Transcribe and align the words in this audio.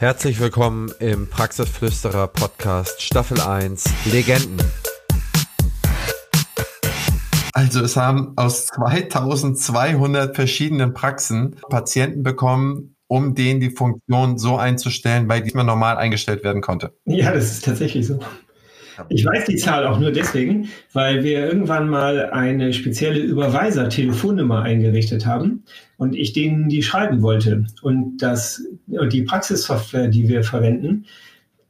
Herzlich 0.00 0.40
willkommen 0.40 0.90
im 0.98 1.28
Praxisflüsterer 1.28 2.26
Podcast 2.28 3.02
Staffel 3.02 3.38
1 3.38 3.84
Legenden. 4.10 4.56
Also 7.52 7.82
es 7.82 7.98
haben 7.98 8.32
aus 8.36 8.64
2200 8.64 10.34
verschiedenen 10.34 10.94
Praxen 10.94 11.56
Patienten 11.68 12.22
bekommen, 12.22 12.96
um 13.08 13.34
denen 13.34 13.60
die 13.60 13.68
Funktion 13.68 14.38
so 14.38 14.56
einzustellen, 14.56 15.28
bei 15.28 15.40
die 15.40 15.54
man 15.54 15.66
normal 15.66 15.98
eingestellt 15.98 16.44
werden 16.44 16.62
konnte. 16.62 16.94
Ja, 17.04 17.34
das 17.34 17.52
ist 17.52 17.66
tatsächlich 17.66 18.06
so. 18.06 18.20
Ich 19.08 19.24
weiß 19.24 19.46
die 19.46 19.56
Zahl 19.56 19.86
auch 19.86 19.98
nur 19.98 20.12
deswegen, 20.12 20.68
weil 20.92 21.24
wir 21.24 21.46
irgendwann 21.46 21.88
mal 21.88 22.30
eine 22.30 22.72
spezielle 22.72 23.20
Überweiser-Telefonnummer 23.20 24.62
eingerichtet 24.62 25.26
haben 25.26 25.64
und 25.96 26.14
ich 26.14 26.32
denen 26.32 26.68
die 26.68 26.82
schreiben 26.82 27.22
wollte. 27.22 27.66
Und 27.82 28.18
das, 28.18 28.62
die 28.86 29.22
Praxissoftware, 29.22 30.08
die 30.08 30.28
wir 30.28 30.42
verwenden, 30.42 31.06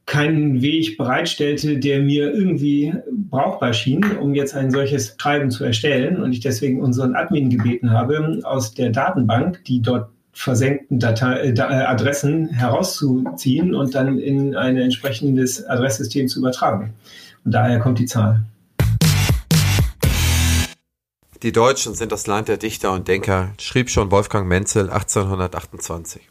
keinen 0.05 0.61
Weg 0.61 0.97
bereitstellte, 0.97 1.77
der 1.77 2.01
mir 2.01 2.33
irgendwie 2.33 2.93
brauchbar 3.29 3.71
schien, 3.71 4.03
um 4.19 4.33
jetzt 4.33 4.55
ein 4.55 4.71
solches 4.71 5.15
Schreiben 5.17 5.51
zu 5.51 5.63
erstellen. 5.63 6.21
Und 6.21 6.33
ich 6.33 6.41
deswegen 6.41 6.81
unseren 6.81 7.15
Admin 7.15 7.49
gebeten 7.49 7.91
habe, 7.91 8.39
aus 8.43 8.73
der 8.73 8.89
Datenbank, 8.89 9.63
die 9.65 9.81
dort 9.81 10.09
versenkten 10.33 10.99
Datei, 10.99 11.51
äh, 11.51 11.59
Adressen 11.59 12.49
herauszuziehen 12.49 13.75
und 13.75 13.95
dann 13.95 14.19
in 14.19 14.55
ein 14.55 14.77
entsprechendes 14.77 15.65
Adresssystem 15.65 16.27
zu 16.27 16.39
übertragen. 16.39 16.93
Und 17.43 17.51
daher 17.51 17.79
kommt 17.79 17.99
die 17.99 18.05
Zahl. 18.05 18.43
Die 21.43 21.51
Deutschen 21.51 21.95
sind 21.95 22.11
das 22.11 22.27
Land 22.27 22.49
der 22.49 22.57
Dichter 22.57 22.91
und 22.91 23.07
Denker, 23.07 23.53
schrieb 23.59 23.89
schon 23.89 24.11
Wolfgang 24.11 24.47
Menzel 24.47 24.91
1828. 24.91 26.21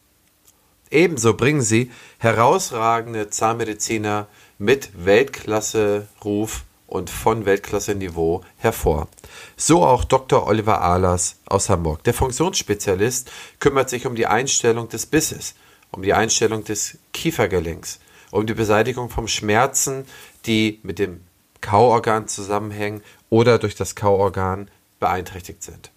Ebenso 0.90 1.34
bringen 1.34 1.62
sie 1.62 1.90
herausragende 2.18 3.28
Zahnmediziner 3.28 4.28
mit 4.58 4.90
Weltklasse-Ruf 5.04 6.64
und 6.90 7.08
von 7.08 7.46
Weltklasse-Niveau 7.46 8.42
hervor. 8.58 9.08
So 9.56 9.84
auch 9.84 10.04
Dr. 10.04 10.46
Oliver 10.46 10.82
Ahlers 10.82 11.36
aus 11.46 11.70
Hamburg. 11.70 12.02
Der 12.04 12.14
Funktionsspezialist 12.14 13.30
kümmert 13.60 13.88
sich 13.88 14.06
um 14.06 14.16
die 14.16 14.26
Einstellung 14.26 14.88
des 14.88 15.06
Bisses, 15.06 15.54
um 15.92 16.02
die 16.02 16.12
Einstellung 16.12 16.64
des 16.64 16.98
Kiefergelenks, 17.12 18.00
um 18.32 18.46
die 18.46 18.54
Beseitigung 18.54 19.08
von 19.08 19.28
Schmerzen, 19.28 20.04
die 20.46 20.80
mit 20.82 20.98
dem 20.98 21.20
Kauorgan 21.60 22.26
zusammenhängen 22.26 23.02
oder 23.28 23.58
durch 23.58 23.76
das 23.76 23.94
Kauorgan 23.94 24.68
beeinträchtigt 24.98 25.62
sind. 25.62 25.92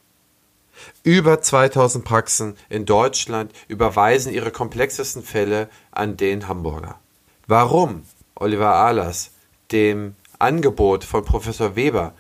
Über 1.04 1.42
2000 1.42 2.06
Praxen 2.06 2.56
in 2.70 2.86
Deutschland 2.86 3.52
überweisen 3.68 4.34
ihre 4.34 4.52
komplexesten 4.52 5.24
Fälle 5.24 5.70
an 5.92 6.18
den 6.18 6.48
Hamburger. 6.48 7.00
Warum 7.48 8.04
Oliver 8.36 8.76
Ahlers 8.76 9.32
dem 9.72 10.16
Angebot 10.44 11.06
von 11.06 11.24
Professor 11.24 11.78
Weber 11.78 12.14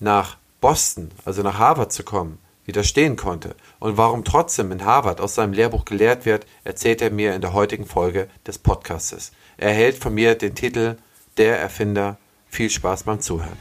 nach 0.00 0.36
Boston, 0.60 1.10
also 1.24 1.42
nach 1.42 1.58
Harvard 1.58 1.90
zu 1.90 2.02
kommen, 2.02 2.38
widerstehen 2.66 3.16
konnte 3.16 3.56
und 3.78 3.96
warum 3.96 4.22
trotzdem 4.22 4.70
in 4.70 4.84
Harvard 4.84 5.18
aus 5.18 5.34
seinem 5.34 5.54
Lehrbuch 5.54 5.86
gelehrt 5.86 6.26
wird, 6.26 6.44
erzählt 6.62 7.00
er 7.00 7.10
mir 7.10 7.34
in 7.34 7.40
der 7.40 7.54
heutigen 7.54 7.86
Folge 7.86 8.28
des 8.46 8.58
Podcastes. 8.58 9.32
Er 9.56 9.70
erhält 9.70 9.96
von 9.96 10.12
mir 10.12 10.34
den 10.34 10.54
Titel 10.54 10.98
Der 11.38 11.58
Erfinder. 11.58 12.18
Viel 12.48 12.68
Spaß 12.68 13.04
beim 13.04 13.20
Zuhören. 13.20 13.56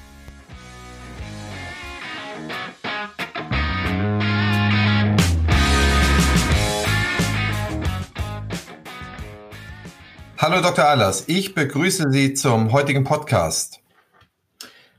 Hallo 10.38 10.62
Dr. 10.62 10.86
Allers, 10.86 11.24
ich 11.28 11.56
begrüße 11.56 12.12
Sie 12.12 12.34
zum 12.34 12.74
heutigen 12.74 13.06
Podcast. 13.06 13.79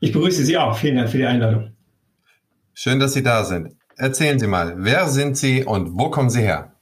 Ich 0.01 0.13
begrüße 0.13 0.45
Sie 0.45 0.57
auch. 0.57 0.77
Vielen 0.79 0.97
Dank 0.97 1.11
für 1.11 1.19
die 1.19 1.27
Einladung. 1.27 1.73
Schön, 2.73 2.99
dass 2.99 3.13
Sie 3.13 3.23
da 3.23 3.45
sind. 3.45 3.77
Erzählen 3.97 4.39
Sie 4.39 4.47
mal, 4.47 4.75
wer 4.79 5.09
sind 5.09 5.37
Sie 5.37 5.63
und 5.65 5.99
wo 5.99 6.09
kommen 6.09 6.31
Sie 6.31 6.41
her? 6.41 6.73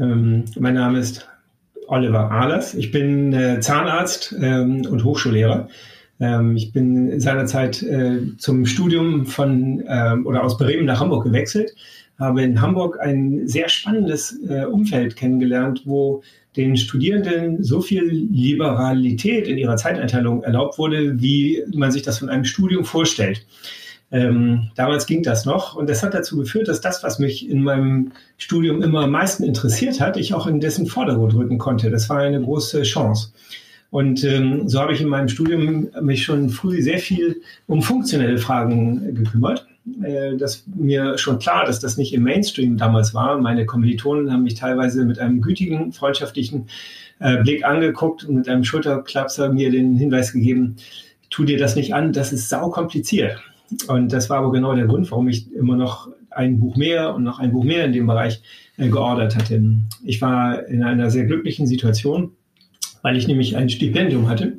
Ähm, 0.00 0.44
mein 0.58 0.74
Name 0.74 0.98
ist 0.98 1.28
Oliver 1.86 2.32
Ahlers. 2.32 2.74
Ich 2.74 2.90
bin 2.90 3.32
äh, 3.32 3.60
Zahnarzt 3.60 4.34
ähm, 4.40 4.84
und 4.90 5.04
Hochschullehrer. 5.04 5.68
Ähm, 6.18 6.56
ich 6.56 6.72
bin 6.72 7.20
seinerzeit 7.20 7.80
äh, 7.84 8.36
zum 8.38 8.66
Studium 8.66 9.26
von 9.26 9.84
ähm, 9.86 10.26
oder 10.26 10.42
aus 10.42 10.58
Bremen 10.58 10.86
nach 10.86 10.98
Hamburg 10.98 11.24
gewechselt, 11.24 11.76
habe 12.18 12.42
in 12.42 12.60
Hamburg 12.60 12.98
ein 13.00 13.46
sehr 13.46 13.68
spannendes 13.68 14.36
äh, 14.48 14.64
Umfeld 14.64 15.14
kennengelernt, 15.14 15.82
wo 15.84 16.22
den 16.56 16.76
Studierenden 16.76 17.62
so 17.62 17.80
viel 17.80 18.02
Liberalität 18.02 19.46
in 19.46 19.58
ihrer 19.58 19.76
Zeiteinteilung 19.76 20.42
erlaubt 20.42 20.78
wurde, 20.78 21.20
wie 21.20 21.62
man 21.74 21.90
sich 21.90 22.02
das 22.02 22.18
von 22.18 22.28
einem 22.28 22.44
Studium 22.44 22.84
vorstellt. 22.84 23.44
Ähm, 24.12 24.70
damals 24.76 25.06
ging 25.06 25.22
das 25.22 25.44
noch 25.44 25.74
und 25.74 25.90
das 25.90 26.02
hat 26.02 26.14
dazu 26.14 26.36
geführt, 26.36 26.68
dass 26.68 26.80
das, 26.80 27.02
was 27.02 27.18
mich 27.18 27.48
in 27.48 27.62
meinem 27.62 28.12
Studium 28.38 28.82
immer 28.82 29.02
am 29.02 29.10
meisten 29.10 29.42
interessiert 29.42 30.00
hat, 30.00 30.16
ich 30.16 30.32
auch 30.32 30.46
in 30.46 30.60
dessen 30.60 30.86
Vordergrund 30.86 31.34
rücken 31.34 31.58
konnte. 31.58 31.90
Das 31.90 32.08
war 32.08 32.18
eine 32.18 32.40
große 32.40 32.82
Chance. 32.82 33.32
Und 33.90 34.24
ähm, 34.24 34.68
so 34.68 34.80
habe 34.80 34.92
ich 34.92 35.00
in 35.00 35.08
meinem 35.08 35.28
Studium 35.28 35.88
mich 36.00 36.22
schon 36.22 36.50
früh 36.50 36.82
sehr 36.82 36.98
viel 36.98 37.40
um 37.66 37.82
funktionelle 37.82 38.38
Fragen 38.38 39.14
gekümmert. 39.14 39.66
Äh, 40.02 40.36
das 40.36 40.64
mir 40.66 41.16
schon 41.18 41.38
klar, 41.38 41.64
dass 41.64 41.80
das 41.80 41.96
nicht 41.96 42.12
im 42.12 42.22
Mainstream 42.22 42.76
damals 42.76 43.14
war. 43.14 43.38
Meine 43.38 43.66
Kommilitonen 43.66 44.32
haben 44.32 44.42
mich 44.42 44.54
teilweise 44.54 45.04
mit 45.04 45.18
einem 45.18 45.40
gütigen, 45.40 45.92
freundschaftlichen 45.92 46.68
äh, 47.20 47.42
Blick 47.42 47.64
angeguckt 47.64 48.24
und 48.24 48.34
mit 48.34 48.48
einem 48.48 48.64
Schulterklapser 48.64 49.52
mir 49.52 49.70
den 49.70 49.96
Hinweis 49.96 50.32
gegeben, 50.32 50.76
tu 51.30 51.44
dir 51.44 51.58
das 51.58 51.76
nicht 51.76 51.94
an, 51.94 52.12
das 52.12 52.32
ist 52.32 52.48
sau 52.48 52.70
kompliziert. 52.70 53.40
Und 53.88 54.12
das 54.12 54.30
war 54.30 54.38
aber 54.38 54.52
genau 54.52 54.74
der 54.74 54.86
Grund, 54.86 55.10
warum 55.10 55.28
ich 55.28 55.52
immer 55.52 55.76
noch 55.76 56.08
ein 56.30 56.60
Buch 56.60 56.76
mehr 56.76 57.14
und 57.14 57.24
noch 57.24 57.38
ein 57.38 57.52
Buch 57.52 57.64
mehr 57.64 57.84
in 57.84 57.92
dem 57.92 58.06
Bereich 58.06 58.42
äh, 58.76 58.88
geordert 58.88 59.36
hatte. 59.36 59.62
Ich 60.04 60.20
war 60.20 60.66
in 60.66 60.82
einer 60.82 61.10
sehr 61.10 61.24
glücklichen 61.24 61.66
Situation, 61.66 62.32
weil 63.02 63.16
ich 63.16 63.28
nämlich 63.28 63.56
ein 63.56 63.68
Stipendium 63.68 64.28
hatte 64.28 64.58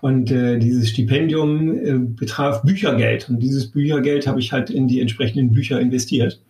und 0.00 0.30
äh, 0.30 0.58
dieses 0.58 0.90
Stipendium 0.90 1.78
äh, 1.78 1.98
betraf 1.98 2.62
Büchergeld. 2.62 3.28
Und 3.28 3.40
dieses 3.40 3.70
Büchergeld 3.70 4.26
habe 4.26 4.40
ich 4.40 4.52
halt 4.52 4.70
in 4.70 4.88
die 4.88 5.00
entsprechenden 5.00 5.52
Bücher 5.52 5.80
investiert. 5.80 6.40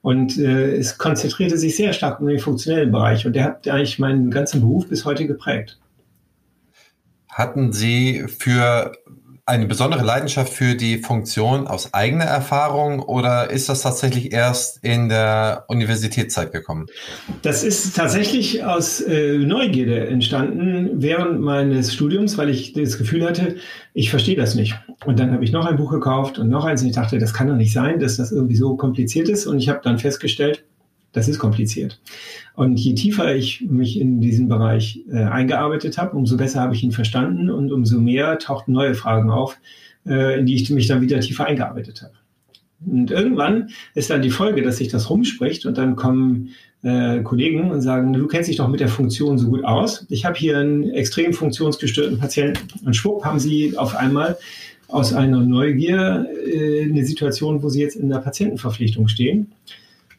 Und 0.00 0.38
äh, 0.38 0.76
es 0.76 0.98
konzentrierte 0.98 1.58
sich 1.58 1.76
sehr 1.76 1.92
stark 1.92 2.20
um 2.20 2.28
den 2.28 2.38
funktionellen 2.38 2.90
Bereich. 2.90 3.26
Und 3.26 3.34
der 3.34 3.44
hat 3.44 3.68
eigentlich 3.68 3.98
meinen 3.98 4.30
ganzen 4.30 4.60
Beruf 4.60 4.88
bis 4.88 5.04
heute 5.04 5.26
geprägt. 5.26 5.78
Hatten 7.28 7.72
Sie 7.72 8.24
für 8.26 8.92
eine 9.48 9.66
besondere 9.66 10.04
Leidenschaft 10.04 10.52
für 10.52 10.74
die 10.74 10.98
Funktion 10.98 11.66
aus 11.66 11.94
eigener 11.94 12.26
Erfahrung 12.26 13.00
oder 13.00 13.50
ist 13.50 13.70
das 13.70 13.80
tatsächlich 13.80 14.32
erst 14.32 14.84
in 14.84 15.08
der 15.08 15.64
Universitätszeit 15.68 16.52
gekommen? 16.52 16.86
Das 17.40 17.64
ist 17.64 17.96
tatsächlich 17.96 18.62
aus 18.64 19.00
äh, 19.00 19.38
Neugierde 19.38 20.06
entstanden 20.06 20.90
während 21.02 21.40
meines 21.40 21.94
Studiums, 21.94 22.36
weil 22.36 22.50
ich 22.50 22.74
das 22.74 22.98
Gefühl 22.98 23.24
hatte, 23.24 23.56
ich 23.94 24.10
verstehe 24.10 24.36
das 24.36 24.54
nicht. 24.54 24.78
Und 25.06 25.18
dann 25.18 25.32
habe 25.32 25.42
ich 25.44 25.50
noch 25.50 25.64
ein 25.64 25.76
Buch 25.76 25.92
gekauft 25.92 26.38
und 26.38 26.50
noch 26.50 26.66
eins 26.66 26.82
und 26.82 26.88
ich 26.88 26.94
dachte, 26.94 27.18
das 27.18 27.32
kann 27.32 27.48
doch 27.48 27.56
nicht 27.56 27.72
sein, 27.72 27.98
dass 28.00 28.18
das 28.18 28.32
irgendwie 28.32 28.56
so 28.56 28.76
kompliziert 28.76 29.30
ist. 29.30 29.46
Und 29.46 29.58
ich 29.58 29.70
habe 29.70 29.80
dann 29.82 29.98
festgestellt, 29.98 30.62
das 31.18 31.28
ist 31.28 31.38
kompliziert. 31.38 32.00
Und 32.54 32.78
je 32.78 32.94
tiefer 32.94 33.34
ich 33.34 33.62
mich 33.68 34.00
in 34.00 34.20
diesen 34.20 34.48
Bereich 34.48 35.00
äh, 35.10 35.16
eingearbeitet 35.16 35.98
habe, 35.98 36.16
umso 36.16 36.36
besser 36.36 36.60
habe 36.60 36.74
ich 36.74 36.82
ihn 36.82 36.92
verstanden 36.92 37.50
und 37.50 37.72
umso 37.72 38.00
mehr 38.00 38.38
tauchten 38.38 38.72
neue 38.72 38.94
Fragen 38.94 39.30
auf, 39.30 39.58
äh, 40.06 40.38
in 40.38 40.46
die 40.46 40.54
ich 40.54 40.70
mich 40.70 40.86
dann 40.86 41.00
wieder 41.00 41.20
tiefer 41.20 41.46
eingearbeitet 41.46 42.02
habe. 42.02 42.14
Und 42.86 43.10
irgendwann 43.10 43.70
ist 43.94 44.10
dann 44.10 44.22
die 44.22 44.30
Folge, 44.30 44.62
dass 44.62 44.76
sich 44.76 44.88
das 44.88 45.10
rumspricht 45.10 45.66
und 45.66 45.76
dann 45.76 45.96
kommen 45.96 46.50
äh, 46.84 47.20
Kollegen 47.22 47.72
und 47.72 47.82
sagen, 47.82 48.12
du 48.12 48.28
kennst 48.28 48.48
dich 48.48 48.56
doch 48.56 48.68
mit 48.68 48.78
der 48.78 48.88
Funktion 48.88 49.36
so 49.36 49.48
gut 49.48 49.64
aus. 49.64 50.06
Ich 50.08 50.24
habe 50.24 50.38
hier 50.38 50.58
einen 50.58 50.88
extrem 50.90 51.32
funktionsgestörten 51.32 52.18
Patienten 52.18 52.68
und 52.84 52.94
schwupp 52.94 53.24
haben 53.24 53.40
sie 53.40 53.76
auf 53.76 53.96
einmal 53.96 54.38
aus 54.86 55.12
einer 55.12 55.40
Neugier 55.40 56.28
äh, 56.46 56.84
eine 56.84 57.04
Situation, 57.04 57.64
wo 57.64 57.68
sie 57.68 57.80
jetzt 57.80 57.96
in 57.96 58.08
der 58.08 58.18
Patientenverpflichtung 58.18 59.08
stehen 59.08 59.50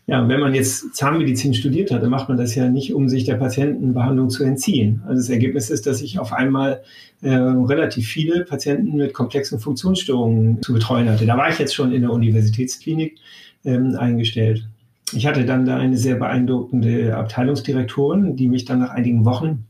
ja, 0.09 0.27
wenn 0.27 0.39
man 0.39 0.55
jetzt 0.55 0.95
Zahnmedizin 0.95 1.53
studiert 1.53 1.91
hat, 1.91 2.01
dann 2.01 2.09
macht 2.09 2.29
man 2.29 2.37
das 2.37 2.55
ja 2.55 2.67
nicht, 2.67 2.95
um 2.95 3.07
sich 3.07 3.25
der 3.25 3.35
Patientenbehandlung 3.35 4.31
zu 4.31 4.43
entziehen. 4.43 5.03
Also 5.05 5.21
das 5.21 5.29
Ergebnis 5.29 5.69
ist, 5.69 5.85
dass 5.85 6.01
ich 6.01 6.17
auf 6.17 6.33
einmal 6.33 6.81
äh, 7.21 7.29
relativ 7.29 8.07
viele 8.07 8.43
Patienten 8.43 8.97
mit 8.97 9.13
komplexen 9.13 9.59
Funktionsstörungen 9.59 10.63
zu 10.63 10.73
betreuen 10.73 11.07
hatte. 11.07 11.27
Da 11.27 11.37
war 11.37 11.49
ich 11.49 11.59
jetzt 11.59 11.75
schon 11.75 11.91
in 11.91 12.01
der 12.01 12.11
Universitätsklinik 12.11 13.19
ähm, 13.63 13.95
eingestellt. 13.99 14.67
Ich 15.13 15.27
hatte 15.27 15.45
dann 15.45 15.65
da 15.65 15.77
eine 15.77 15.97
sehr 15.97 16.15
beeindruckende 16.15 17.15
Abteilungsdirektorin, 17.15 18.35
die 18.35 18.47
mich 18.47 18.65
dann 18.65 18.79
nach 18.79 18.89
einigen 18.89 19.25
Wochen 19.25 19.65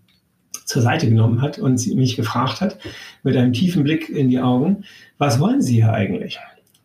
zur 0.64 0.82
Seite 0.82 1.10
genommen 1.10 1.42
hat 1.42 1.60
und 1.60 1.86
mich 1.96 2.16
gefragt 2.16 2.62
hat, 2.62 2.78
mit 3.24 3.36
einem 3.36 3.52
tiefen 3.52 3.84
Blick 3.84 4.08
in 4.08 4.30
die 4.30 4.40
Augen, 4.40 4.86
was 5.18 5.42
wollen 5.42 5.62
Sie 5.62 5.76
hier 5.76 5.92
eigentlich? 5.92 6.40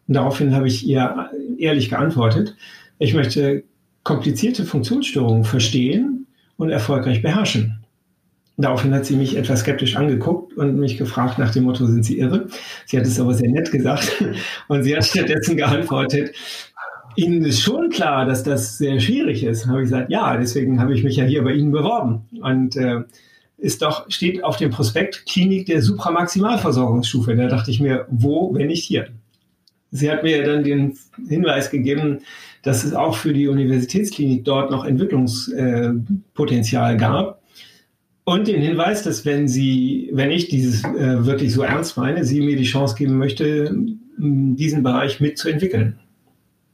Und 0.09 0.15
daraufhin 0.15 0.57
habe 0.57 0.67
ich 0.67 0.85
ihr 0.85 1.31
ehrlich 1.57 1.89
geantwortet, 1.89 2.57
ich 3.05 3.15
möchte 3.15 3.65
komplizierte 4.03 4.65
Funktionsstörungen 4.65 5.45
verstehen 5.45 6.27
und 6.57 6.71
erfolgreich 6.71 7.23
beherrschen. 7.23 7.85
Daraufhin 8.57 8.95
hat 8.95 9.05
sie 9.05 9.17
mich 9.17 9.37
etwas 9.37 9.61
skeptisch 9.61 9.97
angeguckt 9.97 10.57
und 10.57 10.79
mich 10.79 10.97
gefragt 10.97 11.39
nach 11.39 11.51
dem 11.51 11.65
Motto, 11.65 11.87
sind 11.87 12.05
Sie 12.05 12.19
irre? 12.19 12.47
Sie 12.87 12.97
hat 12.97 13.05
es 13.05 13.19
aber 13.19 13.35
sehr 13.35 13.51
nett 13.51 13.71
gesagt 13.73 14.25
und 14.69 14.85
sie 14.85 14.97
hat 14.97 15.05
stattdessen 15.05 15.57
geantwortet, 15.57 16.35
Ihnen 17.17 17.45
ist 17.45 17.61
schon 17.61 17.91
klar, 17.91 18.27
dass 18.27 18.43
das 18.43 18.79
sehr 18.79 18.99
schwierig 18.99 19.45
ist. 19.45 19.67
Habe 19.67 19.79
ich 19.79 19.85
gesagt, 19.85 20.11
ja, 20.11 20.37
deswegen 20.37 20.81
habe 20.81 20.95
ich 20.95 21.05
mich 21.05 21.17
ja 21.17 21.25
hier 21.25 21.45
bei 21.45 21.53
Ihnen 21.53 21.71
beworben. 21.71 22.23
Und 22.41 22.75
äh, 22.77 23.03
ist 23.57 23.83
doch, 23.83 24.11
steht 24.11 24.43
auf 24.43 24.57
dem 24.57 24.71
Prospekt 24.71 25.25
Klinik 25.27 25.67
der 25.67 25.81
Supramaximalversorgungsstufe. 25.81 27.37
Da 27.37 27.47
dachte 27.47 27.71
ich 27.71 27.81
mir, 27.81 28.07
wo, 28.11 28.53
wenn 28.55 28.67
nicht 28.67 28.85
hier? 28.85 29.09
Sie 29.97 30.11
hat 30.11 30.25
mir 30.25 30.45
dann 30.45 30.65
den 30.65 30.99
Hinweis 31.29 31.71
gegeben, 31.71 32.23
dass 32.63 32.83
es 32.83 32.95
auch 32.95 33.15
für 33.15 33.33
die 33.33 33.47
Universitätsklinik 33.47 34.45
dort 34.45 34.73
noch 34.73 34.85
Entwicklungspotenzial 34.85 36.97
gab. 36.97 37.41
Und 38.25 38.49
den 38.49 38.61
Hinweis, 38.61 39.05
dass 39.05 39.25
wenn 39.25 39.47
sie, 39.47 40.11
wenn 40.13 40.33
ich 40.33 40.49
dieses 40.49 40.83
äh, 40.83 41.25
wirklich 41.25 41.55
so 41.55 41.63
ernst 41.63 41.97
meine, 41.97 42.25
sie 42.25 42.41
mir 42.41 42.57
die 42.57 42.65
Chance 42.65 42.97
geben 42.97 43.19
möchte, 43.19 43.73
diesen 44.19 44.83
Bereich 44.83 45.21
mitzuentwickeln. 45.21 46.01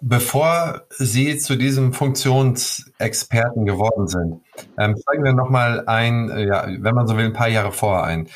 Bevor 0.00 0.86
Sie 0.88 1.36
zu 1.36 1.56
diesem 1.56 1.92
Funktionsexperten 1.92 3.66
geworden 3.66 4.08
sind, 4.08 4.40
ähm, 4.78 4.96
steigen 4.96 5.24
wir 5.24 5.34
nochmal 5.34 5.86
ein, 5.86 6.30
äh, 6.30 6.46
ja, 6.46 6.66
wenn 6.78 6.94
man 6.94 7.06
so 7.06 7.18
will, 7.18 7.26
ein 7.26 7.34
paar 7.34 7.50
Jahre 7.50 7.72
vorher 7.72 8.04
ein. 8.04 8.28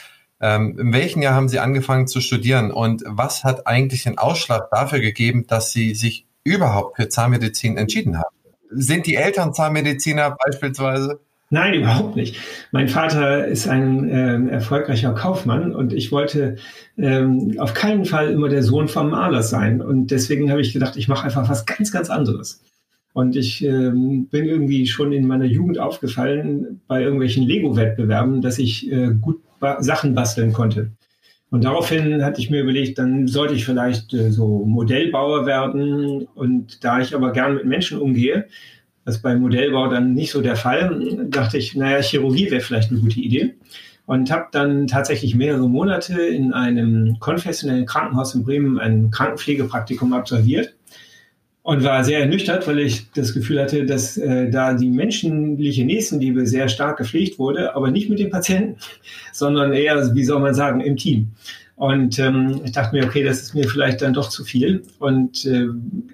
Ähm, 0.44 0.78
in 0.78 0.92
welchem 0.92 1.22
Jahr 1.22 1.32
haben 1.32 1.48
Sie 1.48 1.58
angefangen 1.58 2.06
zu 2.06 2.20
studieren 2.20 2.70
und 2.70 3.02
was 3.06 3.44
hat 3.44 3.66
eigentlich 3.66 4.02
den 4.02 4.18
Ausschlag 4.18 4.68
dafür 4.70 5.00
gegeben, 5.00 5.46
dass 5.46 5.72
Sie 5.72 5.94
sich 5.94 6.26
überhaupt 6.44 6.96
für 6.96 7.08
Zahnmedizin 7.08 7.78
entschieden 7.78 8.18
haben? 8.18 8.36
Sind 8.68 9.06
die 9.06 9.14
Eltern 9.14 9.54
Zahnmediziner 9.54 10.36
beispielsweise? 10.44 11.20
Nein, 11.48 11.72
überhaupt 11.72 12.16
nicht. 12.16 12.36
Mein 12.72 12.88
Vater 12.88 13.46
ist 13.46 13.68
ein 13.68 14.10
äh, 14.10 14.50
erfolgreicher 14.50 15.14
Kaufmann 15.14 15.74
und 15.74 15.94
ich 15.94 16.12
wollte 16.12 16.56
ähm, 16.98 17.54
auf 17.58 17.72
keinen 17.72 18.04
Fall 18.04 18.30
immer 18.30 18.50
der 18.50 18.62
Sohn 18.62 18.88
vom 18.88 19.10
Maler 19.10 19.42
sein. 19.42 19.80
Und 19.80 20.10
deswegen 20.10 20.50
habe 20.50 20.60
ich 20.60 20.74
gedacht, 20.74 20.98
ich 20.98 21.08
mache 21.08 21.24
einfach 21.24 21.48
was 21.48 21.64
ganz, 21.64 21.90
ganz 21.90 22.10
anderes. 22.10 22.62
Und 23.14 23.36
ich 23.36 23.64
ähm, 23.64 24.26
bin 24.26 24.44
irgendwie 24.44 24.86
schon 24.88 25.12
in 25.12 25.26
meiner 25.26 25.44
Jugend 25.44 25.78
aufgefallen 25.78 26.82
bei 26.86 27.00
irgendwelchen 27.02 27.44
Lego-Wettbewerben, 27.44 28.42
dass 28.42 28.58
ich 28.58 28.90
äh, 28.90 29.14
gut 29.14 29.43
Sachen 29.80 30.14
basteln 30.14 30.52
konnte. 30.52 30.90
Und 31.50 31.64
daraufhin 31.64 32.24
hatte 32.24 32.40
ich 32.40 32.50
mir 32.50 32.62
überlegt, 32.62 32.98
dann 32.98 33.28
sollte 33.28 33.54
ich 33.54 33.64
vielleicht 33.64 34.12
äh, 34.12 34.32
so 34.32 34.64
Modellbauer 34.64 35.46
werden. 35.46 36.26
Und 36.34 36.82
da 36.82 37.00
ich 37.00 37.14
aber 37.14 37.32
gern 37.32 37.54
mit 37.54 37.64
Menschen 37.64 37.98
umgehe, 37.98 38.48
das 39.04 39.16
ist 39.16 39.22
beim 39.22 39.40
Modellbau 39.40 39.88
dann 39.88 40.14
nicht 40.14 40.32
so 40.32 40.40
der 40.40 40.56
Fall. 40.56 41.26
Dachte 41.28 41.58
ich, 41.58 41.76
naja, 41.76 42.02
Chirurgie 42.02 42.50
wäre 42.50 42.60
vielleicht 42.60 42.90
eine 42.90 43.00
gute 43.00 43.20
Idee. 43.20 43.54
Und 44.06 44.30
habe 44.30 44.46
dann 44.50 44.86
tatsächlich 44.86 45.34
mehrere 45.34 45.68
Monate 45.68 46.20
in 46.20 46.52
einem 46.52 47.18
konfessionellen 47.20 47.86
Krankenhaus 47.86 48.34
in 48.34 48.44
Bremen 48.44 48.78
ein 48.78 49.10
Krankenpflegepraktikum 49.10 50.12
absolviert 50.12 50.74
und 51.64 51.82
war 51.82 52.04
sehr 52.04 52.20
ernüchtert, 52.20 52.68
weil 52.68 52.78
ich 52.78 53.10
das 53.12 53.32
Gefühl 53.32 53.58
hatte, 53.58 53.86
dass 53.86 54.18
äh, 54.18 54.50
da 54.50 54.74
die 54.74 54.90
menschliche 54.90 55.84
Nächstenliebe 55.86 56.46
sehr 56.46 56.68
stark 56.68 56.98
gepflegt 56.98 57.38
wurde, 57.38 57.74
aber 57.74 57.90
nicht 57.90 58.10
mit 58.10 58.18
den 58.18 58.28
Patienten, 58.28 58.76
sondern 59.32 59.72
eher, 59.72 60.14
wie 60.14 60.24
soll 60.24 60.40
man 60.40 60.54
sagen, 60.54 60.82
im 60.82 60.98
Team. 60.98 61.32
Und 61.76 62.18
ähm, 62.18 62.60
ich 62.64 62.72
dachte 62.72 62.94
mir, 62.94 63.04
okay, 63.04 63.24
das 63.24 63.40
ist 63.40 63.54
mir 63.54 63.66
vielleicht 63.66 64.02
dann 64.02 64.12
doch 64.12 64.28
zu 64.28 64.44
viel. 64.44 64.82
Und 64.98 65.46
äh, 65.46 65.66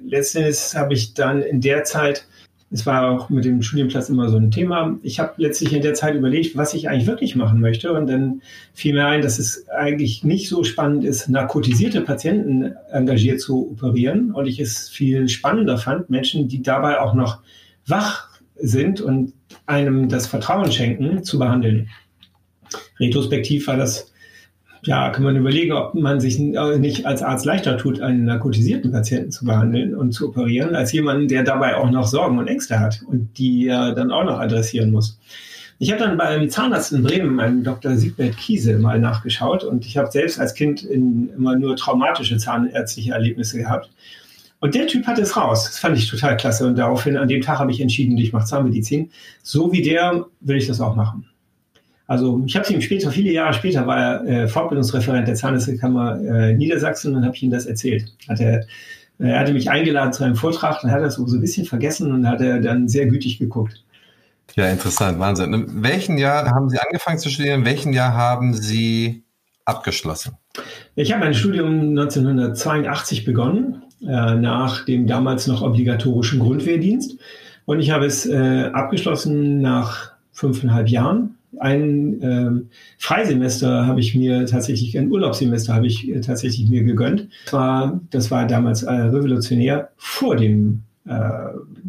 letztendlich 0.06 0.56
habe 0.74 0.94
ich 0.94 1.14
dann 1.14 1.42
in 1.42 1.60
der 1.60 1.82
Zeit 1.82 2.26
es 2.72 2.86
war 2.86 3.10
auch 3.10 3.30
mit 3.30 3.44
dem 3.44 3.62
Studienplatz 3.62 4.08
immer 4.08 4.28
so 4.28 4.36
ein 4.36 4.52
Thema. 4.52 4.96
Ich 5.02 5.18
habe 5.18 5.34
letztlich 5.38 5.72
in 5.72 5.82
der 5.82 5.94
Zeit 5.94 6.14
überlegt, 6.14 6.56
was 6.56 6.72
ich 6.72 6.88
eigentlich 6.88 7.08
wirklich 7.08 7.34
machen 7.34 7.60
möchte. 7.60 7.92
Und 7.92 8.06
dann 8.06 8.42
fiel 8.74 8.94
mir 8.94 9.06
ein, 9.06 9.22
dass 9.22 9.40
es 9.40 9.68
eigentlich 9.70 10.22
nicht 10.22 10.48
so 10.48 10.62
spannend 10.62 11.04
ist, 11.04 11.28
narkotisierte 11.28 12.00
Patienten 12.00 12.74
engagiert 12.92 13.40
zu 13.40 13.72
operieren. 13.72 14.30
Und 14.30 14.46
ich 14.46 14.60
es 14.60 14.88
viel 14.88 15.28
spannender 15.28 15.78
fand, 15.78 16.10
Menschen, 16.10 16.46
die 16.46 16.62
dabei 16.62 17.00
auch 17.00 17.14
noch 17.14 17.40
wach 17.86 18.28
sind 18.54 19.00
und 19.00 19.32
einem 19.66 20.08
das 20.08 20.28
Vertrauen 20.28 20.70
schenken, 20.70 21.24
zu 21.24 21.40
behandeln. 21.40 21.88
Retrospektiv 23.00 23.66
war 23.66 23.78
das 23.78 24.09
ja, 24.82 25.10
kann 25.10 25.24
man 25.24 25.36
überlegen, 25.36 25.72
ob 25.72 25.94
man 25.94 26.20
sich 26.20 26.38
nicht 26.38 27.06
als 27.06 27.22
Arzt 27.22 27.44
leichter 27.44 27.76
tut, 27.76 28.00
einen 28.00 28.24
narkotisierten 28.24 28.92
Patienten 28.92 29.30
zu 29.30 29.44
behandeln 29.44 29.94
und 29.94 30.12
zu 30.12 30.28
operieren, 30.28 30.74
als 30.74 30.92
jemanden, 30.92 31.28
der 31.28 31.42
dabei 31.42 31.76
auch 31.76 31.90
noch 31.90 32.06
Sorgen 32.06 32.38
und 32.38 32.48
Ängste 32.48 32.80
hat 32.80 33.02
und 33.06 33.36
die 33.38 33.68
er 33.68 33.94
dann 33.94 34.10
auch 34.10 34.24
noch 34.24 34.38
adressieren 34.38 34.90
muss. 34.90 35.18
Ich 35.78 35.90
habe 35.90 36.02
dann 36.02 36.18
beim 36.18 36.48
Zahnarzt 36.50 36.92
in 36.92 37.02
Bremen, 37.02 37.34
meinem 37.34 37.64
Dr. 37.64 37.96
Siegbert 37.96 38.36
Kiese, 38.36 38.78
mal 38.78 38.98
nachgeschaut 38.98 39.64
und 39.64 39.86
ich 39.86 39.96
habe 39.96 40.10
selbst 40.10 40.38
als 40.38 40.54
Kind 40.54 40.82
immer 40.82 41.56
nur 41.56 41.76
traumatische 41.76 42.36
zahnärztliche 42.36 43.12
Erlebnisse 43.12 43.58
gehabt. 43.58 43.90
Und 44.60 44.74
der 44.74 44.86
Typ 44.86 45.06
hatte 45.06 45.22
es 45.22 45.38
raus. 45.38 45.64
Das 45.64 45.78
fand 45.78 45.96
ich 45.96 46.10
total 46.10 46.36
klasse. 46.36 46.66
Und 46.66 46.76
daraufhin, 46.76 47.16
an 47.16 47.28
dem 47.28 47.40
Tag 47.40 47.60
habe 47.60 47.70
ich 47.70 47.80
entschieden, 47.80 48.18
ich 48.18 48.34
mache 48.34 48.44
Zahnmedizin. 48.44 49.10
So 49.42 49.72
wie 49.72 49.80
der 49.80 50.26
will 50.40 50.58
ich 50.58 50.66
das 50.66 50.82
auch 50.82 50.94
machen. 50.94 51.29
Also 52.10 52.42
ich 52.44 52.56
habe 52.56 52.64
es 52.64 52.70
ihm 52.72 52.80
später, 52.80 53.12
viele 53.12 53.30
Jahre 53.30 53.54
später, 53.54 53.86
war 53.86 53.96
er 53.96 54.24
äh, 54.24 54.48
Fortbildungsreferent 54.48 55.28
der 55.28 55.36
Zahnärztekammer 55.36 56.20
äh, 56.20 56.54
Niedersachsen 56.54 57.14
und 57.14 57.24
habe 57.24 57.36
ich 57.36 57.44
ihm 57.44 57.52
das 57.52 57.66
erzählt. 57.66 58.12
Hat 58.28 58.40
er, 58.40 58.62
äh, 59.20 59.28
er 59.28 59.38
hatte 59.38 59.52
mich 59.52 59.70
eingeladen 59.70 60.12
zu 60.12 60.24
einem 60.24 60.34
Vortrag, 60.34 60.80
dann 60.82 60.90
hat 60.90 61.02
er 61.02 61.06
es 61.06 61.14
so 61.14 61.24
ein 61.24 61.40
bisschen 61.40 61.66
vergessen 61.66 62.10
und 62.10 62.26
hat 62.26 62.40
er 62.40 62.58
dann 62.58 62.88
sehr 62.88 63.06
gütig 63.06 63.38
geguckt. 63.38 63.84
Ja, 64.56 64.68
interessant, 64.68 65.20
Wahnsinn. 65.20 65.54
In 65.54 65.84
welchem 65.84 66.18
Jahr 66.18 66.50
haben 66.50 66.68
Sie 66.68 66.80
angefangen 66.80 67.20
zu 67.20 67.30
studieren? 67.30 67.60
In 67.60 67.66
welchem 67.66 67.92
Jahr 67.92 68.14
haben 68.14 68.54
Sie 68.54 69.22
abgeschlossen? 69.64 70.32
Ich 70.96 71.12
habe 71.12 71.24
mein 71.24 71.34
Studium 71.34 71.90
1982 71.90 73.24
begonnen, 73.24 73.84
äh, 74.02 74.34
nach 74.34 74.84
dem 74.84 75.06
damals 75.06 75.46
noch 75.46 75.62
obligatorischen 75.62 76.40
Grundwehrdienst. 76.40 77.20
Und 77.66 77.78
ich 77.78 77.92
habe 77.92 78.06
es 78.06 78.26
äh, 78.26 78.68
abgeschlossen 78.72 79.60
nach 79.60 80.10
fünfeinhalb 80.32 80.88
Jahren 80.88 81.36
ein 81.58 82.22
äh, 82.22 82.74
Freisemester 82.98 83.86
habe 83.86 84.00
ich 84.00 84.14
mir 84.14 84.46
tatsächlich, 84.46 84.96
ein 84.96 85.10
Urlaubssemester 85.10 85.74
habe 85.74 85.86
ich 85.86 86.08
äh, 86.08 86.20
tatsächlich 86.20 86.68
mir 86.68 86.84
gegönnt. 86.84 87.28
Das 87.46 87.52
war, 87.52 88.00
das 88.10 88.30
war 88.30 88.46
damals 88.46 88.82
äh, 88.82 88.92
revolutionär 88.92 89.90
vor 89.96 90.36
dem 90.36 90.82
äh, 91.06 91.20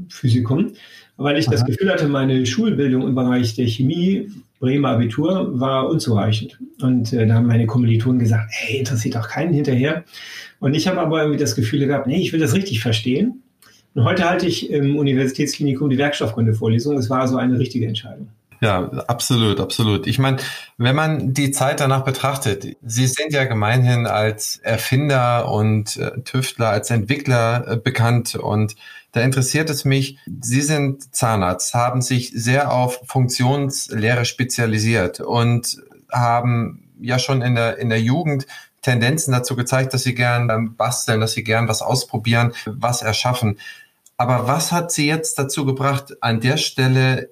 Physikum, 0.10 0.72
weil 1.18 1.38
ich 1.38 1.48
Aha. 1.48 1.54
das 1.54 1.66
Gefühl 1.66 1.90
hatte, 1.90 2.08
meine 2.08 2.46
Schulbildung 2.46 3.08
im 3.08 3.16
Bereich 3.16 3.56
der 3.56 3.68
Chemie, 3.68 4.32
Bremer 4.60 4.90
Abitur, 4.90 5.60
war 5.60 5.90
unzureichend. 5.90 6.60
Und 6.82 7.14
äh, 7.14 7.28
da 7.28 7.36
haben 7.36 7.48
meine 7.48 7.68
Kommilitonen 7.68 8.20
gesagt, 8.20 8.50
hey, 8.52 8.80
interessiert 8.80 9.16
doch 9.16 9.28
keinen 9.28 9.54
hinterher. 9.54 10.04
Und 10.60 10.74
ich 10.74 10.88
habe 10.88 11.00
aber 11.00 11.22
irgendwie 11.22 11.40
das 11.40 11.56
Gefühl 11.56 11.86
gehabt, 11.86 12.08
nee, 12.08 12.22
ich 12.22 12.34
will 12.34 12.40
das 12.40 12.54
richtig 12.54 12.82
verstehen. 12.82 13.42
Und 13.94 14.06
heute 14.06 14.30
halte 14.30 14.48
ich 14.48 14.70
im 14.70 14.96
Universitätsklinikum 14.96 15.90
die 15.90 15.98
Werkstoffkunde-Vorlesung. 15.98 16.98
Es 16.98 17.10
war 17.10 17.28
so 17.28 17.38
eine 17.38 17.60
richtige 17.60 17.88
Entscheidung. 17.88 18.30
Ja, 18.64 18.92
absolut, 19.08 19.60
absolut. 19.60 20.06
Ich 20.06 20.20
meine, 20.20 20.38
wenn 20.78 20.96
man 20.96 21.34
die 21.34 21.50
Zeit 21.50 21.80
danach 21.80 22.04
betrachtet, 22.04 22.78
Sie 22.84 23.08
sind 23.08 23.34
ja 23.34 23.46
gemeinhin 23.46 24.06
als 24.06 24.58
Erfinder 24.58 25.52
und 25.52 25.98
äh, 25.98 26.22
Tüftler, 26.22 26.70
als 26.70 26.92
Entwickler 26.92 27.68
äh, 27.68 27.78
bekannt 27.78 28.36
und 28.36 28.76
da 29.14 29.22
interessiert 29.22 29.72
es 29.72 29.84
mich, 29.84 30.20
Sie 30.42 30.62
sind 30.62 31.14
Zahnarzt, 31.14 31.74
haben 31.74 32.04
sich 32.04 32.32
sehr 32.36 32.72
auf 32.72 33.02
Funktionslehre 33.08 34.26
spezialisiert 34.26 35.20
und 35.22 35.82
haben 36.12 36.92
ja 37.02 37.18
schon 37.18 37.42
in 37.42 37.56
der, 37.56 37.80
in 37.80 37.90
der 37.90 38.00
Jugend 38.00 38.46
Tendenzen 38.84 39.32
dazu 39.32 39.56
gezeigt, 39.56 39.94
dass 39.96 40.04
Sie 40.04 40.14
gern 40.14 40.76
basteln, 40.78 41.20
dass 41.20 41.34
Sie 41.34 41.44
gern 41.44 41.68
was 41.68 41.82
ausprobieren, 41.82 42.54
was 42.66 43.02
erschaffen. 43.02 43.58
Aber 44.18 44.48
was 44.48 44.72
hat 44.72 44.92
Sie 44.92 45.08
jetzt 45.08 45.40
dazu 45.40 45.66
gebracht, 45.66 46.22
an 46.22 46.40
der 46.42 46.58
Stelle 46.58 47.32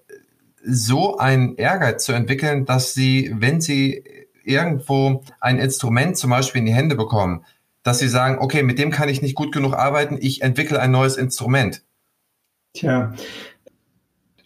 so 0.63 1.17
einen 1.17 1.55
Ehrgeiz 1.55 2.05
zu 2.05 2.13
entwickeln, 2.13 2.65
dass 2.65 2.93
sie, 2.93 3.31
wenn 3.33 3.61
sie 3.61 4.03
irgendwo 4.43 5.23
ein 5.39 5.59
Instrument 5.59 6.17
zum 6.17 6.31
Beispiel 6.31 6.59
in 6.59 6.65
die 6.65 6.73
Hände 6.73 6.95
bekommen, 6.95 7.45
dass 7.83 7.99
sie 7.99 8.07
sagen, 8.07 8.37
okay, 8.39 8.63
mit 8.63 8.79
dem 8.79 8.91
kann 8.91 9.09
ich 9.09 9.21
nicht 9.21 9.35
gut 9.35 9.53
genug 9.53 9.73
arbeiten, 9.73 10.17
ich 10.19 10.41
entwickle 10.41 10.79
ein 10.79 10.91
neues 10.91 11.17
Instrument. 11.17 11.83
Tja, 12.73 13.13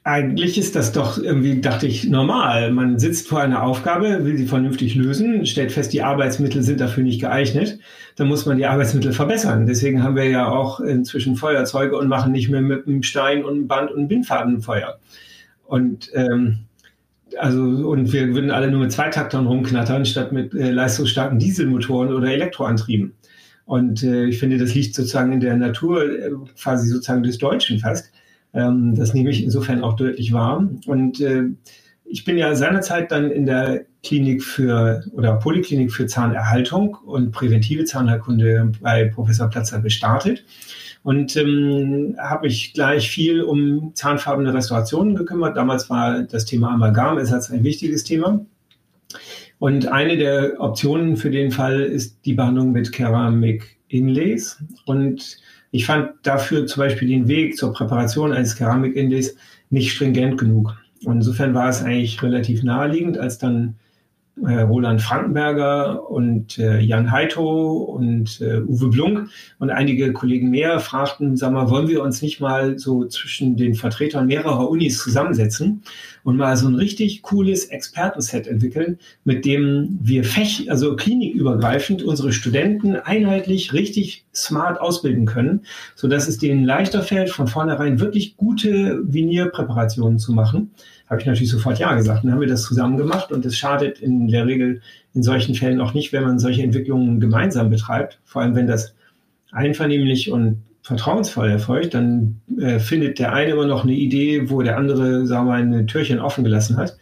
eigentlich 0.06 0.58
ist 0.58 0.76
das 0.76 0.92
doch 0.92 1.18
irgendwie, 1.18 1.62
dachte 1.62 1.88
ich, 1.88 2.10
normal. 2.10 2.72
Man 2.72 3.00
sitzt 3.00 3.30
vor 3.30 3.42
einer 3.42 3.64
Aufgabe, 3.64 4.26
will 4.26 4.38
sie 4.38 4.48
vernünftig 4.48 4.96
lösen, 4.96 5.46
stellt 5.46 5.72
fest, 5.72 5.94
die 5.94 6.02
Arbeitsmittel 6.02 6.62
sind 6.62 6.82
dafür 6.82 7.04
nicht 7.04 7.22
geeignet. 7.22 7.80
Dann 8.18 8.28
muss 8.28 8.46
man 8.46 8.58
die 8.58 8.66
Arbeitsmittel 8.66 9.14
verbessern. 9.14 9.66
Deswegen 9.66 10.04
haben 10.04 10.18
wir 10.18 10.30
ja 10.30 10.50
auch 10.50 10.82
inzwischen 10.82 11.38
Feuerzeuge 11.38 11.98
und 11.98 12.10
machen 12.10 12.34
nicht 12.34 12.50
mehr 12.50 12.62
mit 12.62 12.86
einem 12.86 13.02
Stein 13.02 13.46
und 13.46 13.54
einem 13.54 13.68
Band 13.68 13.92
und 13.92 14.00
einem 14.00 14.08
Bindfaden 14.10 14.62
Feuer. 14.62 15.00
Und 15.66 16.12
ähm, 16.14 16.66
also 17.40 17.62
und 17.62 18.14
wir 18.14 18.34
würden 18.34 18.52
alle 18.52 18.70
nur 18.70 18.82
mit 18.82 18.92
Zweitaktern 18.92 19.48
rumknattern, 19.48 20.06
statt 20.06 20.32
mit 20.32 20.54
äh, 20.54 20.72
leistungsstarken 20.72 21.40
Dieselmotoren 21.40 22.14
oder 22.14 22.32
Elektroantrieben. 22.32 23.14
Und 23.66 24.04
äh, 24.04 24.26
ich 24.26 24.40
finde, 24.40 24.58
das 24.58 24.76
liegt 24.76 24.94
sozusagen 24.94 25.32
in 25.32 25.40
der 25.40 25.56
Natur, 25.56 26.04
äh, 26.04 26.32
quasi 26.62 26.88
sozusagen 26.88 27.24
des 27.24 27.38
Deutschen 27.38 27.80
fast. 27.80 28.12
Ähm, 28.54 28.96
das 28.96 29.14
nehme 29.14 29.30
ich 29.30 29.44
insofern 29.44 29.84
auch 29.84 29.96
deutlich 29.96 30.34
wahr. 30.34 30.68
Und 30.86 31.22
äh, 31.22 31.46
ich 32.06 32.26
bin 32.26 32.38
ja 32.38 32.54
seinerzeit 32.56 33.12
dann 33.12 33.32
in 33.32 33.46
der 33.46 33.86
Klinik 34.04 34.44
für 34.44 35.04
oder 35.14 35.36
Poliklinik 35.38 35.92
für 35.92 36.06
Zahnerhaltung 36.06 36.96
und 37.06 37.32
präventive 37.32 37.86
Zahnheilkunde 37.86 38.74
bei 38.82 39.06
Professor 39.06 39.50
Platzer 39.50 39.82
gestartet 39.82 40.44
und 41.04 41.36
ähm, 41.36 42.16
habe 42.18 42.48
mich 42.48 42.74
gleich 42.74 43.10
viel 43.10 43.42
um 43.42 43.92
zahnfarbene 43.94 44.54
Restaurationen 44.54 45.16
gekümmert. 45.16 45.58
Damals 45.58 45.90
war 45.90 46.24
das 46.24 46.46
Thema 46.46 46.72
Amalgam 46.72 47.18
ist 47.18 47.34
als 47.34 47.52
ein 47.52 47.64
wichtiges 47.64 48.04
Thema. 48.04 48.46
Und 49.60 49.88
eine 49.88 50.18
der 50.18 50.60
Optionen 50.60 51.18
für 51.18 51.30
den 51.30 51.52
Fall 51.52 51.82
ist 51.82 52.26
die 52.26 52.34
Behandlung 52.34 52.72
mit 52.72 52.92
Keramik 52.92 53.78
Inlays. 53.90 54.62
Und 54.86 55.38
ich 55.72 55.86
fand 55.86 56.12
dafür 56.24 56.66
zum 56.68 56.82
Beispiel 56.82 57.08
den 57.08 57.28
Weg 57.28 57.58
zur 57.58 57.74
Präparation 57.74 58.34
eines 58.34 58.56
Keramik 58.56 58.96
Inlays 58.96 59.36
nicht 59.70 59.92
stringent 59.92 60.38
genug. 60.38 60.76
Und 61.06 61.18
insofern 61.18 61.54
war 61.54 61.70
es 61.70 61.84
eigentlich 61.84 62.22
relativ 62.24 62.64
naheliegend, 62.64 63.18
als 63.18 63.38
dann 63.38 63.76
Roland 64.42 65.02
Frankenberger 65.02 66.10
und 66.10 66.58
äh, 66.58 66.80
Jan 66.80 67.12
Heito 67.12 67.72
und 67.72 68.42
äh, 68.42 68.62
Uwe 68.62 68.90
Blunk. 68.90 69.30
Und 69.60 69.70
einige 69.70 70.12
Kollegen 70.12 70.50
mehr 70.50 70.80
fragten, 70.80 71.38
sag 71.38 71.54
mal, 71.54 71.70
wollen 71.70 71.88
wir 71.88 72.02
uns 72.02 72.22
nicht 72.24 72.40
mal 72.40 72.80
so 72.80 73.06
zwischen 73.06 73.58
den 73.58 73.76
Vertretern 73.76 74.26
mehrerer 74.26 74.70
Unis 74.70 74.98
zusammensetzen 74.98 75.84
und 76.24 76.38
mal 76.38 76.58
so 76.58 76.68
ein 76.68 76.76
richtig 76.76 77.22
cooles 77.22 77.66
Expertenset 77.66 78.48
entwickeln, 78.48 78.98
mit 79.24 79.46
dem 79.46 80.00
wir 80.02 80.24
fäch, 80.24 80.70
also 80.72 80.96
klinikübergreifend 80.96 82.02
unsere 82.02 82.34
Studenten 82.34 82.96
einheitlich 82.96 83.72
richtig 83.74 84.26
smart 84.34 84.82
ausbilden 84.82 85.26
können, 85.26 85.62
so 85.96 86.08
dass 86.08 86.28
es 86.28 86.40
denen 86.40 86.64
leichter 86.64 87.04
fällt, 87.04 87.30
von 87.30 87.48
vornherein 87.48 88.00
wirklich 88.00 88.36
gute 88.36 89.00
Vinierpräparationen 89.04 90.18
zu 90.18 90.34
machen 90.34 90.72
habe 91.14 91.22
ich 91.22 91.28
natürlich 91.28 91.52
sofort 91.52 91.80
Ja 91.80 91.96
gesagt. 91.96 92.24
Dann 92.24 92.32
haben 92.32 92.42
wir 92.42 92.48
das 92.48 92.64
zusammen 92.64 92.98
gemacht 92.98 93.32
und 93.32 93.46
es 93.46 93.58
schadet 93.58 94.00
in 94.00 94.28
der 94.28 94.46
Regel 94.46 94.82
in 95.14 95.24
solchen 95.24 95.56
Fällen 95.56 95.80
auch 95.80 95.94
nicht, 95.94 96.12
wenn 96.12 96.24
man 96.24 96.40
solche 96.40 96.64
Entwicklungen 96.64 97.20
gemeinsam 97.20 97.70
betreibt. 97.70 98.20
Vor 98.26 98.42
allem, 98.42 98.56
wenn 98.56 98.68
das 98.68 98.96
einvernehmlich 99.52 100.32
und 100.32 100.64
vertrauensvoll 100.82 101.50
erfolgt, 101.50 101.94
dann 101.94 102.42
äh, 102.60 102.80
findet 102.80 103.20
der 103.20 103.34
eine 103.34 103.52
immer 103.52 103.66
noch 103.66 103.84
eine 103.84 103.94
Idee, 103.94 104.50
wo 104.50 104.62
der 104.62 104.78
andere, 104.78 105.26
sagen 105.26 105.48
wir 105.48 105.52
mal, 105.54 105.62
ein 105.62 105.88
Türchen 105.88 106.20
offen 106.20 106.44
gelassen 106.44 106.78
hat. 106.78 106.98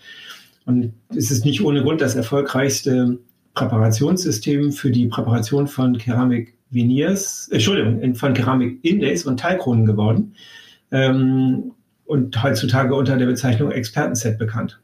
Und 0.65 0.93
es 1.15 1.31
ist 1.31 1.45
nicht 1.45 1.63
ohne 1.63 1.81
Grund 1.81 2.01
das 2.01 2.15
erfolgreichste 2.15 3.17
Präparationssystem 3.55 4.71
für 4.71 4.91
die 4.91 5.07
Präparation 5.07 5.67
von 5.67 5.97
Keramik 5.97 6.53
Veneers, 6.69 7.47
äh, 7.49 7.55
Entschuldigung, 7.55 8.15
von 8.15 8.33
Keramik 8.33 8.79
Inlays 8.83 9.25
und 9.25 9.39
Teilkronen 9.39 9.85
geworden. 9.85 10.35
Ähm, 10.91 11.71
und 12.11 12.43
heutzutage 12.43 12.93
unter 12.93 13.15
der 13.15 13.25
Bezeichnung 13.25 13.71
Expertenset 13.71 14.37
bekannt. 14.37 14.81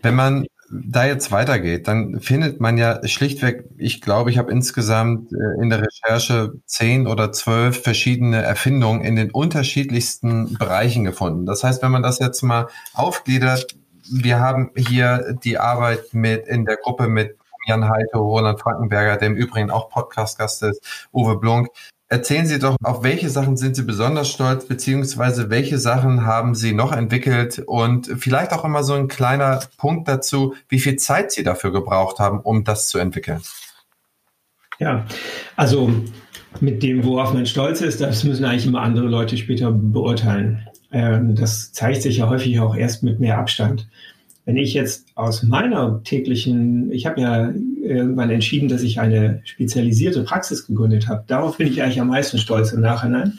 Wenn 0.00 0.14
man 0.14 0.46
da 0.70 1.04
jetzt 1.06 1.32
weitergeht, 1.32 1.88
dann 1.88 2.20
findet 2.20 2.60
man 2.60 2.78
ja 2.78 3.04
schlichtweg, 3.04 3.64
ich 3.78 4.00
glaube, 4.00 4.30
ich 4.30 4.38
habe 4.38 4.52
insgesamt 4.52 5.32
äh, 5.32 5.60
in 5.60 5.70
der 5.70 5.82
Recherche 5.82 6.52
zehn 6.66 7.08
oder 7.08 7.32
zwölf 7.32 7.82
verschiedene 7.82 8.42
Erfindungen 8.42 9.02
in 9.02 9.16
den 9.16 9.32
unterschiedlichsten 9.32 10.56
Bereichen 10.56 11.02
gefunden. 11.02 11.46
Das 11.46 11.64
heißt, 11.64 11.82
wenn 11.82 11.90
man 11.90 12.04
das 12.04 12.20
jetzt 12.20 12.42
mal 12.42 12.68
aufgliedert, 12.92 13.74
wir 14.08 14.38
haben 14.38 14.70
hier 14.76 15.36
die 15.42 15.58
Arbeit 15.58 16.14
mit 16.14 16.46
in 16.46 16.64
der 16.64 16.76
Gruppe 16.76 17.08
mit 17.08 17.36
Jan 17.66 17.88
Heite, 17.88 18.18
Roland 18.18 18.60
Frankenberger, 18.60 19.16
der 19.16 19.28
im 19.28 19.36
Übrigen 19.36 19.70
auch 19.72 19.88
Podcast-Gast 19.88 20.62
ist, 20.62 21.08
Uwe 21.12 21.38
Blunk, 21.38 21.70
Erzählen 22.08 22.46
Sie 22.46 22.58
doch, 22.58 22.76
auf 22.82 23.02
welche 23.02 23.30
Sachen 23.30 23.56
sind 23.56 23.76
Sie 23.76 23.82
besonders 23.82 24.28
stolz, 24.28 24.66
beziehungsweise 24.66 25.48
welche 25.48 25.78
Sachen 25.78 26.26
haben 26.26 26.54
Sie 26.54 26.72
noch 26.72 26.92
entwickelt 26.92 27.62
und 27.66 28.06
vielleicht 28.18 28.52
auch 28.52 28.64
immer 28.64 28.84
so 28.84 28.92
ein 28.92 29.08
kleiner 29.08 29.60
Punkt 29.78 30.06
dazu, 30.06 30.54
wie 30.68 30.78
viel 30.78 30.96
Zeit 30.96 31.32
Sie 31.32 31.42
dafür 31.42 31.72
gebraucht 31.72 32.18
haben, 32.18 32.40
um 32.40 32.62
das 32.62 32.88
zu 32.88 32.98
entwickeln. 32.98 33.40
Ja, 34.78 35.06
also 35.56 35.90
mit 36.60 36.82
dem, 36.82 37.04
worauf 37.04 37.32
man 37.32 37.46
stolz 37.46 37.80
ist, 37.80 38.00
das 38.00 38.22
müssen 38.24 38.44
eigentlich 38.44 38.66
immer 38.66 38.82
andere 38.82 39.06
Leute 39.06 39.36
später 39.36 39.72
beurteilen. 39.72 40.68
Ähm, 40.92 41.34
das 41.34 41.72
zeigt 41.72 42.02
sich 42.02 42.18
ja 42.18 42.28
häufig 42.28 42.60
auch 42.60 42.76
erst 42.76 43.02
mit 43.02 43.18
mehr 43.18 43.38
Abstand. 43.38 43.88
Wenn 44.44 44.56
ich 44.56 44.74
jetzt 44.74 45.06
aus 45.14 45.42
meiner 45.42 46.02
täglichen, 46.04 46.92
ich 46.92 47.06
habe 47.06 47.20
ja 47.20 47.52
irgendwann 47.82 48.30
entschieden, 48.30 48.68
dass 48.68 48.82
ich 48.82 49.00
eine 49.00 49.40
spezialisierte 49.44 50.22
Praxis 50.22 50.66
gegründet 50.66 51.08
habe. 51.08 51.24
Darauf 51.26 51.58
bin 51.58 51.68
ich 51.68 51.82
eigentlich 51.82 52.00
am 52.00 52.08
meisten 52.08 52.38
stolz 52.38 52.72
im 52.72 52.80
Nachhinein, 52.80 53.38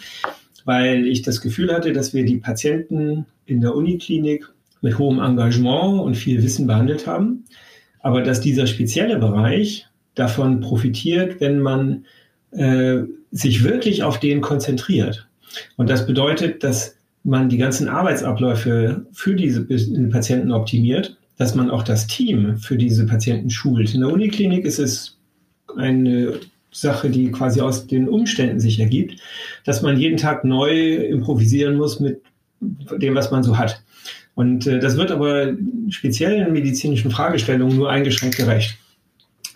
weil 0.66 1.06
ich 1.06 1.22
das 1.22 1.42
Gefühl 1.42 1.74
hatte, 1.74 1.94
dass 1.94 2.14
wir 2.14 2.26
die 2.26 2.38
Patienten 2.38 3.26
in 3.46 3.62
der 3.62 3.76
Uniklinik 3.76 4.48
mit 4.82 4.98
hohem 4.98 5.20
Engagement 5.20 6.02
und 6.02 6.16
viel 6.16 6.42
Wissen 6.44 6.68
behandelt 6.68 7.06
haben, 7.08 7.46
aber 8.02 8.22
dass 8.22 8.42
dieser 8.42 8.68
spezielle 8.68 9.18
Bereich 9.18 9.88
davon 10.16 10.60
profitiert, 10.60 11.40
wenn 11.40 11.60
man 11.60 12.06
äh, 12.52 13.04
sich 13.32 13.64
wirklich 13.64 14.04
auf 14.04 14.20
den 14.20 14.42
konzentriert. 14.42 15.28
Und 15.78 15.90
das 15.90 16.06
bedeutet, 16.08 16.64
dass 16.64 16.98
man 17.26 17.50
die 17.50 17.58
ganzen 17.58 17.90
Arbeitsabläufe 17.90 19.06
für 19.12 19.36
diese 19.36 19.66
Patienten 20.10 20.52
optimiert 20.52 21.18
dass 21.38 21.56
man 21.56 21.70
auch 21.70 21.84
das 21.84 22.08
Team 22.08 22.58
für 22.58 22.78
diese 22.78 23.06
Patienten 23.06 23.50
schult. 23.50 23.94
In 23.94 24.02
der 24.02 24.10
Uniklinik 24.10 24.66
ist 24.66 24.80
es 24.80 25.18
eine 25.78 26.40
Sache, 26.72 27.10
die 27.10 27.32
quasi 27.32 27.62
aus 27.62 27.88
den 27.88 28.08
Umständen 28.08 28.60
sich 28.60 28.80
ergibt, 28.80 29.20
dass 29.64 29.82
man 29.82 29.98
jeden 29.98 30.18
Tag 30.18 30.44
neu 30.44 30.96
improvisieren 30.96 31.76
muss 31.76 32.00
mit 32.00 32.22
dem, 32.62 33.16
was 33.16 33.32
man 33.32 33.44
so 33.44 33.58
hat. 33.58 33.82
Und 34.34 34.68
äh, 34.68 34.80
das 34.80 34.98
wird 34.98 35.12
aber 35.12 35.54
speziellen 35.90 36.52
medizinischen 36.52 37.12
Fragestellungen 37.12 37.78
nur 37.78 37.90
eingeschränkt 37.90 38.38
gerecht. 38.38 38.78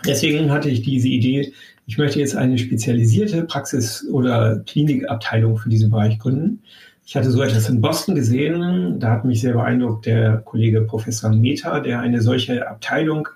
Deswegen 0.05 0.51
hatte 0.51 0.69
ich 0.69 0.81
diese 0.81 1.09
Idee, 1.09 1.51
ich 1.85 1.97
möchte 1.97 2.19
jetzt 2.19 2.35
eine 2.35 2.57
spezialisierte 2.57 3.43
Praxis- 3.43 4.07
oder 4.09 4.59
Klinikabteilung 4.65 5.57
für 5.57 5.69
diesen 5.69 5.89
Bereich 5.89 6.19
gründen. 6.19 6.61
Ich 7.09 7.15
hatte 7.15 7.31
so 7.31 7.41
etwas 7.41 7.67
in 7.67 7.81
Boston 7.81 8.13
gesehen. 8.13 8.99
Da 8.99 9.09
hat 9.09 9.25
mich 9.25 9.41
sehr 9.41 9.53
beeindruckt 9.53 10.05
der 10.05 10.43
Kollege 10.45 10.81
Professor 10.81 11.31
Mehta, 11.31 11.79
der 11.79 12.01
eine 12.01 12.21
solche 12.21 12.69
Abteilung 12.69 13.27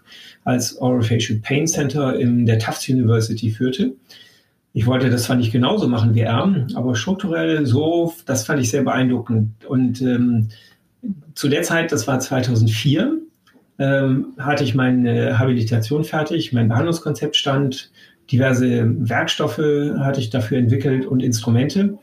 als 0.44 0.78
Orofacial 0.80 1.40
Pain 1.40 1.66
Center 1.66 2.16
in 2.20 2.46
der 2.46 2.60
Tufts 2.60 2.88
University 2.88 3.50
führte. 3.50 3.96
Ich 4.74 4.86
wollte 4.86 5.10
das 5.10 5.24
zwar 5.24 5.38
nicht 5.38 5.52
genauso 5.52 5.88
machen 5.88 6.14
wie 6.14 6.20
er, 6.20 6.68
aber 6.76 6.96
strukturell 6.96 7.66
so, 7.66 8.14
das 8.28 8.46
fand 8.46 8.62
ich 8.62 8.70
sehr 8.70 8.84
beeindruckend. 8.84 9.66
Und 9.66 10.04
ähm, 10.04 10.50
zu 11.34 11.50
der 11.50 11.64
Zeit, 11.64 11.92
das 11.92 12.06
war 12.06 12.20
2004, 12.20 13.18
ähm, 13.80 14.34
hatte 14.38 14.64
ich 14.64 14.76
meine 14.76 15.40
Habilitation 15.40 16.04
fertig, 16.04 16.54
mein 16.54 16.68
Behandlungskonzept 16.68 17.36
stand, 17.36 17.90
diverse 18.32 18.86
Werkstoffe 19.10 19.58
hatte 19.98 20.20
ich 20.20 20.30
dafür 20.30 20.60
entwickelt 20.60 21.08
und 21.08 21.24
Instrumente. 21.24 21.98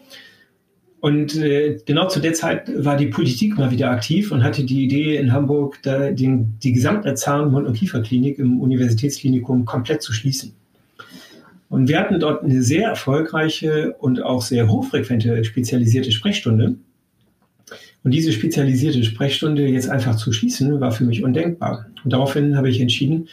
Und 1.01 1.35
äh, 1.37 1.79
genau 1.87 2.09
zu 2.09 2.21
der 2.21 2.35
Zeit 2.35 2.71
war 2.85 2.97
die 2.97 3.07
Politik 3.07 3.57
mal 3.57 3.71
wieder 3.71 3.91
aktiv 3.91 4.33
und 4.33 4.45
hatte 4.45 4.65
die 4.65 4.85
Idee, 4.85 5.17
in 5.17 5.33
Hamburg 5.33 5.79
da 5.83 6.11
den, 6.11 6.59
die 6.63 6.73
gesamte 6.73 7.15
Zahn-, 7.15 7.51
Mund- 7.51 7.67
und 7.67 7.75
Kieferklinik 7.75 8.39
im 8.39 8.61
Universitätsklinikum 8.61 9.65
komplett 9.65 10.03
zu 10.03 10.13
schließen. 10.13 10.53
Und 11.71 11.89
wir 11.89 11.99
hatten 11.99 12.21
dort 12.21 12.45
eine 12.45 12.63
sehr 12.63 12.89
erfolgreiche 12.89 13.95
und 13.99 14.23
auch 14.23 14.43
sehr 14.43 14.69
hochfrequente 14.69 15.43
spezialisierte 15.45 16.13
Sprechstunde. 16.13 16.75
Und 18.03 18.11
diese 18.11 18.33
spezialisierte 18.33 19.03
Sprechstunde 19.05 19.67
jetzt 19.69 19.89
einfach 19.89 20.17
zu 20.17 20.33
schließen, 20.33 20.81
war 20.81 20.93
für 20.93 21.05
mich 21.05 21.23
undenkbar. 21.23 21.87
Und 22.05 22.13
daraufhin 22.13 22.57
habe 22.57 22.69
ich 22.69 22.81
entschieden, 22.81 23.29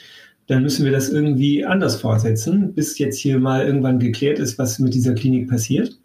dann 0.45 0.61
müssen 0.61 0.85
wir 0.85 0.93
das 0.93 1.09
irgendwie 1.09 1.65
anders 1.65 1.99
fortsetzen, 1.99 2.73
bis 2.73 2.97
jetzt 2.97 3.17
hier 3.17 3.39
mal 3.39 3.65
irgendwann 3.65 3.99
geklärt 3.99 4.39
ist, 4.39 4.57
was 4.57 4.79
mit 4.79 4.93
dieser 4.93 5.15
Klinik 5.15 5.49
passiert 5.49 5.97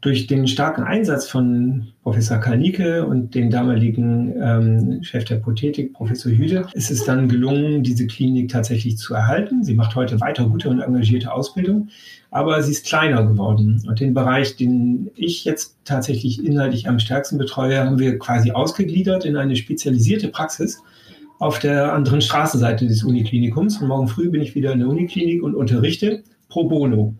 durch 0.00 0.26
den 0.26 0.46
starken 0.46 0.82
Einsatz 0.82 1.28
von 1.28 1.88
Professor 2.02 2.38
Kalnike 2.38 3.04
und 3.04 3.34
dem 3.34 3.50
damaligen 3.50 4.34
ähm, 4.40 5.02
Chef 5.02 5.24
der 5.24 5.36
Prothetik, 5.36 5.92
Professor 5.92 6.32
Hüde, 6.32 6.66
ist 6.72 6.90
es 6.90 7.04
dann 7.04 7.28
gelungen, 7.28 7.82
diese 7.82 8.06
Klinik 8.06 8.50
tatsächlich 8.50 8.96
zu 8.96 9.14
erhalten. 9.14 9.62
Sie 9.62 9.74
macht 9.74 9.94
heute 9.96 10.18
weiter 10.20 10.46
gute 10.46 10.70
und 10.70 10.80
engagierte 10.80 11.30
Ausbildung, 11.30 11.88
aber 12.30 12.62
sie 12.62 12.72
ist 12.72 12.86
kleiner 12.86 13.24
geworden. 13.26 13.82
Und 13.86 14.00
den 14.00 14.14
Bereich, 14.14 14.56
den 14.56 15.10
ich 15.16 15.44
jetzt 15.44 15.76
tatsächlich 15.84 16.42
inhaltlich 16.42 16.88
am 16.88 16.98
stärksten 16.98 17.36
betreue, 17.36 17.84
haben 17.84 17.98
wir 17.98 18.18
quasi 18.18 18.52
ausgegliedert 18.52 19.26
in 19.26 19.36
eine 19.36 19.56
spezialisierte 19.56 20.28
Praxis 20.28 20.82
auf 21.38 21.58
der 21.58 21.92
anderen 21.92 22.22
Straßenseite 22.22 22.86
des 22.86 23.02
Uniklinikums. 23.02 23.80
Und 23.82 23.88
morgen 23.88 24.08
früh 24.08 24.30
bin 24.30 24.40
ich 24.40 24.54
wieder 24.54 24.72
in 24.72 24.78
der 24.78 24.88
Uniklinik 24.88 25.42
und 25.42 25.54
unterrichte 25.54 26.22
pro 26.48 26.64
bono. 26.64 27.14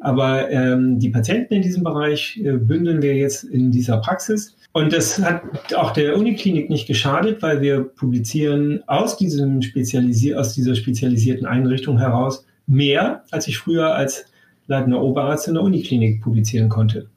Aber 0.00 0.50
ähm, 0.50 0.98
die 0.98 1.10
Patienten 1.10 1.54
in 1.54 1.62
diesem 1.62 1.82
Bereich 1.82 2.40
äh, 2.44 2.52
bündeln 2.52 3.02
wir 3.02 3.14
jetzt 3.14 3.44
in 3.44 3.70
dieser 3.70 3.98
Praxis. 3.98 4.56
Und 4.72 4.92
das 4.92 5.18
hat 5.18 5.42
auch 5.74 5.92
der 5.92 6.16
Uniklinik 6.16 6.70
nicht 6.70 6.86
geschadet, 6.86 7.42
weil 7.42 7.60
wir 7.60 7.82
publizieren 7.82 8.82
aus, 8.86 9.16
diesem 9.16 9.62
Spezialisi 9.62 10.34
aus 10.34 10.54
dieser 10.54 10.74
spezialisierten 10.74 11.46
Einrichtung 11.46 11.98
heraus 11.98 12.44
mehr, 12.66 13.24
als 13.30 13.48
ich 13.48 13.58
früher 13.58 13.94
als 13.94 14.26
leitender 14.68 15.02
Oberarzt 15.02 15.48
in 15.48 15.54
der 15.54 15.62
Uniklinik 15.62 16.22
publizieren 16.22 16.68
konnte. 16.68 17.08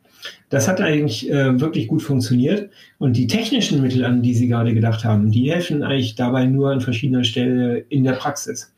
Das 0.50 0.68
hat 0.68 0.82
eigentlich 0.82 1.30
äh, 1.30 1.60
wirklich 1.60 1.88
gut 1.88 2.02
funktioniert. 2.02 2.70
Und 2.98 3.18
die 3.18 3.28
technischen 3.28 3.82
Mittel, 3.82 4.06
an 4.06 4.22
die 4.22 4.34
Sie 4.34 4.48
gerade 4.48 4.74
gedacht 4.74 5.04
haben, 5.04 5.32
die 5.32 5.52
helfen 5.52 5.84
eigentlich 5.84 6.16
dabei 6.16 6.46
nur 6.46 6.72
an 6.72 6.82
verschiedener 6.82 7.24
Stelle 7.24 7.80
in 7.90 8.04
der 8.04 8.14
Praxis. 8.14 8.74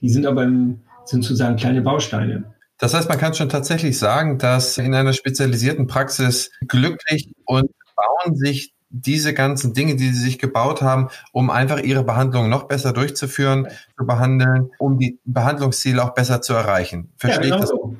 Die 0.00 0.08
sind 0.08 0.26
aber 0.26 0.44
im, 0.44 0.80
sind 1.04 1.22
sozusagen 1.22 1.56
kleine 1.56 1.82
Bausteine. 1.82 2.44
Das 2.78 2.92
heißt, 2.94 3.08
man 3.08 3.18
kann 3.18 3.34
schon 3.34 3.48
tatsächlich 3.48 3.98
sagen, 3.98 4.38
dass 4.38 4.76
in 4.78 4.94
einer 4.94 5.12
spezialisierten 5.12 5.86
Praxis 5.86 6.50
glücklich 6.68 7.32
und 7.44 7.70
bauen 7.96 8.36
sich 8.36 8.74
diese 8.90 9.34
ganzen 9.34 9.74
Dinge, 9.74 9.96
die 9.96 10.08
sie 10.10 10.20
sich 10.20 10.38
gebaut 10.38 10.82
haben, 10.82 11.08
um 11.32 11.50
einfach 11.50 11.80
ihre 11.80 12.04
Behandlung 12.04 12.48
noch 12.48 12.64
besser 12.64 12.92
durchzuführen, 12.92 13.68
zu 13.98 14.06
behandeln, 14.06 14.70
um 14.78 14.98
die 14.98 15.18
Behandlungsziele 15.24 16.02
auch 16.02 16.14
besser 16.14 16.40
zu 16.40 16.54
erreichen. 16.54 17.10
Verstehe 17.16 17.48
ja, 17.48 17.56
genau 17.56 17.56
ich 17.56 17.60
das? 17.62 17.70
So. 17.70 17.96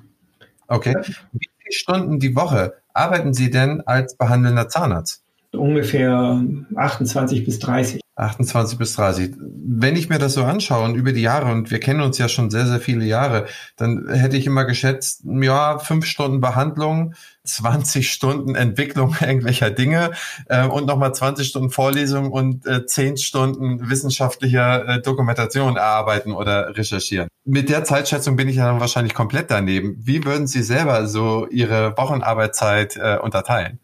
Okay. 0.68 0.94
Wie 1.32 1.48
viele 1.58 1.72
Stunden 1.72 2.18
die 2.18 2.36
Woche 2.36 2.74
arbeiten 2.92 3.34
Sie 3.34 3.50
denn 3.50 3.80
als 3.82 4.16
behandelnder 4.16 4.68
Zahnarzt? 4.68 5.22
Ungefähr 5.52 6.42
28 6.74 7.44
bis 7.44 7.58
30. 7.58 8.00
28 8.16 8.78
bis 8.78 8.94
30. 8.94 9.34
Wenn 9.38 9.94
ich 9.94 10.08
mir 10.08 10.18
das 10.18 10.32
so 10.32 10.42
anschaue 10.42 10.90
über 10.92 11.12
die 11.12 11.20
Jahre, 11.20 11.52
und 11.52 11.70
wir 11.70 11.80
kennen 11.80 12.00
uns 12.00 12.16
ja 12.16 12.28
schon 12.28 12.50
sehr, 12.50 12.66
sehr 12.66 12.80
viele 12.80 13.04
Jahre, 13.04 13.46
dann 13.76 14.08
hätte 14.08 14.38
ich 14.38 14.46
immer 14.46 14.64
geschätzt, 14.64 15.22
ja, 15.24 15.78
fünf 15.78 16.06
Stunden 16.06 16.40
Behandlung, 16.40 17.14
20 17.44 18.10
Stunden 18.10 18.54
Entwicklung 18.54 19.14
irgendwelcher 19.20 19.70
Dinge 19.70 20.12
äh, 20.48 20.66
und 20.66 20.86
nochmal 20.86 21.14
20 21.14 21.46
Stunden 21.46 21.70
Vorlesung 21.70 22.32
und 22.32 22.66
äh, 22.66 22.86
10 22.86 23.18
Stunden 23.18 23.90
wissenschaftlicher 23.90 24.88
äh, 24.88 25.02
Dokumentation 25.02 25.76
erarbeiten 25.76 26.32
oder 26.32 26.74
recherchieren. 26.74 27.28
Mit 27.44 27.68
der 27.68 27.84
Zeitschätzung 27.84 28.36
bin 28.36 28.48
ich 28.48 28.56
dann 28.56 28.80
wahrscheinlich 28.80 29.14
komplett 29.14 29.50
daneben. 29.50 29.96
Wie 29.98 30.24
würden 30.24 30.46
Sie 30.46 30.62
selber 30.62 31.06
so 31.06 31.46
Ihre 31.48 31.96
Wochenarbeitszeit 31.98 32.96
äh, 32.96 33.18
unterteilen? 33.18 33.78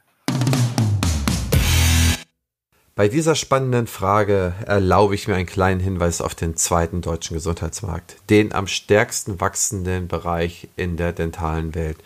Bei 2.95 3.09
dieser 3.09 3.35
spannenden 3.35 3.87
Frage 3.87 4.53
erlaube 4.67 5.15
ich 5.15 5.27
mir 5.27 5.35
einen 5.37 5.47
kleinen 5.47 5.81
Hinweis 5.81 6.21
auf 6.21 6.35
den 6.35 6.59
zweiten 6.59 7.01
deutschen 7.01 7.33
Gesundheitsmarkt, 7.35 8.17
den 8.29 8.53
am 8.53 8.67
stärksten 8.67 9.41
wachsenden 9.41 10.09
Bereich 10.09 10.69
in 10.77 10.99
der 10.99 11.15
dentalen 11.15 11.75
Welt. 11.75 11.97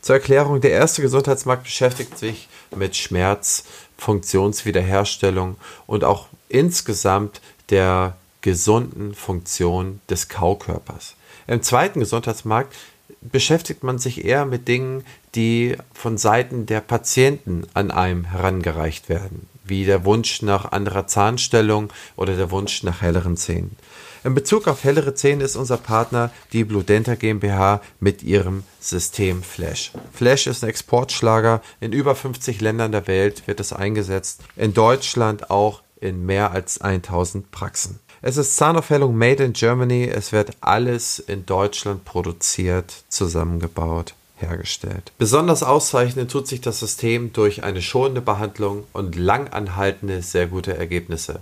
Zur 0.00 0.14
Erklärung, 0.14 0.60
der 0.60 0.70
erste 0.70 1.02
Gesundheitsmarkt 1.02 1.64
beschäftigt 1.64 2.16
sich 2.16 2.48
mit 2.76 2.94
Schmerz, 2.94 3.64
Funktionswiederherstellung 3.98 5.56
und 5.88 6.04
auch 6.04 6.28
insgesamt 6.48 7.40
der 7.70 8.16
gesunden 8.40 9.16
Funktion 9.16 10.00
des 10.08 10.28
Kaukörpers. 10.28 11.16
Im 11.48 11.60
zweiten 11.62 11.98
Gesundheitsmarkt 11.98 12.72
beschäftigt 13.20 13.82
man 13.82 13.98
sich 13.98 14.24
eher 14.24 14.44
mit 14.44 14.68
Dingen, 14.68 15.04
die 15.34 15.76
von 15.92 16.18
Seiten 16.18 16.66
der 16.66 16.82
Patienten 16.82 17.66
an 17.74 17.90
einem 17.90 18.26
herangereicht 18.26 19.08
werden, 19.08 19.48
wie 19.66 19.84
der 19.84 20.04
Wunsch 20.04 20.42
nach 20.42 20.72
anderer 20.72 21.06
Zahnstellung 21.06 21.92
oder 22.16 22.36
der 22.36 22.50
Wunsch 22.50 22.82
nach 22.82 23.02
helleren 23.02 23.36
Zähnen. 23.36 23.76
In 24.24 24.34
Bezug 24.34 24.66
auf 24.66 24.82
hellere 24.82 25.14
Zähne 25.14 25.44
ist 25.44 25.54
unser 25.54 25.76
Partner 25.76 26.32
die 26.52 26.64
Bludenta 26.64 27.14
GmbH 27.14 27.80
mit 28.00 28.24
ihrem 28.24 28.64
System 28.80 29.42
Flash. 29.42 29.92
Flash 30.12 30.48
ist 30.48 30.64
ein 30.64 30.70
Exportschlager. 30.70 31.62
In 31.78 31.92
über 31.92 32.16
50 32.16 32.60
Ländern 32.60 32.90
der 32.90 33.06
Welt 33.06 33.46
wird 33.46 33.60
es 33.60 33.72
eingesetzt. 33.72 34.40
In 34.56 34.74
Deutschland 34.74 35.50
auch 35.50 35.82
in 36.00 36.26
mehr 36.26 36.50
als 36.50 36.80
1000 36.80 37.52
Praxen. 37.52 38.00
Es 38.20 38.36
ist 38.36 38.56
Zahnaufhellung 38.56 39.16
made 39.16 39.44
in 39.44 39.52
Germany. 39.52 40.10
Es 40.12 40.32
wird 40.32 40.56
alles 40.60 41.20
in 41.20 41.46
Deutschland 41.46 42.04
produziert, 42.04 43.04
zusammengebaut 43.08 44.14
hergestellt. 44.36 45.12
Besonders 45.18 45.62
auszeichnen 45.62 46.28
tut 46.28 46.46
sich 46.46 46.60
das 46.60 46.80
System 46.80 47.32
durch 47.32 47.64
eine 47.64 47.80
schonende 47.82 48.20
Behandlung 48.20 48.84
und 48.92 49.16
langanhaltende 49.16 50.22
sehr 50.22 50.46
gute 50.46 50.76
Ergebnisse. 50.76 51.40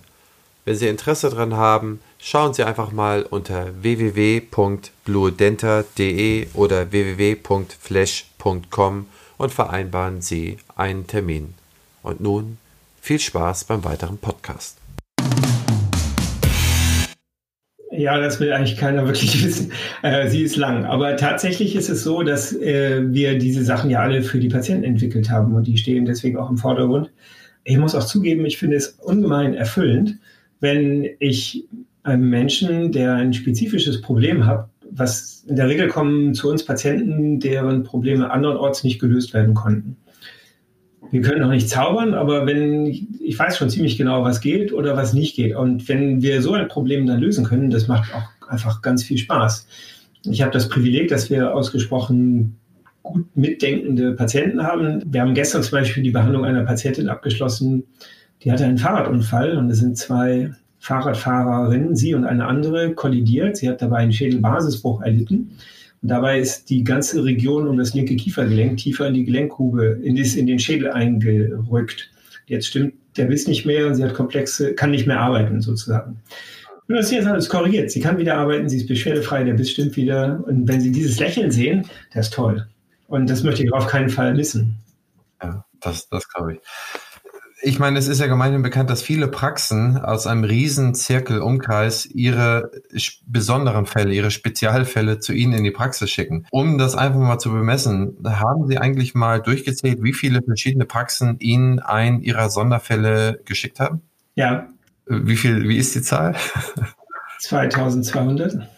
Wenn 0.64 0.76
Sie 0.76 0.86
Interesse 0.88 1.28
daran 1.28 1.54
haben, 1.54 2.00
schauen 2.18 2.54
Sie 2.54 2.64
einfach 2.64 2.90
mal 2.90 3.24
unter 3.24 3.82
www.bluedenta.de 3.82 6.48
oder 6.54 6.90
www.flash.com 6.90 9.06
und 9.36 9.52
vereinbaren 9.52 10.22
Sie 10.22 10.56
einen 10.74 11.06
Termin. 11.06 11.52
Und 12.02 12.20
nun 12.20 12.56
viel 13.00 13.20
Spaß 13.20 13.64
beim 13.64 13.84
weiteren 13.84 14.16
Podcast. 14.16 14.78
Ja, 18.04 18.20
das 18.20 18.38
will 18.38 18.52
eigentlich 18.52 18.76
keiner 18.76 19.06
wirklich 19.06 19.42
wissen. 19.46 19.72
Äh, 20.02 20.28
sie 20.28 20.42
ist 20.42 20.56
lang. 20.56 20.84
Aber 20.84 21.16
tatsächlich 21.16 21.74
ist 21.74 21.88
es 21.88 22.04
so, 22.04 22.22
dass 22.22 22.52
äh, 22.52 23.02
wir 23.02 23.38
diese 23.38 23.64
Sachen 23.64 23.88
ja 23.88 24.00
alle 24.00 24.20
für 24.20 24.38
die 24.38 24.50
Patienten 24.50 24.84
entwickelt 24.84 25.30
haben 25.30 25.54
und 25.54 25.66
die 25.66 25.78
stehen 25.78 26.04
deswegen 26.04 26.36
auch 26.36 26.50
im 26.50 26.58
Vordergrund. 26.58 27.10
Ich 27.64 27.78
muss 27.78 27.94
auch 27.94 28.04
zugeben, 28.04 28.44
ich 28.44 28.58
finde 28.58 28.76
es 28.76 28.88
ungemein 28.88 29.54
erfüllend, 29.54 30.18
wenn 30.60 31.08
ich 31.18 31.64
einem 32.02 32.28
Menschen, 32.28 32.92
der 32.92 33.14
ein 33.14 33.32
spezifisches 33.32 34.02
Problem 34.02 34.44
hat, 34.44 34.68
was 34.90 35.42
in 35.48 35.56
der 35.56 35.68
Regel 35.68 35.88
kommen 35.88 36.34
zu 36.34 36.50
uns 36.50 36.62
Patienten, 36.62 37.40
deren 37.40 37.84
Probleme 37.84 38.30
andernorts 38.30 38.84
nicht 38.84 39.00
gelöst 39.00 39.32
werden 39.32 39.54
konnten. 39.54 39.96
Wir 41.14 41.22
können 41.22 41.44
auch 41.44 41.50
nicht 41.50 41.68
zaubern, 41.68 42.12
aber 42.12 42.44
wenn 42.44 42.86
ich 42.86 43.38
weiß 43.38 43.56
schon 43.56 43.70
ziemlich 43.70 43.96
genau, 43.96 44.24
was 44.24 44.40
geht 44.40 44.72
oder 44.72 44.96
was 44.96 45.12
nicht 45.12 45.36
geht. 45.36 45.54
Und 45.54 45.88
wenn 45.88 46.22
wir 46.22 46.42
so 46.42 46.54
ein 46.54 46.66
Problem 46.66 47.06
dann 47.06 47.20
lösen 47.20 47.44
können, 47.44 47.70
das 47.70 47.86
macht 47.86 48.12
auch 48.12 48.50
einfach 48.50 48.82
ganz 48.82 49.04
viel 49.04 49.16
Spaß. 49.16 49.68
Ich 50.24 50.42
habe 50.42 50.50
das 50.50 50.68
Privileg, 50.68 51.06
dass 51.06 51.30
wir 51.30 51.54
ausgesprochen 51.54 52.56
gut 53.04 53.26
mitdenkende 53.36 54.14
Patienten 54.14 54.64
haben. 54.64 55.04
Wir 55.06 55.20
haben 55.20 55.34
gestern 55.34 55.62
zum 55.62 55.78
Beispiel 55.78 56.02
die 56.02 56.10
Behandlung 56.10 56.44
einer 56.44 56.64
Patientin 56.64 57.08
abgeschlossen, 57.08 57.84
die 58.42 58.50
hatte 58.50 58.64
einen 58.64 58.78
Fahrradunfall 58.78 59.56
und 59.56 59.70
es 59.70 59.78
sind 59.78 59.96
zwei 59.96 60.50
Fahrradfahrerinnen, 60.80 61.94
sie 61.94 62.16
und 62.16 62.24
eine 62.24 62.46
andere, 62.46 62.92
kollidiert. 62.92 63.56
Sie 63.56 63.68
hat 63.68 63.80
dabei 63.80 63.98
einen 63.98 64.12
Schädelbasisbruch 64.12 65.00
erlitten. 65.00 65.52
Dabei 66.06 66.38
ist 66.38 66.68
die 66.68 66.84
ganze 66.84 67.24
Region 67.24 67.66
um 67.66 67.78
das 67.78 67.94
linke 67.94 68.14
Kiefergelenk 68.14 68.76
tiefer 68.76 69.08
in 69.08 69.14
die 69.14 69.24
Gelenkgrube, 69.24 70.00
in, 70.02 70.16
das, 70.16 70.34
in 70.34 70.46
den 70.46 70.58
Schädel 70.58 70.90
eingerückt. 70.90 72.10
Jetzt 72.46 72.66
stimmt 72.66 72.92
der 73.16 73.24
Biss 73.24 73.48
nicht 73.48 73.64
mehr 73.64 73.86
und 73.86 73.94
sie 73.94 74.04
hat 74.04 74.12
komplexe, 74.12 74.74
kann 74.74 74.90
nicht 74.90 75.06
mehr 75.06 75.18
arbeiten 75.18 75.62
sozusagen. 75.62 76.20
Und 76.88 76.96
das 76.96 77.10
ist 77.10 77.26
alles 77.26 77.48
korrigiert. 77.48 77.90
Sie 77.90 78.00
kann 78.00 78.18
wieder 78.18 78.36
arbeiten, 78.36 78.68
sie 78.68 78.76
ist 78.76 78.86
beschwerdefrei, 78.86 79.44
der 79.44 79.54
Biss 79.54 79.70
stimmt 79.70 79.96
wieder. 79.96 80.44
Und 80.46 80.68
wenn 80.68 80.82
Sie 80.82 80.92
dieses 80.92 81.18
Lächeln 81.18 81.50
sehen, 81.50 81.86
das 82.12 82.26
ist 82.26 82.34
toll. 82.34 82.66
Und 83.06 83.30
das 83.30 83.42
möchte 83.42 83.64
ich 83.64 83.72
auf 83.72 83.86
keinen 83.86 84.10
Fall 84.10 84.34
missen. 84.34 84.76
Ja, 85.42 85.64
das, 85.80 86.06
das 86.10 86.28
glaube 86.28 86.54
ich 86.54 86.58
ich 87.66 87.78
meine, 87.78 87.98
es 87.98 88.08
ist 88.08 88.20
ja 88.20 88.26
gemeinhin 88.26 88.62
bekannt, 88.62 88.90
dass 88.90 89.02
viele 89.02 89.26
Praxen 89.26 89.96
aus 89.96 90.26
einem 90.26 90.44
riesen 90.44 90.94
Zirkelumkreis 90.94 92.04
ihre 92.04 92.70
besonderen 93.26 93.86
Fälle, 93.86 94.12
ihre 94.12 94.30
Spezialfälle 94.30 95.18
zu 95.18 95.32
Ihnen 95.32 95.54
in 95.54 95.64
die 95.64 95.70
Praxis 95.70 96.10
schicken. 96.10 96.46
Um 96.50 96.76
das 96.76 96.94
einfach 96.94 97.18
mal 97.18 97.38
zu 97.38 97.50
bemessen, 97.50 98.18
haben 98.22 98.66
Sie 98.66 98.76
eigentlich 98.76 99.14
mal 99.14 99.40
durchgezählt, 99.40 100.02
wie 100.02 100.12
viele 100.12 100.42
verschiedene 100.42 100.84
Praxen 100.84 101.38
Ihnen 101.38 101.78
einen 101.78 102.20
Ihrer 102.20 102.50
Sonderfälle 102.50 103.40
geschickt 103.46 103.80
haben? 103.80 104.02
Ja. 104.34 104.68
Wie 105.06 105.36
viel, 105.36 105.66
wie 105.66 105.78
ist 105.78 105.94
die 105.94 106.02
Zahl? 106.02 106.36
2200. 107.40 108.68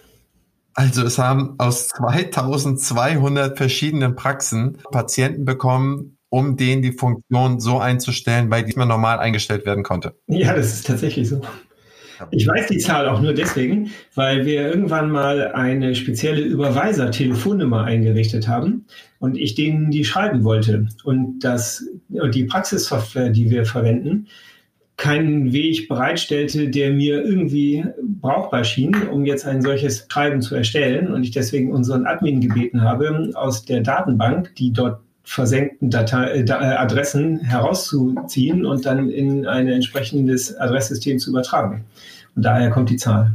Also 0.74 1.02
es 1.02 1.18
haben 1.18 1.56
aus 1.58 1.88
2200 1.88 3.56
verschiedenen 3.56 4.14
Praxen 4.14 4.78
Patienten 4.92 5.44
bekommen, 5.44 6.15
um 6.28 6.56
denen 6.56 6.82
die 6.82 6.92
Funktion 6.92 7.60
so 7.60 7.78
einzustellen, 7.78 8.48
bei 8.48 8.62
die 8.62 8.76
man 8.76 8.88
normal 8.88 9.18
eingestellt 9.18 9.66
werden 9.66 9.84
konnte. 9.84 10.14
Ja, 10.26 10.54
das 10.54 10.74
ist 10.74 10.86
tatsächlich 10.86 11.28
so. 11.28 11.40
Ich 12.30 12.46
weiß 12.46 12.68
die 12.68 12.78
Zahl 12.78 13.08
auch 13.08 13.20
nur 13.20 13.34
deswegen, 13.34 13.90
weil 14.14 14.46
wir 14.46 14.62
irgendwann 14.62 15.10
mal 15.10 15.52
eine 15.52 15.94
spezielle 15.94 16.40
Überweiser-Telefonnummer 16.40 17.84
eingerichtet 17.84 18.48
haben 18.48 18.86
und 19.18 19.36
ich 19.36 19.54
denen 19.54 19.90
die 19.90 20.04
schreiben 20.04 20.44
wollte. 20.44 20.88
Und 21.04 21.40
das, 21.40 21.84
die 22.08 22.44
Praxissoftware, 22.44 23.30
die 23.30 23.50
wir 23.50 23.66
verwenden, 23.66 24.28
keinen 24.96 25.52
Weg 25.52 25.88
bereitstellte, 25.88 26.70
der 26.70 26.90
mir 26.90 27.22
irgendwie 27.22 27.84
brauchbar 28.00 28.64
schien, 28.64 28.94
um 29.08 29.26
jetzt 29.26 29.44
ein 29.44 29.60
solches 29.60 30.06
Schreiben 30.10 30.40
zu 30.40 30.54
erstellen. 30.54 31.12
Und 31.12 31.22
ich 31.22 31.32
deswegen 31.32 31.70
unseren 31.70 32.06
Admin 32.06 32.40
gebeten 32.40 32.80
habe, 32.80 33.30
aus 33.34 33.66
der 33.66 33.82
Datenbank, 33.82 34.54
die 34.54 34.72
dort 34.72 35.00
versenkten 35.26 35.90
Datei, 35.90 36.44
äh, 36.44 36.50
Adressen 36.52 37.40
herauszuziehen 37.40 38.64
und 38.64 38.86
dann 38.86 39.10
in 39.10 39.46
ein 39.46 39.68
entsprechendes 39.68 40.56
Adresssystem 40.56 41.18
zu 41.18 41.30
übertragen. 41.30 41.84
Und 42.36 42.44
daher 42.44 42.70
kommt 42.70 42.90
die 42.90 42.96
Zahl. 42.96 43.32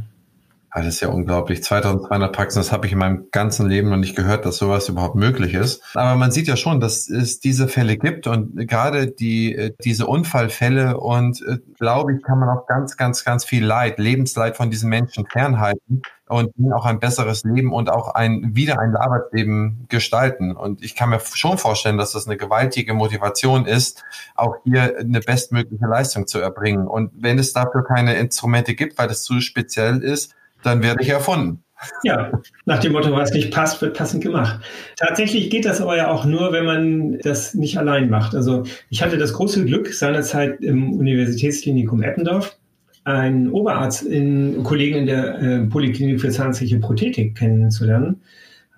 Das 0.74 0.86
ist 0.86 1.00
ja 1.00 1.08
unglaublich. 1.08 1.62
2200 1.62 2.34
Praxen, 2.34 2.58
das 2.60 2.72
habe 2.72 2.86
ich 2.86 2.92
in 2.92 2.98
meinem 2.98 3.28
ganzen 3.30 3.68
Leben 3.68 3.90
noch 3.90 3.98
nicht 3.98 4.16
gehört, 4.16 4.46
dass 4.46 4.56
sowas 4.56 4.88
überhaupt 4.88 5.16
möglich 5.16 5.52
ist. 5.52 5.82
Aber 5.94 6.16
man 6.16 6.30
sieht 6.30 6.46
ja 6.46 6.56
schon, 6.56 6.80
dass 6.80 7.10
es 7.10 7.40
diese 7.40 7.68
Fälle 7.68 7.98
gibt 7.98 8.26
und 8.26 8.56
gerade 8.66 9.08
die, 9.08 9.54
äh, 9.54 9.74
diese 9.84 10.06
Unfallfälle 10.06 10.98
und 10.98 11.42
äh, 11.42 11.58
glaube 11.78 12.14
ich, 12.14 12.22
kann 12.22 12.38
man 12.38 12.48
auch 12.48 12.66
ganz, 12.66 12.96
ganz, 12.96 13.22
ganz 13.22 13.44
viel 13.44 13.64
Leid, 13.64 13.98
Lebensleid 13.98 14.56
von 14.56 14.70
diesen 14.70 14.88
Menschen 14.88 15.26
fernhalten 15.26 16.00
und 16.26 16.56
ihnen 16.56 16.72
auch 16.72 16.86
ein 16.86 17.00
besseres 17.00 17.44
Leben 17.44 17.74
und 17.74 17.90
auch 17.90 18.14
ein, 18.14 18.52
wieder 18.54 18.78
ein 18.78 18.96
Arbeitsleben 18.96 19.84
gestalten. 19.90 20.56
Und 20.56 20.82
ich 20.82 20.96
kann 20.96 21.10
mir 21.10 21.20
schon 21.20 21.58
vorstellen, 21.58 21.98
dass 21.98 22.12
das 22.12 22.26
eine 22.26 22.38
gewaltige 22.38 22.94
Motivation 22.94 23.66
ist, 23.66 24.02
auch 24.34 24.56
hier 24.64 24.96
eine 24.98 25.20
bestmögliche 25.20 25.84
Leistung 25.84 26.26
zu 26.26 26.38
erbringen. 26.38 26.86
Und 26.86 27.10
wenn 27.14 27.38
es 27.38 27.52
dafür 27.52 27.84
keine 27.84 28.14
Instrumente 28.14 28.74
gibt, 28.74 28.96
weil 28.96 29.10
es 29.10 29.22
zu 29.22 29.42
speziell 29.42 30.02
ist, 30.02 30.34
dann 30.62 30.82
werde 30.82 31.02
ich 31.02 31.08
erfunden. 31.08 31.62
Ja, 32.04 32.30
nach 32.64 32.78
dem 32.78 32.92
Motto, 32.92 33.10
was 33.12 33.32
nicht 33.32 33.52
passt, 33.52 33.82
wird 33.82 33.96
passend 33.96 34.22
gemacht. 34.22 34.60
Tatsächlich 34.96 35.50
geht 35.50 35.64
das 35.64 35.80
aber 35.80 35.96
ja 35.96 36.10
auch 36.10 36.24
nur, 36.24 36.52
wenn 36.52 36.64
man 36.64 37.18
das 37.18 37.54
nicht 37.54 37.76
allein 37.76 38.08
macht. 38.08 38.34
Also 38.34 38.64
ich 38.88 39.02
hatte 39.02 39.18
das 39.18 39.32
große 39.32 39.64
Glück, 39.64 39.92
seinerzeit 39.92 40.60
im 40.60 40.92
Universitätsklinikum 40.92 42.02
Eppendorf 42.02 42.56
einen 43.04 43.50
Oberarzt, 43.50 44.04
in, 44.04 44.62
Kollegen 44.62 44.98
in 44.98 45.06
der 45.06 45.42
äh, 45.42 45.58
Polyklinik 45.66 46.20
für 46.20 46.30
zahnliche 46.30 46.78
Prothetik 46.78 47.36
kennenzulernen. 47.36 48.20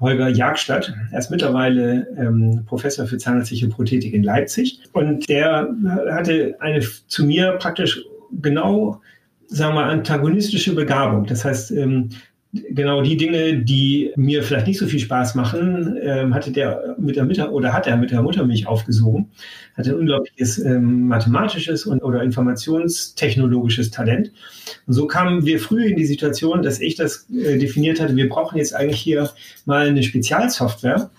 Holger 0.01 0.29
Jagstadt. 0.29 0.93
Er 1.13 1.19
ist 1.19 1.31
mittlerweile 1.31 2.07
ähm, 2.19 2.65
Professor 2.67 3.07
für 3.07 3.17
zahnärztliche 3.17 3.69
Prothetik 3.69 4.13
in 4.13 4.23
Leipzig. 4.23 4.81
Und 4.93 5.29
der 5.29 5.69
hatte 6.11 6.57
eine 6.61 6.81
zu 7.07 7.25
mir 7.25 7.53
praktisch 7.53 8.03
genau 8.43 9.01
sagen 9.49 9.75
wir, 9.75 9.85
antagonistische 9.85 10.75
Begabung. 10.75 11.27
Das 11.27 11.45
heißt, 11.45 11.71
ähm, 11.73 12.11
genau 12.71 13.03
die 13.03 13.17
Dinge, 13.17 13.59
die 13.59 14.13
mir 14.17 14.43
vielleicht 14.43 14.67
nicht 14.67 14.79
so 14.79 14.87
viel 14.87 15.01
Spaß 15.01 15.35
machen, 15.35 15.99
ähm, 16.01 16.35
hatte 16.35 16.53
der 16.53 16.97
mit 16.99 17.17
der 17.17 17.25
Mutter 17.25 17.53
oder 17.53 17.73
hat 17.73 17.87
er 17.87 17.97
mit 17.97 18.11
der 18.11 18.23
Muttermilch 18.23 18.67
aufgesogen, 18.67 19.31
hatte 19.77 19.91
ein 19.91 19.99
unglaubliches 19.99 20.59
ähm, 20.59 21.09
mathematisches 21.09 21.87
und 21.87 22.03
oder 22.03 22.23
informationstechnologisches 22.23 23.91
Talent. 23.91 24.33
Und 24.87 24.93
so 24.93 25.07
kamen 25.07 25.45
wir 25.45 25.59
früh 25.59 25.87
in 25.87 25.97
die 25.97 26.07
Situation, 26.07 26.63
dass 26.63 26.81
ich 26.81 26.95
das 26.95 27.29
äh, 27.31 27.59
definiert 27.59 28.01
hatte, 28.01 28.17
wir 28.17 28.29
brauchen 28.29 28.59
jetzt 28.59 28.75
eigentlich 28.75 29.01
hier 29.01 29.31
mal 29.65 29.89
eine 29.89 30.03
Spezialsoftware, 30.03 31.11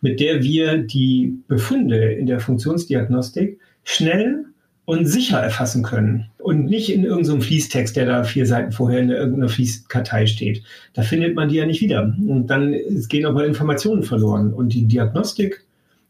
mit 0.00 0.18
der 0.18 0.42
wir 0.42 0.78
die 0.78 1.38
Befunde 1.46 2.12
in 2.12 2.26
der 2.26 2.40
Funktionsdiagnostik 2.40 3.58
schnell 3.84 4.46
und 4.90 5.06
sicher 5.06 5.38
erfassen 5.38 5.84
können 5.84 6.30
und 6.38 6.64
nicht 6.64 6.92
in 6.92 7.04
irgendeinem 7.04 7.42
Fließtext, 7.42 7.94
der 7.94 8.06
da 8.06 8.24
vier 8.24 8.44
Seiten 8.44 8.72
vorher 8.72 8.98
in 8.98 9.10
irgendeiner 9.10 9.48
Fließkartei 9.48 10.26
steht. 10.26 10.64
Da 10.94 11.02
findet 11.02 11.36
man 11.36 11.48
die 11.48 11.54
ja 11.54 11.64
nicht 11.64 11.80
wieder. 11.80 12.12
Und 12.26 12.48
dann 12.48 12.74
gehen 13.08 13.24
aber 13.24 13.46
Informationen 13.46 14.02
verloren. 14.02 14.52
Und 14.52 14.70
die 14.74 14.86
Diagnostik 14.86 15.64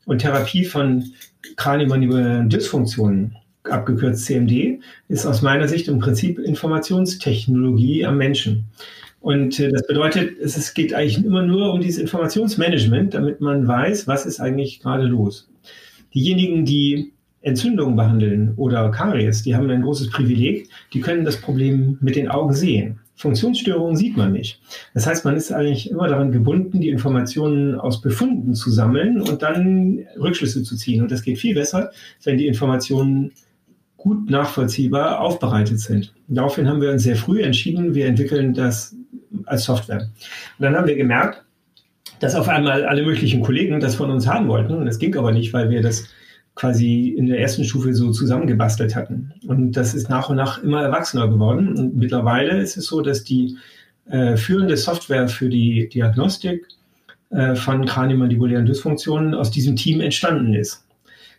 und 0.07 0.21
Therapie 0.21 0.65
von 0.65 1.05
kraniomandibulären 1.57 2.49
Dysfunktionen, 2.49 3.37
abgekürzt 3.65 4.25
CMD, 4.25 4.81
ist 5.09 5.27
aus 5.27 5.43
meiner 5.43 5.69
Sicht 5.69 5.87
im 5.87 5.99
Prinzip 5.99 6.39
Informationstechnologie 6.39 8.07
am 8.07 8.17
Menschen. 8.17 8.65
Und 9.21 9.61
äh, 9.61 9.71
das 9.71 9.87
bedeutet, 9.87 10.39
es 10.41 10.73
geht 10.73 10.95
eigentlich 10.95 11.23
immer 11.23 11.43
nur 11.43 11.75
um 11.75 11.83
dieses 11.83 12.01
Informationsmanagement, 12.01 13.13
damit 13.13 13.43
man 13.43 13.69
weiß, 13.69 14.07
was 14.07 14.25
ist 14.25 14.41
eigentlich 14.41 14.81
gerade 14.81 15.05
los. 15.05 15.51
Diejenigen, 16.15 16.65
die 16.65 17.13
Entzündungen 17.43 17.97
behandeln 17.97 18.53
oder 18.57 18.91
Karies, 18.91 19.43
die 19.43 19.55
haben 19.55 19.71
ein 19.71 19.83
großes 19.83 20.11
Privileg, 20.11 20.69
die 20.93 21.01
können 21.01 21.25
das 21.25 21.41
Problem 21.41 21.97
mit 22.01 22.17
den 22.17 22.29
Augen 22.29 22.53
sehen. 22.53 23.01
Funktionsstörungen 23.17 23.97
sieht 23.97 24.17
man 24.17 24.33
nicht. 24.33 24.61
Das 24.95 25.07
heißt, 25.07 25.27
man 25.27 25.37
ist 25.37 25.53
eigentlich 25.53 25.91
immer 25.91 26.09
daran 26.09 26.33
gebunden, 26.33 26.81
die 26.81 26.89
Informationen 26.89 27.75
aus 27.75 28.01
Befunden 28.01 28.55
zu 28.55 28.71
sammeln 28.71 29.21
und 29.21 29.43
dann 29.43 30.07
Rückschlüsse 30.19 30.63
zu 30.63 30.75
ziehen. 30.75 31.03
Und 31.03 31.11
das 31.11 31.23
geht 31.23 31.39
viel 31.39 31.55
besser, 31.55 31.91
wenn 32.25 32.39
die 32.39 32.47
Informationen 32.47 33.33
gut 33.99 34.31
nachvollziehbar 34.31 35.21
aufbereitet 35.21 35.81
sind. 35.81 36.15
daraufhin 36.29 36.67
haben 36.67 36.81
wir 36.81 36.91
uns 36.91 37.03
sehr 37.03 37.17
früh 37.17 37.43
entschieden, 37.43 37.95
wir 37.95 38.07
entwickeln 38.07 38.55
das 38.55 38.97
als 39.45 39.65
Software. 39.65 40.09
Und 40.59 40.63
dann 40.63 40.75
haben 40.75 40.87
wir 40.87 40.97
gemerkt, 40.97 41.45
dass 42.21 42.35
auf 42.35 42.49
einmal 42.49 42.85
alle 42.85 43.03
möglichen 43.03 43.43
Kollegen 43.43 43.79
das 43.81 43.95
von 43.95 44.11
uns 44.11 44.27
haben 44.27 44.49
wollten. 44.49 44.73
Und 44.73 44.87
das 44.87 44.99
ging 44.99 45.15
aber 45.17 45.33
nicht, 45.33 45.53
weil 45.53 45.69
wir 45.69 45.83
das 45.83 46.09
quasi 46.61 47.09
in 47.17 47.27
der 47.27 47.41
ersten 47.41 47.65
Stufe 47.65 47.95
so 47.95 48.11
zusammengebastelt 48.11 48.95
hatten. 48.95 49.33
Und 49.47 49.73
das 49.73 49.95
ist 49.95 50.11
nach 50.11 50.29
und 50.29 50.37
nach 50.37 50.63
immer 50.63 50.83
erwachsener 50.83 51.27
geworden. 51.27 51.75
Und 51.79 51.97
mittlerweile 51.97 52.61
ist 52.61 52.77
es 52.77 52.85
so, 52.85 53.01
dass 53.01 53.25
die 53.25 53.57
äh, 54.11 54.37
führende 54.37 54.77
Software 54.77 55.27
für 55.29 55.49
die 55.49 55.89
Diagnostik 55.89 56.67
äh, 57.31 57.55
von 57.55 57.87
kraniomandibulären 57.87 58.67
Dysfunktionen 58.67 59.33
aus 59.33 59.51
diesem 59.51 59.75
Team 59.75 60.03
entstanden 60.03 60.53
ist. 60.53 60.85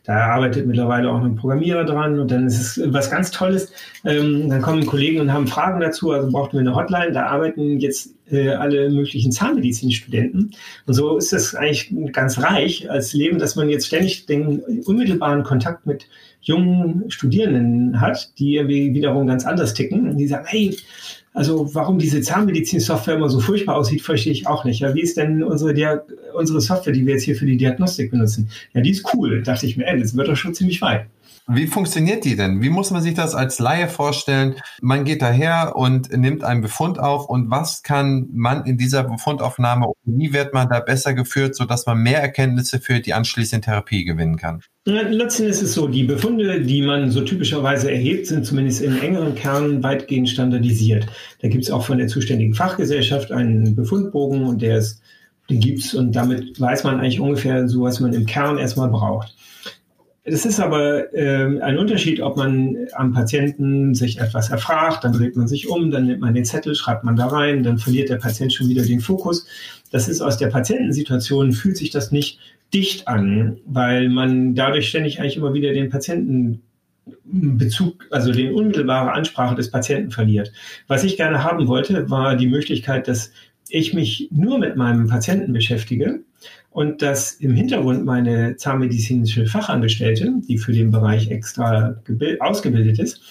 Da 0.03 0.33
arbeitet 0.33 0.65
mittlerweile 0.65 1.11
auch 1.11 1.21
ein 1.21 1.35
Programmierer 1.35 1.83
dran 1.83 2.19
und 2.19 2.31
dann 2.31 2.47
ist 2.47 2.77
es 2.77 2.93
was 2.93 3.11
ganz 3.11 3.29
Tolles. 3.29 3.71
Ähm, 4.03 4.49
dann 4.49 4.61
kommen 4.61 4.85
Kollegen 4.87 5.19
und 5.19 5.31
haben 5.31 5.45
Fragen 5.45 5.79
dazu, 5.79 6.11
also 6.11 6.31
brauchten 6.31 6.53
wir 6.53 6.61
eine 6.61 6.75
Hotline. 6.75 7.11
Da 7.11 7.27
arbeiten 7.27 7.79
jetzt 7.79 8.15
äh, 8.31 8.49
alle 8.49 8.89
möglichen 8.89 9.31
Zahnmedizinstudenten. 9.31 10.55
Und 10.87 10.93
so 10.93 11.17
ist 11.17 11.33
es 11.33 11.53
eigentlich 11.53 11.93
ganz 12.13 12.41
reich 12.41 12.89
als 12.89 13.13
Leben, 13.13 13.37
dass 13.37 13.55
man 13.55 13.69
jetzt 13.69 13.85
ständig 13.85 14.25
den 14.25 14.61
unmittelbaren 14.85 15.43
Kontakt 15.43 15.85
mit 15.85 16.07
jungen 16.41 17.11
Studierenden 17.11 18.01
hat, 18.01 18.31
die 18.39 18.55
irgendwie 18.55 18.95
wiederum 18.95 19.27
ganz 19.27 19.45
anders 19.45 19.75
ticken. 19.75 20.09
Und 20.09 20.17
die 20.17 20.27
sagen, 20.27 20.45
hey, 20.47 20.75
also 21.33 21.73
warum 21.73 21.97
diese 21.97 22.21
Zahnmedizin-Software 22.21 23.15
immer 23.15 23.29
so 23.29 23.39
furchtbar 23.39 23.75
aussieht, 23.75 24.01
verstehe 24.01 24.33
ich 24.33 24.47
auch 24.47 24.65
nicht. 24.65 24.81
Ja, 24.81 24.93
wie 24.93 25.01
ist 25.01 25.15
denn 25.15 25.43
unsere, 25.43 26.03
unsere 26.33 26.59
Software, 26.59 26.91
die 26.91 27.05
wir 27.05 27.13
jetzt 27.13 27.23
hier 27.23 27.35
für 27.35 27.45
die 27.45 27.57
Diagnostik 27.57 28.11
benutzen? 28.11 28.49
Ja, 28.73 28.81
die 28.81 28.91
ist 28.91 29.05
cool. 29.13 29.41
Dachte 29.41 29.65
ich 29.65 29.77
mir, 29.77 29.87
ey, 29.87 29.99
das 29.99 30.15
wird 30.15 30.27
doch 30.27 30.35
schon 30.35 30.53
ziemlich 30.53 30.81
weit. 30.81 31.05
Wie 31.53 31.67
funktioniert 31.67 32.23
die 32.23 32.37
denn? 32.37 32.61
Wie 32.61 32.69
muss 32.69 32.91
man 32.91 33.01
sich 33.01 33.13
das 33.13 33.35
als 33.35 33.59
Laie 33.59 33.89
vorstellen? 33.89 34.55
Man 34.81 35.03
geht 35.03 35.21
daher 35.21 35.75
und 35.75 36.15
nimmt 36.15 36.43
einen 36.43 36.61
Befund 36.61 36.97
auf 36.97 37.27
und 37.27 37.51
was 37.51 37.83
kann 37.83 38.29
man 38.31 38.65
in 38.65 38.77
dieser 38.77 39.03
Befundaufnahme, 39.03 39.91
wie 40.05 40.31
wird 40.31 40.53
man 40.53 40.69
da 40.69 40.79
besser 40.79 41.13
geführt, 41.13 41.55
sodass 41.55 41.85
man 41.85 41.97
mehr 41.97 42.21
Erkenntnisse 42.21 42.79
für 42.79 43.01
die 43.01 43.13
anschließende 43.13 43.65
Therapie 43.65 44.05
gewinnen 44.05 44.37
kann? 44.37 44.61
Letzten 44.85 45.45
ist 45.45 45.61
es 45.61 45.73
so, 45.73 45.87
die 45.87 46.03
Befunde, 46.03 46.61
die 46.61 46.81
man 46.81 47.11
so 47.11 47.21
typischerweise 47.21 47.91
erhebt, 47.91 48.27
sind 48.27 48.45
zumindest 48.45 48.81
im 48.81 48.99
engeren 49.01 49.35
Kern 49.35 49.83
weitgehend 49.83 50.29
standardisiert. 50.29 51.05
Da 51.41 51.49
gibt 51.49 51.65
es 51.65 51.69
auch 51.69 51.85
von 51.85 51.97
der 51.97 52.07
zuständigen 52.07 52.53
Fachgesellschaft 52.53 53.31
einen 53.31 53.75
Befundbogen 53.75 54.43
und 54.43 54.61
der 54.61 54.77
ist, 54.77 55.01
den 55.49 55.59
gibt's 55.59 55.93
und 55.93 56.15
damit 56.15 56.59
weiß 56.59 56.85
man 56.85 56.99
eigentlich 56.99 57.19
ungefähr 57.19 57.67
so, 57.67 57.81
was 57.81 57.99
man 57.99 58.13
im 58.13 58.25
Kern 58.25 58.57
erstmal 58.57 58.89
braucht. 58.89 59.35
Es 60.23 60.45
ist 60.45 60.59
aber 60.59 61.11
äh, 61.15 61.59
ein 61.61 61.79
Unterschied, 61.79 62.21
ob 62.21 62.37
man 62.37 62.77
am 62.93 63.11
Patienten 63.11 63.95
sich 63.95 64.19
etwas 64.19 64.51
erfragt, 64.51 65.03
dann 65.03 65.13
dreht 65.13 65.35
man 65.35 65.47
sich 65.47 65.67
um, 65.67 65.89
dann 65.89 66.05
nimmt 66.05 66.21
man 66.21 66.35
den 66.35 66.45
Zettel, 66.45 66.75
schreibt 66.75 67.03
man 67.03 67.15
da 67.15 67.25
rein, 67.25 67.63
dann 67.63 67.79
verliert 67.79 68.09
der 68.09 68.17
Patient 68.17 68.53
schon 68.53 68.69
wieder 68.69 68.83
den 68.83 68.99
Fokus. 68.99 69.47
Das 69.89 70.07
ist 70.07 70.21
aus 70.21 70.37
der 70.37 70.47
Patientensituation, 70.47 71.53
fühlt 71.53 71.77
sich 71.77 71.89
das 71.89 72.11
nicht 72.11 72.39
dicht 72.71 73.07
an, 73.07 73.57
weil 73.65 74.09
man 74.09 74.53
dadurch 74.53 74.89
ständig 74.89 75.19
eigentlich 75.19 75.37
immer 75.37 75.55
wieder 75.55 75.73
den 75.73 75.89
Patienten 75.89 76.61
Bezug, 77.23 78.05
also 78.11 78.31
den 78.31 78.53
unmittelbare 78.53 79.11
Ansprache 79.11 79.55
des 79.55 79.71
Patienten 79.71 80.11
verliert. 80.11 80.51
Was 80.87 81.03
ich 81.03 81.17
gerne 81.17 81.43
haben 81.43 81.67
wollte, 81.67 82.09
war 82.11 82.35
die 82.35 82.47
Möglichkeit, 82.47 83.07
dass 83.07 83.31
ich 83.69 83.93
mich 83.93 84.29
nur 84.31 84.59
mit 84.59 84.75
meinem 84.75 85.07
Patienten 85.07 85.51
beschäftige 85.51 86.21
und 86.69 87.01
dass 87.01 87.33
im 87.33 87.53
Hintergrund 87.53 88.05
meine 88.05 88.55
zahnmedizinische 88.55 89.45
Fachangestellte, 89.45 90.33
die 90.47 90.57
für 90.57 90.71
den 90.71 90.91
Bereich 90.91 91.29
extra 91.29 91.95
ausgebildet 92.39 92.99
ist, 92.99 93.21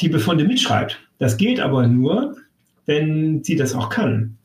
die 0.00 0.08
Befunde 0.08 0.44
mitschreibt. 0.44 1.00
Das 1.18 1.36
geht 1.36 1.60
aber 1.60 1.86
nur, 1.86 2.36
wenn 2.86 3.42
sie 3.42 3.56
das 3.56 3.74
auch 3.74 3.88
kann. 3.88 4.36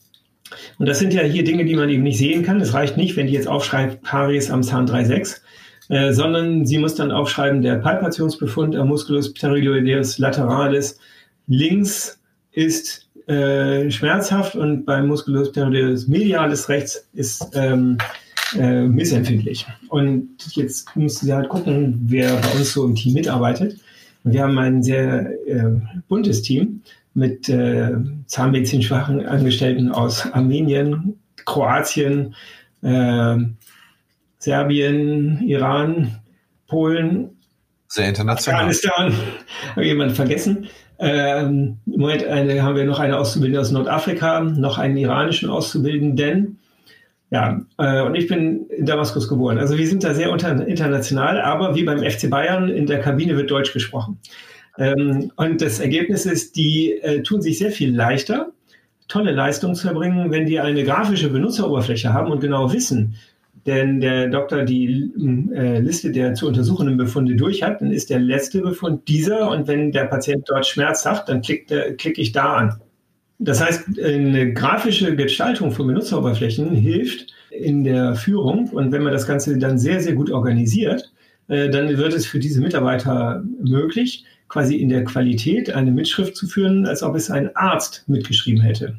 Und 0.78 0.88
das 0.88 1.00
sind 1.00 1.14
ja 1.14 1.22
hier 1.22 1.44
Dinge, 1.44 1.66
die 1.66 1.76
man 1.76 1.90
eben 1.90 2.04
nicht 2.04 2.18
sehen 2.18 2.44
kann. 2.44 2.60
Es 2.62 2.74
reicht 2.74 2.98
nicht, 2.98 3.16
wenn 3.16 3.28
die 3.28 3.34
jetzt 3.34 3.48
aufschreibt, 3.48 4.04
Karies 4.04 4.50
am 4.50 4.64
Zahn 4.64 4.88
3,6, 4.88 5.42
äh, 5.90 6.14
sondern 6.14 6.66
sie 6.66 6.80
muss 6.80 6.96
dann 6.96 7.12
aufschreiben, 7.12 7.62
der 7.62 7.76
Palpationsbefund 7.76 8.76
am 8.76 8.88
Musculus 8.88 9.34
pterygoideus 9.34 10.18
lateralis 10.18 11.00
links 11.48 12.22
ist 12.52 13.09
äh, 13.30 13.92
schmerzhaft 13.92 14.56
und 14.56 14.86
beim 14.86 15.08
Musculus 15.08 15.52
pterygoideus 15.52 16.08
medialis 16.08 16.68
rechts 16.68 17.08
ist 17.14 17.46
ähm, 17.54 18.00
äh, 18.58 18.82
missempfindlich. 18.82 19.68
Und 19.90 20.30
jetzt 20.56 20.96
müssen 20.96 21.28
sie 21.28 21.34
halt 21.34 21.48
gucken, 21.50 22.00
wer 22.08 22.34
bei 22.36 22.50
uns 22.58 22.74
so 22.74 22.86
im 22.86 22.96
Team 22.96 23.14
mitarbeitet. 23.14 23.80
Und 24.24 24.34
wir 24.34 24.42
haben 24.42 24.58
ein 24.58 24.82
sehr 24.82 25.30
äh, 25.48 25.80
buntes 26.08 26.42
Team 26.42 26.82
mit 27.14 27.48
äh, 27.50 27.92
zahnmedizinschwachen 28.26 29.26
Angestellten 29.26 29.92
aus 29.92 30.32
Armenien, 30.34 31.20
Kroatien, 31.46 32.34
äh, 32.82 33.38
Serbien, 34.40 35.44
Iran, 35.48 36.20
Polen, 36.68 37.38
sehr 37.88 38.08
international. 38.08 38.62
Afghanistan, 38.62 39.14
habe 39.76 39.86
jemand 39.86 40.14
vergessen. 40.14 40.68
Ähm, 41.00 41.78
Im 41.86 42.02
Moment 42.02 42.26
eine, 42.26 42.62
haben 42.62 42.76
wir 42.76 42.84
noch 42.84 43.00
eine 43.00 43.18
Auszubildende 43.18 43.62
aus 43.62 43.72
Nordafrika, 43.72 44.42
noch 44.42 44.78
einen 44.78 44.98
iranischen 44.98 45.50
Auszubildenden. 45.50 46.60
Ja, 47.32 47.62
äh, 47.78 48.02
und 48.02 48.16
ich 48.16 48.28
bin 48.28 48.68
in 48.70 48.86
Damaskus 48.86 49.30
geboren. 49.30 49.60
Also 49.60 49.78
wir 49.78 49.88
sind 49.88 50.04
da 50.04 50.14
sehr 50.14 50.32
unter, 50.32 50.68
international, 50.68 51.40
aber 51.40 51.76
wie 51.76 51.84
beim 51.84 52.00
FC 52.00 52.30
Bayern, 52.30 52.70
in 52.70 52.86
der 52.86 53.00
Kabine 53.00 53.38
wird 53.38 53.52
Deutsch 53.52 53.72
gesprochen. 53.72 54.20
Ähm, 54.78 55.32
und 55.36 55.62
das 55.62 55.80
Ergebnis 55.80 56.26
ist, 56.26 56.56
die 56.56 56.94
äh, 56.94 57.22
tun 57.22 57.42
sich 57.42 57.60
sehr 57.60 57.72
viel 57.72 57.96
leichter, 57.96 58.52
tolle 59.08 59.32
Leistung 59.32 59.76
zu 59.76 59.88
erbringen, 59.88 60.32
wenn 60.32 60.48
die 60.48 60.60
eine 60.60 60.84
grafische 60.84 61.30
Benutzeroberfläche 61.30 62.14
haben 62.14 62.32
und 62.32 62.40
genau 62.42 62.74
wissen, 62.74 63.16
denn 63.66 64.00
der 64.00 64.28
Doktor 64.28 64.64
die 64.64 65.12
äh, 65.54 65.80
Liste 65.80 66.12
der 66.12 66.34
zu 66.34 66.48
untersuchenden 66.48 66.98
Befunde 66.98 67.36
durch 67.36 67.64
hat, 67.64 67.82
dann 67.82 67.92
ist 67.92 68.10
der 68.10 68.20
letzte 68.20 68.62
Befund 68.62 69.08
dieser 69.08 69.50
und 69.52 69.68
wenn 69.68 69.92
der 69.92 70.06
Patient 70.06 70.44
dort 70.48 70.66
Schmerz 70.66 71.06
hat, 71.06 71.28
dann 71.30 71.42
klicke 71.42 71.96
klick 71.98 72.18
ich 72.18 72.32
da 72.32 72.54
an. 72.54 72.82
Das 73.40 73.64
heißt, 73.64 74.00
eine 74.04 74.54
grafische 74.54 75.16
Gestaltung 75.16 75.72
von 75.72 75.88
Benutzeroberflächen 75.88 76.76
hilft 76.76 77.28
in 77.52 77.84
der 77.84 78.16
Führung 78.16 78.70
und 78.70 78.92
wenn 78.92 79.04
man 79.04 79.14
das 79.14 79.28
Ganze 79.28 79.58
dann 79.58 79.80
sehr, 79.80 80.02
sehr 80.02 80.14
gut 80.14 80.30
organisiert, 80.30 81.12
äh, 81.48 81.70
dann 81.70 81.98
wird 81.98 82.14
es 82.14 82.26
für 82.26 82.40
diese 82.40 82.62
Mitarbeiter 82.62 83.44
möglich, 83.64 84.26
quasi 84.50 84.76
in 84.76 84.90
der 84.90 85.04
Qualität 85.04 85.74
eine 85.74 85.92
Mitschrift 85.92 86.36
zu 86.36 86.48
führen, 86.48 86.86
als 86.86 87.04
ob 87.04 87.16
es 87.16 87.30
ein 87.30 87.56
Arzt 87.56 88.04
mitgeschrieben 88.08 88.62
hätte. 88.62 88.98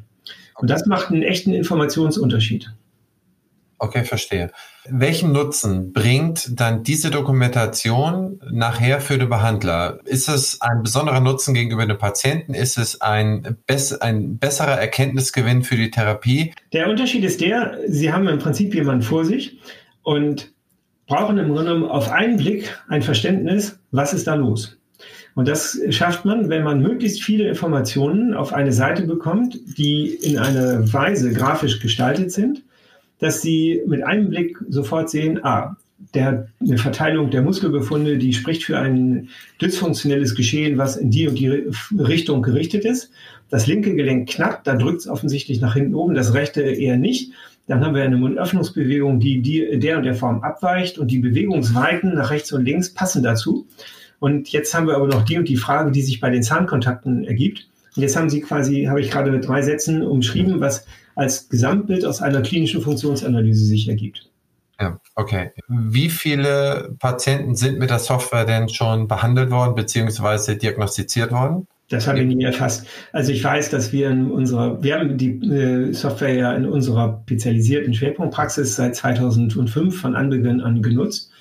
Und 0.55 0.69
das 0.69 0.85
macht 0.85 1.11
einen 1.11 1.23
echten 1.23 1.53
Informationsunterschied. 1.53 2.71
Okay, 3.83 4.03
verstehe. 4.03 4.51
Welchen 4.87 5.31
Nutzen 5.31 5.91
bringt 5.91 6.59
dann 6.59 6.83
diese 6.83 7.09
Dokumentation 7.09 8.39
nachher 8.51 9.01
für 9.01 9.17
den 9.17 9.27
Behandler? 9.27 9.97
Ist 10.05 10.29
es 10.29 10.61
ein 10.61 10.83
besonderer 10.83 11.19
Nutzen 11.19 11.55
gegenüber 11.55 11.87
dem 11.87 11.97
Patienten? 11.97 12.53
Ist 12.53 12.77
es 12.77 13.01
ein, 13.01 13.57
ein 14.01 14.37
besserer 14.37 14.79
Erkenntnisgewinn 14.79 15.63
für 15.63 15.77
die 15.77 15.89
Therapie? 15.89 16.53
Der 16.73 16.91
Unterschied 16.91 17.23
ist 17.23 17.41
der, 17.41 17.79
Sie 17.87 18.13
haben 18.13 18.27
im 18.27 18.37
Prinzip 18.37 18.75
jemanden 18.75 19.01
vor 19.01 19.25
sich 19.25 19.59
und 20.03 20.53
brauchen 21.07 21.39
im 21.39 21.47
Grunde 21.47 21.73
genommen 21.73 21.89
auf 21.89 22.11
einen 22.11 22.37
Blick 22.37 22.77
ein 22.87 23.01
Verständnis, 23.01 23.79
was 23.89 24.13
ist 24.13 24.27
da 24.27 24.35
los. 24.35 24.77
Und 25.33 25.47
das 25.47 25.79
schafft 25.89 26.23
man, 26.23 26.49
wenn 26.49 26.63
man 26.63 26.83
möglichst 26.83 27.23
viele 27.23 27.47
Informationen 27.47 28.35
auf 28.35 28.53
eine 28.53 28.73
Seite 28.73 29.07
bekommt, 29.07 29.57
die 29.75 30.13
in 30.13 30.37
einer 30.37 30.93
Weise 30.93 31.33
grafisch 31.33 31.79
gestaltet 31.79 32.31
sind, 32.31 32.61
dass 33.21 33.41
sie 33.41 33.81
mit 33.87 34.03
einem 34.03 34.29
Blick 34.29 34.57
sofort 34.67 35.09
sehen, 35.09 35.39
ah, 35.45 35.77
der, 36.13 36.47
eine 36.59 36.77
Verteilung 36.77 37.29
der 37.29 37.43
Muskelbefunde, 37.43 38.17
die 38.17 38.33
spricht 38.33 38.63
für 38.63 38.77
ein 38.77 39.29
dysfunktionelles 39.61 40.35
Geschehen, 40.35 40.77
was 40.77 40.97
in 40.97 41.11
die 41.11 41.27
und 41.27 41.37
die 41.37 41.69
Richtung 41.97 42.41
gerichtet 42.41 42.83
ist. 42.83 43.11
Das 43.49 43.67
linke 43.67 43.95
Gelenk 43.95 44.27
knackt, 44.29 44.65
da 44.65 44.75
drückt 44.75 45.01
es 45.01 45.07
offensichtlich 45.07 45.61
nach 45.61 45.75
hinten 45.75 45.95
oben, 45.95 46.15
das 46.15 46.33
rechte 46.33 46.61
eher 46.61 46.97
nicht. 46.97 47.31
Dann 47.67 47.85
haben 47.85 47.95
wir 47.95 48.03
eine 48.03 48.17
Mundöffnungsbewegung, 48.17 49.19
die, 49.19 49.41
die 49.41 49.79
der 49.79 49.97
und 49.97 50.03
der 50.03 50.15
Form 50.15 50.41
abweicht 50.41 50.97
und 50.97 51.11
die 51.11 51.19
Bewegungsweiten 51.19 52.15
nach 52.15 52.31
rechts 52.31 52.51
und 52.51 52.65
links 52.65 52.93
passen 52.93 53.21
dazu. 53.21 53.67
Und 54.19 54.49
jetzt 54.49 54.73
haben 54.73 54.87
wir 54.87 54.95
aber 54.95 55.07
noch 55.07 55.23
die 55.23 55.37
und 55.37 55.47
die 55.47 55.57
Frage, 55.57 55.91
die 55.91 56.01
sich 56.01 56.19
bei 56.19 56.31
den 56.31 56.43
Zahnkontakten 56.43 57.23
ergibt. 57.23 57.67
Und 57.95 58.01
jetzt 58.01 58.15
haben 58.15 58.29
Sie 58.29 58.41
quasi, 58.41 58.85
habe 58.85 59.01
ich 59.01 59.11
gerade 59.11 59.31
mit 59.31 59.47
drei 59.47 59.61
Sätzen 59.61 60.01
umschrieben, 60.01 60.59
was 60.59 60.85
als 61.15 61.49
Gesamtbild 61.49 62.05
aus 62.05 62.21
einer 62.21 62.41
klinischen 62.41 62.81
Funktionsanalyse 62.81 63.65
sich 63.65 63.87
ergibt. 63.89 64.29
Ja, 64.79 64.99
okay. 65.15 65.51
Wie 65.67 66.09
viele 66.09 66.95
Patienten 66.99 67.55
sind 67.55 67.77
mit 67.77 67.91
der 67.91 67.99
Software 67.99 68.45
denn 68.45 68.67
schon 68.67 69.07
behandelt 69.07 69.51
worden 69.51 69.75
bzw. 69.75 70.55
diagnostiziert 70.55 71.31
worden? 71.31 71.67
Das 71.91 72.07
habe 72.07 72.21
ich 72.21 72.25
nie 72.25 72.43
erfasst. 72.43 72.87
Also 73.11 73.33
ich 73.33 73.43
weiß, 73.43 73.69
dass 73.69 73.91
wir 73.91 74.09
in 74.09 74.31
unserer, 74.31 74.81
wir 74.81 74.97
haben 74.97 75.17
die 75.17 75.33
äh, 75.45 75.93
Software 75.93 76.33
ja 76.33 76.53
in 76.53 76.65
unserer 76.65 77.21
spezialisierten 77.25 77.93
Schwerpunktpraxis 77.93 78.77
seit 78.77 78.95
2005 78.95 79.99
von 79.99 80.15
Anbeginn 80.15 80.61
an 80.61 80.81
genutzt. 80.81 81.31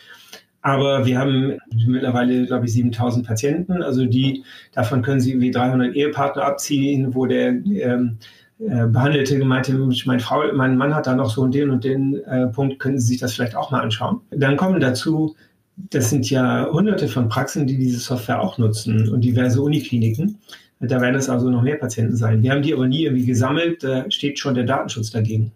Aber 0.63 1.07
wir 1.07 1.19
haben 1.19 1.57
mittlerweile, 1.75 2.45
glaube 2.47 2.67
ich, 2.67 2.73
7000 2.73 3.27
Patienten. 3.27 3.83
Also 3.83 4.05
die, 4.05 4.45
davon 4.73 5.03
können 5.03 5.21
Sie 5.21 5.41
wie 5.41 5.51
300 5.51 5.95
Ehepartner 5.95 6.43
abziehen, 6.43 7.15
wo 7.15 7.27
der 7.27 7.49
ähm, 7.49 8.19
äh, 8.61 8.87
Behandelte 8.87 9.38
gemeinte, 9.38 9.73
mein, 10.05 10.20
Frau, 10.20 10.42
mein 10.53 10.77
Mann 10.77 10.94
hat 10.94 11.07
da 11.07 11.14
noch 11.14 11.31
so 11.31 11.46
den 11.46 11.70
und 11.70 11.85
den 11.85 12.23
äh, 12.25 12.46
Punkt, 12.49 12.79
können 12.79 12.99
Sie 12.99 13.07
sich 13.07 13.18
das 13.18 13.35
vielleicht 13.35 13.57
auch 13.57 13.70
mal 13.70 13.81
anschauen. 13.81 14.20
Dann 14.31 14.57
kommen 14.57 14.81
dazu, 14.81 15.35
das 15.77 16.11
sind 16.11 16.29
ja 16.29 16.68
hunderte 16.70 17.09
von 17.09 17.29
Praxen, 17.29 17.66
die 17.66 17.79
diese 17.79 18.01
Software 18.01 18.40
auch 18.40 18.59
nutzen 18.59 19.09
und 19.09 19.23
diverse 19.23 19.62
Unikliniken. 19.62 20.38
Da 20.81 21.01
werden 21.01 21.16
es 21.16 21.29
also 21.29 21.51
noch 21.51 21.62
mehr 21.62 21.77
Patienten 21.77 22.16
sein. 22.16 22.42
Wir 22.42 22.53
haben 22.53 22.62
die 22.62 22.73
aber 22.73 22.87
nie 22.87 23.05
irgendwie 23.05 23.27
gesammelt, 23.27 23.83
da 23.83 24.11
steht 24.11 24.38
schon 24.38 24.55
der 24.55 24.64
Datenschutz 24.64 25.11
dagegen. 25.11 25.53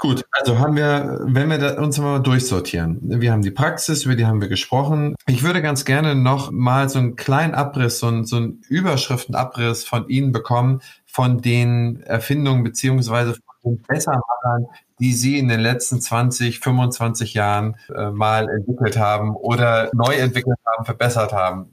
Gut, 0.00 0.24
also 0.30 0.60
haben 0.60 0.76
wir, 0.76 1.22
wenn 1.24 1.50
wir 1.50 1.78
uns 1.78 1.98
mal 1.98 2.20
durchsortieren. 2.20 2.98
Wir 3.02 3.32
haben 3.32 3.42
die 3.42 3.50
Praxis, 3.50 4.04
über 4.04 4.14
die 4.14 4.26
haben 4.26 4.40
wir 4.40 4.46
gesprochen. 4.46 5.16
Ich 5.26 5.42
würde 5.42 5.60
ganz 5.60 5.84
gerne 5.84 6.14
noch 6.14 6.52
mal 6.52 6.88
so 6.88 7.00
einen 7.00 7.16
kleinen 7.16 7.52
Abriss, 7.52 7.98
so 7.98 8.06
einen, 8.06 8.24
so 8.24 8.36
einen 8.36 8.62
Überschriftenabriss 8.68 9.82
von 9.82 10.08
Ihnen 10.08 10.30
bekommen, 10.30 10.82
von 11.08 11.40
den 11.40 12.02
Erfindungen 12.02 12.62
beziehungsweise 12.62 13.34
von 13.34 13.72
den 13.72 13.82
Bessermachern, 13.82 14.66
die 15.00 15.12
Sie 15.12 15.38
in 15.38 15.48
den 15.48 15.60
letzten 15.60 16.00
20, 16.00 16.60
25 16.60 17.34
Jahren 17.34 17.76
äh, 17.94 18.10
mal 18.10 18.48
entwickelt 18.48 18.98
haben 18.98 19.34
oder 19.34 19.90
neu 19.94 20.14
entwickelt 20.14 20.58
haben, 20.66 20.84
verbessert 20.84 21.32
haben. 21.32 21.66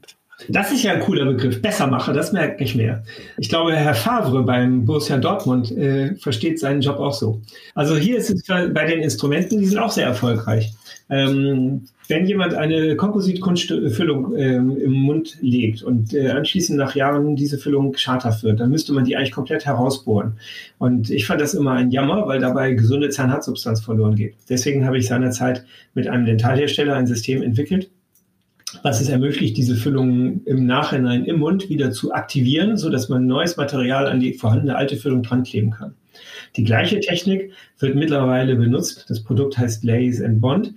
Das 0.48 0.70
ist 0.70 0.82
ja 0.82 0.92
ein 0.92 1.00
cooler 1.00 1.24
Begriff. 1.24 1.62
Bessermacher, 1.62 2.12
das 2.12 2.32
merkt 2.32 2.60
nicht 2.60 2.76
mehr. 2.76 3.02
Ich 3.38 3.48
glaube, 3.48 3.74
Herr 3.74 3.94
Favre 3.94 4.42
beim 4.42 4.84
Borussia 4.84 5.16
Dortmund 5.16 5.70
äh, 5.72 6.14
versteht 6.16 6.60
seinen 6.60 6.82
Job 6.82 6.98
auch 6.98 7.14
so. 7.14 7.40
Also 7.74 7.96
hier 7.96 8.18
ist 8.18 8.30
es 8.30 8.42
bei 8.46 8.84
den 8.84 9.00
Instrumenten, 9.00 9.58
die 9.58 9.66
sind 9.66 9.78
auch 9.78 9.90
sehr 9.90 10.06
erfolgreich. 10.06 10.74
Ähm, 11.08 11.88
wenn 12.08 12.26
jemand 12.26 12.54
eine 12.54 12.96
Kompositkunstfüllung 12.96 14.36
ähm, 14.36 14.76
im 14.76 14.92
Mund 14.92 15.38
legt 15.40 15.82
und 15.82 16.14
äh, 16.14 16.30
anschließend 16.30 16.78
nach 16.78 16.94
Jahren 16.94 17.36
diese 17.36 17.58
Füllung 17.58 17.96
schadhaft 17.96 18.42
wird, 18.42 18.60
dann 18.60 18.70
müsste 18.70 18.92
man 18.92 19.04
die 19.04 19.16
eigentlich 19.16 19.32
komplett 19.32 19.66
herausbohren. 19.66 20.34
Und 20.78 21.10
ich 21.10 21.26
fand 21.26 21.40
das 21.40 21.54
immer 21.54 21.72
ein 21.72 21.90
Jammer, 21.90 22.26
weil 22.26 22.40
dabei 22.40 22.72
gesunde 22.72 23.08
Zahnhartsubstanz 23.08 23.80
verloren 23.80 24.14
geht. 24.14 24.34
Deswegen 24.48 24.86
habe 24.86 24.98
ich 24.98 25.06
seinerzeit 25.06 25.64
mit 25.94 26.06
einem 26.06 26.26
Dentalhersteller 26.26 26.94
ein 26.94 27.06
System 27.06 27.42
entwickelt, 27.42 27.90
was 28.82 29.00
es 29.00 29.08
ermöglicht, 29.08 29.56
diese 29.56 29.76
Füllungen 29.76 30.44
im 30.44 30.66
Nachhinein 30.66 31.24
im 31.24 31.38
Mund 31.38 31.68
wieder 31.68 31.90
zu 31.90 32.12
aktivieren, 32.12 32.76
so 32.76 32.90
dass 32.90 33.08
man 33.08 33.26
neues 33.26 33.56
Material 33.56 34.06
an 34.06 34.20
die 34.20 34.34
vorhandene 34.34 34.76
alte 34.76 34.96
Füllung 34.96 35.22
dran 35.22 35.44
kleben 35.44 35.70
kann. 35.70 35.94
Die 36.56 36.64
gleiche 36.64 37.00
Technik 37.00 37.52
wird 37.78 37.94
mittlerweile 37.94 38.56
benutzt. 38.56 39.06
Das 39.08 39.22
Produkt 39.22 39.58
heißt 39.58 39.84
Lace 39.84 40.22
and 40.22 40.40
Bond, 40.40 40.74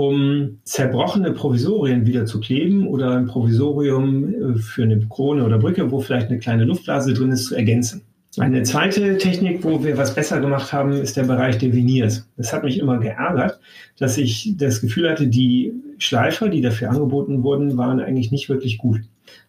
um 0.00 0.60
zerbrochene 0.64 1.32
Provisorien 1.32 2.06
wieder 2.06 2.24
zu 2.24 2.40
kleben 2.40 2.86
oder 2.86 3.16
ein 3.16 3.26
Provisorium 3.26 4.54
äh, 4.54 4.58
für 4.58 4.84
eine 4.84 4.98
Krone 5.08 5.44
oder 5.44 5.58
Brücke, 5.58 5.90
wo 5.90 6.00
vielleicht 6.00 6.28
eine 6.28 6.38
kleine 6.38 6.64
Luftblase 6.64 7.12
drin 7.12 7.32
ist, 7.32 7.46
zu 7.46 7.54
ergänzen. 7.54 8.02
Eine 8.38 8.62
zweite 8.62 9.18
Technik, 9.18 9.64
wo 9.64 9.82
wir 9.84 9.98
was 9.98 10.14
besser 10.14 10.40
gemacht 10.40 10.72
haben, 10.72 10.92
ist 10.92 11.16
der 11.16 11.24
Bereich 11.24 11.58
der 11.58 11.74
Veneers. 11.74 12.28
Das 12.36 12.52
hat 12.52 12.62
mich 12.62 12.78
immer 12.78 12.98
geärgert, 12.98 13.58
dass 13.98 14.16
ich 14.16 14.54
das 14.56 14.80
Gefühl 14.80 15.10
hatte, 15.10 15.26
die 15.26 15.74
Schleifer, 15.98 16.48
die 16.48 16.60
dafür 16.60 16.90
angeboten 16.90 17.42
wurden, 17.42 17.76
waren 17.76 18.00
eigentlich 18.00 18.30
nicht 18.30 18.48
wirklich 18.48 18.78
gut. 18.78 19.00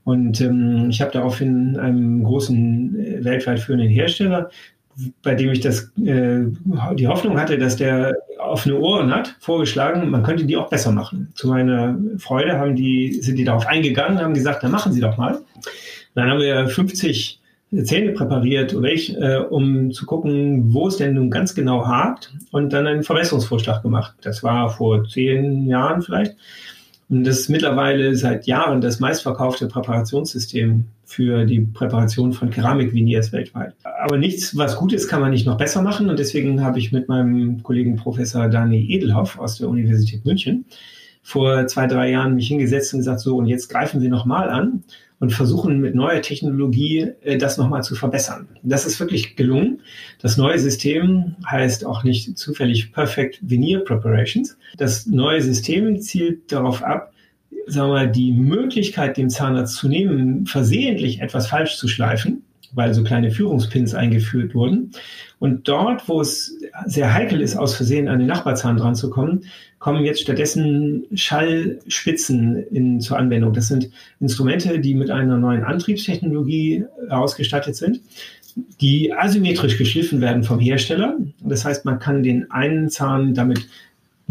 Und 0.03 0.41
ähm, 0.41 0.87
ich 0.89 0.99
habe 0.99 1.11
daraufhin 1.11 1.77
einem 1.77 2.23
großen 2.23 2.99
äh, 2.99 3.23
weltweit 3.23 3.59
führenden 3.59 3.89
Hersteller, 3.89 4.49
bei 5.23 5.35
dem 5.35 5.51
ich 5.51 5.61
das, 5.61 5.91
äh, 6.03 6.41
die 6.95 7.07
Hoffnung 7.07 7.39
hatte, 7.39 7.57
dass 7.57 7.75
der 7.75 8.15
offene 8.51 8.77
Ohren 8.77 9.13
hat, 9.13 9.35
vorgeschlagen, 9.39 10.09
man 10.09 10.23
könnte 10.23 10.45
die 10.45 10.57
auch 10.57 10.69
besser 10.69 10.91
machen. 10.91 11.31
Zu 11.35 11.47
meiner 11.47 11.97
Freude 12.17 12.57
haben 12.57 12.75
die, 12.75 13.21
sind 13.21 13.37
die 13.37 13.43
darauf 13.43 13.67
eingegangen, 13.67 14.19
haben 14.19 14.33
gesagt, 14.33 14.63
dann 14.63 14.71
machen 14.71 14.93
Sie 14.93 15.01
doch 15.01 15.17
mal. 15.17 15.41
Dann 16.13 16.29
haben 16.29 16.39
wir 16.39 16.67
50 16.67 17.39
Zähne 17.83 18.11
präpariert, 18.11 18.75
ich, 18.83 19.15
äh, 19.17 19.37
um 19.37 19.91
zu 19.91 20.05
gucken, 20.05 20.73
wo 20.73 20.89
es 20.89 20.97
denn 20.97 21.13
nun 21.13 21.31
ganz 21.31 21.55
genau 21.55 21.87
hakt 21.87 22.33
und 22.51 22.73
dann 22.73 22.85
einen 22.85 23.03
Verbesserungsvorschlag 23.03 23.81
gemacht. 23.81 24.15
Das 24.21 24.43
war 24.43 24.69
vor 24.69 25.07
zehn 25.07 25.67
Jahren 25.67 26.01
vielleicht. 26.01 26.35
Und 27.09 27.23
das 27.23 27.39
ist 27.39 27.49
mittlerweile 27.49 28.15
seit 28.15 28.45
Jahren 28.45 28.81
das 28.81 28.99
meistverkaufte 28.99 29.67
Präparationssystem 29.67 30.85
für 31.11 31.45
die 31.45 31.59
Präparation 31.59 32.31
von 32.31 32.49
Keramikviniers 32.49 33.33
weltweit. 33.33 33.75
Aber 33.83 34.17
nichts, 34.17 34.55
was 34.55 34.77
gut 34.77 34.93
ist, 34.93 35.09
kann 35.09 35.19
man 35.19 35.31
nicht 35.31 35.45
noch 35.45 35.57
besser 35.57 35.81
machen. 35.81 36.09
Und 36.09 36.17
deswegen 36.17 36.63
habe 36.63 36.79
ich 36.79 36.93
mit 36.93 37.09
meinem 37.09 37.61
Kollegen 37.63 37.97
Professor 37.97 38.47
Dani 38.47 38.79
Edelhoff 38.89 39.37
aus 39.37 39.57
der 39.57 39.67
Universität 39.67 40.25
München 40.25 40.65
vor 41.21 41.67
zwei, 41.67 41.85
drei 41.85 42.11
Jahren 42.11 42.35
mich 42.35 42.47
hingesetzt 42.47 42.93
und 42.93 43.01
gesagt, 43.01 43.19
so, 43.19 43.37
und 43.37 43.45
jetzt 43.45 43.67
greifen 43.67 44.01
wir 44.01 44.09
nochmal 44.09 44.49
an 44.49 44.83
und 45.19 45.33
versuchen 45.33 45.79
mit 45.79 45.95
neuer 45.95 46.21
Technologie 46.21 47.11
äh, 47.21 47.37
das 47.37 47.57
nochmal 47.57 47.83
zu 47.83 47.93
verbessern. 47.93 48.47
Das 48.63 48.85
ist 48.85 48.99
wirklich 48.99 49.35
gelungen. 49.35 49.81
Das 50.19 50.37
neue 50.37 50.57
System 50.57 51.35
heißt 51.45 51.85
auch 51.85 52.03
nicht 52.03 52.37
zufällig 52.37 52.91
Perfect 52.93 53.39
Veneer 53.41 53.81
Preparations. 53.81 54.57
Das 54.77 55.05
neue 55.05 55.41
System 55.41 55.99
zielt 55.99 56.51
darauf 56.51 56.81
ab, 56.81 57.13
sagen 57.67 57.91
wir, 57.91 58.07
die 58.07 58.31
Möglichkeit, 58.31 59.17
dem 59.17 59.29
Zahnarzt 59.29 59.75
zu 59.75 59.87
nehmen, 59.87 60.45
versehentlich 60.45 61.21
etwas 61.21 61.47
falsch 61.47 61.77
zu 61.77 61.87
schleifen, 61.87 62.43
weil 62.73 62.93
so 62.93 63.03
kleine 63.03 63.31
Führungspins 63.31 63.93
eingeführt 63.93 64.55
wurden. 64.55 64.91
Und 65.39 65.67
dort, 65.67 66.07
wo 66.07 66.21
es 66.21 66.57
sehr 66.85 67.13
heikel 67.13 67.41
ist, 67.41 67.55
aus 67.55 67.75
Versehen 67.75 68.07
an 68.07 68.19
den 68.19 68.27
Nachbarzahn 68.27 68.77
dran 68.77 68.95
zu 68.95 69.09
kommen, 69.09 69.45
kommen 69.79 70.05
jetzt 70.05 70.21
stattdessen 70.21 71.05
Schallspitzen 71.13 72.63
in, 72.67 73.01
zur 73.01 73.17
Anwendung. 73.17 73.51
Das 73.53 73.67
sind 73.67 73.89
Instrumente, 74.19 74.79
die 74.79 74.93
mit 74.93 75.09
einer 75.09 75.37
neuen 75.37 75.63
Antriebstechnologie 75.63 76.85
ausgestattet 77.09 77.75
sind, 77.75 78.01
die 78.79 79.13
asymmetrisch 79.13 79.77
geschliffen 79.77 80.21
werden 80.21 80.43
vom 80.43 80.59
Hersteller. 80.59 81.17
Das 81.43 81.65
heißt, 81.65 81.85
man 81.85 81.99
kann 81.99 82.21
den 82.21 82.51
einen 82.51 82.89
Zahn 82.89 83.33
damit 83.33 83.67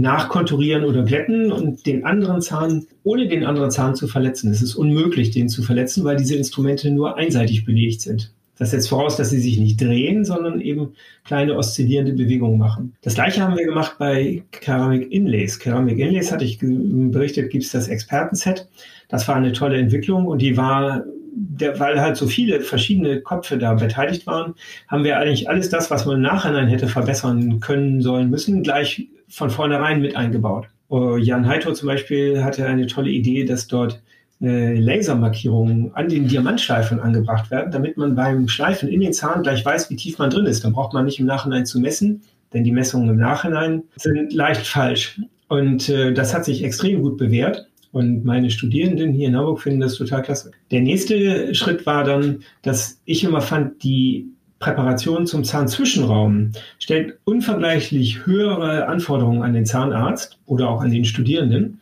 nachkonturieren 0.00 0.84
oder 0.84 1.02
glätten 1.02 1.52
und 1.52 1.86
den 1.86 2.04
anderen 2.04 2.40
Zahn, 2.40 2.86
ohne 3.02 3.28
den 3.28 3.44
anderen 3.44 3.70
Zahn 3.70 3.94
zu 3.94 4.08
verletzen. 4.08 4.50
Es 4.50 4.62
ist 4.62 4.74
unmöglich, 4.74 5.30
den 5.30 5.48
zu 5.48 5.62
verletzen, 5.62 6.04
weil 6.04 6.16
diese 6.16 6.36
Instrumente 6.36 6.90
nur 6.90 7.16
einseitig 7.16 7.64
belegt 7.64 8.00
sind. 8.00 8.32
Das 8.56 8.72
setzt 8.72 8.90
voraus, 8.90 9.16
dass 9.16 9.30
sie 9.30 9.40
sich 9.40 9.58
nicht 9.58 9.80
drehen, 9.80 10.24
sondern 10.26 10.60
eben 10.60 10.92
kleine 11.24 11.56
oszillierende 11.56 12.12
Bewegungen 12.12 12.58
machen. 12.58 12.94
Das 13.00 13.14
gleiche 13.14 13.40
haben 13.40 13.56
wir 13.56 13.64
gemacht 13.64 13.96
bei 13.98 14.42
Keramik 14.50 15.10
Inlays. 15.10 15.58
Keramik 15.58 15.98
Inlays 15.98 16.30
hatte 16.30 16.44
ich 16.44 16.58
berichtet, 16.60 17.50
gibt 17.50 17.64
es 17.64 17.72
das 17.72 17.88
Expertenset. 17.88 18.68
Das 19.08 19.26
war 19.28 19.36
eine 19.36 19.52
tolle 19.52 19.78
Entwicklung 19.78 20.26
und 20.26 20.42
die 20.42 20.58
war 20.58 21.04
der, 21.32 21.78
weil 21.78 22.00
halt 22.00 22.16
so 22.16 22.26
viele 22.26 22.60
verschiedene 22.60 23.20
Köpfe 23.20 23.56
da 23.56 23.74
beteiligt 23.74 24.26
waren, 24.26 24.54
haben 24.88 25.04
wir 25.04 25.18
eigentlich 25.18 25.48
alles 25.48 25.70
das, 25.70 25.90
was 25.90 26.04
man 26.04 26.16
im 26.16 26.22
Nachhinein 26.22 26.68
hätte 26.68 26.88
verbessern 26.88 27.60
können, 27.60 28.02
sollen, 28.02 28.30
müssen, 28.30 28.62
gleich 28.62 29.08
von 29.30 29.50
vornherein 29.50 30.00
mit 30.00 30.16
eingebaut. 30.16 30.66
Uh, 30.90 31.16
Jan 31.16 31.46
Heito 31.46 31.72
zum 31.72 31.86
Beispiel 31.86 32.42
hatte 32.42 32.66
eine 32.66 32.86
tolle 32.86 33.10
Idee, 33.10 33.44
dass 33.44 33.68
dort 33.68 34.02
äh, 34.42 34.74
Lasermarkierungen 34.78 35.94
an 35.94 36.08
den 36.08 36.26
Diamantschleifern 36.26 36.98
angebracht 36.98 37.50
werden, 37.50 37.70
damit 37.70 37.96
man 37.96 38.14
beim 38.14 38.48
Schleifen 38.48 38.88
in 38.88 39.00
den 39.00 39.12
Zahn 39.12 39.42
gleich 39.42 39.64
weiß, 39.64 39.90
wie 39.90 39.96
tief 39.96 40.18
man 40.18 40.30
drin 40.30 40.46
ist. 40.46 40.64
Dann 40.64 40.72
braucht 40.72 40.94
man 40.94 41.04
nicht 41.04 41.20
im 41.20 41.26
Nachhinein 41.26 41.66
zu 41.66 41.78
messen, 41.78 42.22
denn 42.52 42.64
die 42.64 42.72
Messungen 42.72 43.10
im 43.10 43.18
Nachhinein 43.18 43.84
sind 43.96 44.32
leicht 44.32 44.66
falsch. 44.66 45.20
Und 45.48 45.88
äh, 45.88 46.12
das 46.12 46.34
hat 46.34 46.44
sich 46.44 46.64
extrem 46.64 47.02
gut 47.02 47.18
bewährt. 47.18 47.66
Und 47.92 48.24
meine 48.24 48.50
Studierenden 48.50 49.12
hier 49.12 49.28
in 49.28 49.36
Hamburg 49.36 49.60
finden 49.60 49.80
das 49.80 49.96
total 49.96 50.22
klasse. 50.22 50.52
Der 50.70 50.80
nächste 50.80 51.54
Schritt 51.54 51.86
war 51.86 52.04
dann, 52.04 52.42
dass 52.62 53.00
ich 53.04 53.24
immer 53.24 53.40
fand, 53.40 53.82
die 53.82 54.28
Präparation 54.60 55.26
zum 55.26 55.42
Zahnzwischenraum 55.42 56.52
stellt 56.78 57.18
unvergleichlich 57.24 58.26
höhere 58.26 58.86
Anforderungen 58.86 59.42
an 59.42 59.54
den 59.54 59.64
Zahnarzt 59.64 60.38
oder 60.44 60.68
auch 60.68 60.82
an 60.82 60.90
den 60.90 61.06
Studierenden. 61.06 61.80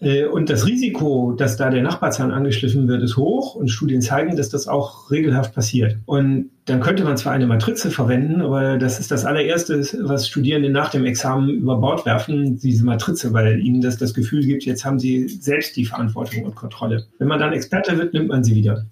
Äh, 0.00 0.26
und 0.26 0.50
das 0.50 0.66
Risiko, 0.66 1.32
dass 1.32 1.56
da 1.56 1.70
der 1.70 1.82
Nachbarzahn 1.82 2.30
angeschliffen 2.30 2.86
wird, 2.86 3.02
ist 3.02 3.16
hoch 3.16 3.54
und 3.54 3.68
Studien 3.68 4.02
zeigen, 4.02 4.36
dass 4.36 4.50
das 4.50 4.68
auch 4.68 5.10
regelhaft 5.10 5.54
passiert. 5.54 5.96
Und 6.04 6.50
dann 6.66 6.80
könnte 6.80 7.02
man 7.02 7.16
zwar 7.16 7.32
eine 7.32 7.46
Matrize 7.46 7.90
verwenden, 7.90 8.42
aber 8.42 8.76
das 8.76 9.00
ist 9.00 9.10
das 9.10 9.24
allererste, 9.24 9.80
was 10.02 10.28
Studierende 10.28 10.68
nach 10.68 10.90
dem 10.90 11.06
Examen 11.06 11.48
über 11.48 11.78
Bord 11.78 12.04
werfen, 12.04 12.58
diese 12.58 12.84
Matrize, 12.84 13.32
weil 13.32 13.58
ihnen 13.60 13.80
das 13.80 13.96
das 13.96 14.12
Gefühl 14.12 14.44
gibt, 14.44 14.66
jetzt 14.66 14.84
haben 14.84 14.98
sie 14.98 15.28
selbst 15.28 15.76
die 15.76 15.86
Verantwortung 15.86 16.44
und 16.44 16.54
Kontrolle. 16.54 17.06
Wenn 17.18 17.28
man 17.28 17.40
dann 17.40 17.54
Experte 17.54 17.96
wird, 17.96 18.12
nimmt 18.12 18.28
man 18.28 18.44
sie 18.44 18.54
wieder. 18.54 18.84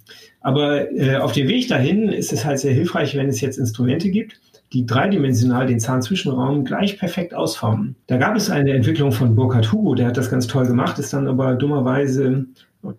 Aber 0.47 0.93
äh, 0.93 1.17
auf 1.17 1.33
dem 1.33 1.49
Weg 1.49 1.67
dahin 1.67 2.09
ist 2.09 2.33
es 2.33 2.45
halt 2.45 2.61
sehr 2.61 2.73
hilfreich, 2.73 3.17
wenn 3.17 3.27
es 3.27 3.41
jetzt 3.41 3.59
Instrumente 3.59 4.11
gibt, 4.11 4.41
die 4.73 4.87
dreidimensional 4.87 5.67
den 5.67 5.81
Zahnzwischenraum 5.81 6.65
gleich 6.65 7.01
perfekt 7.01 7.35
ausformen. 7.35 7.97
Da 8.07 8.17
gab 8.17 8.37
es 8.37 8.49
eine 8.49 8.73
Entwicklung 8.73 9.11
von 9.11 9.35
Burkhard 9.35 9.73
Hugo, 9.73 9.97
der 9.97 10.07
hat 10.07 10.17
das 10.17 10.31
ganz 10.31 10.47
toll 10.47 10.65
gemacht, 10.65 11.01
ist 11.01 11.13
dann 11.13 11.27
aber 11.27 11.55
dummerweise, 11.55 12.47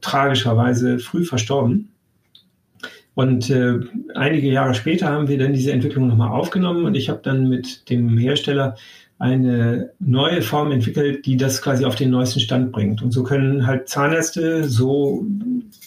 tragischerweise 0.02 1.00
früh 1.00 1.24
verstorben. 1.24 1.88
Und 3.14 3.50
äh, 3.50 3.80
einige 4.14 4.50
Jahre 4.50 4.74
später 4.74 5.08
haben 5.08 5.30
wir 5.30 5.38
dann 5.38 5.54
diese 5.54 5.72
Entwicklung 5.72 6.10
nochmal 6.10 6.32
aufgenommen 6.32 6.84
und 6.84 6.96
ich 6.96 7.08
habe 7.08 7.22
dann 7.24 7.48
mit 7.48 7.90
dem 7.90 8.18
Hersteller 8.18 8.76
eine 9.20 9.92
neue 10.00 10.42
Form 10.42 10.72
entwickelt, 10.72 11.26
die 11.26 11.38
das 11.38 11.62
quasi 11.62 11.86
auf 11.86 11.96
den 11.96 12.12
neuesten 12.12 12.40
Stand 12.40 12.72
bringt. 12.72 13.02
Und 13.02 13.12
so 13.12 13.24
können 13.24 13.66
halt 13.66 13.90
Zahnärzte 13.90 14.64
so 14.66 15.26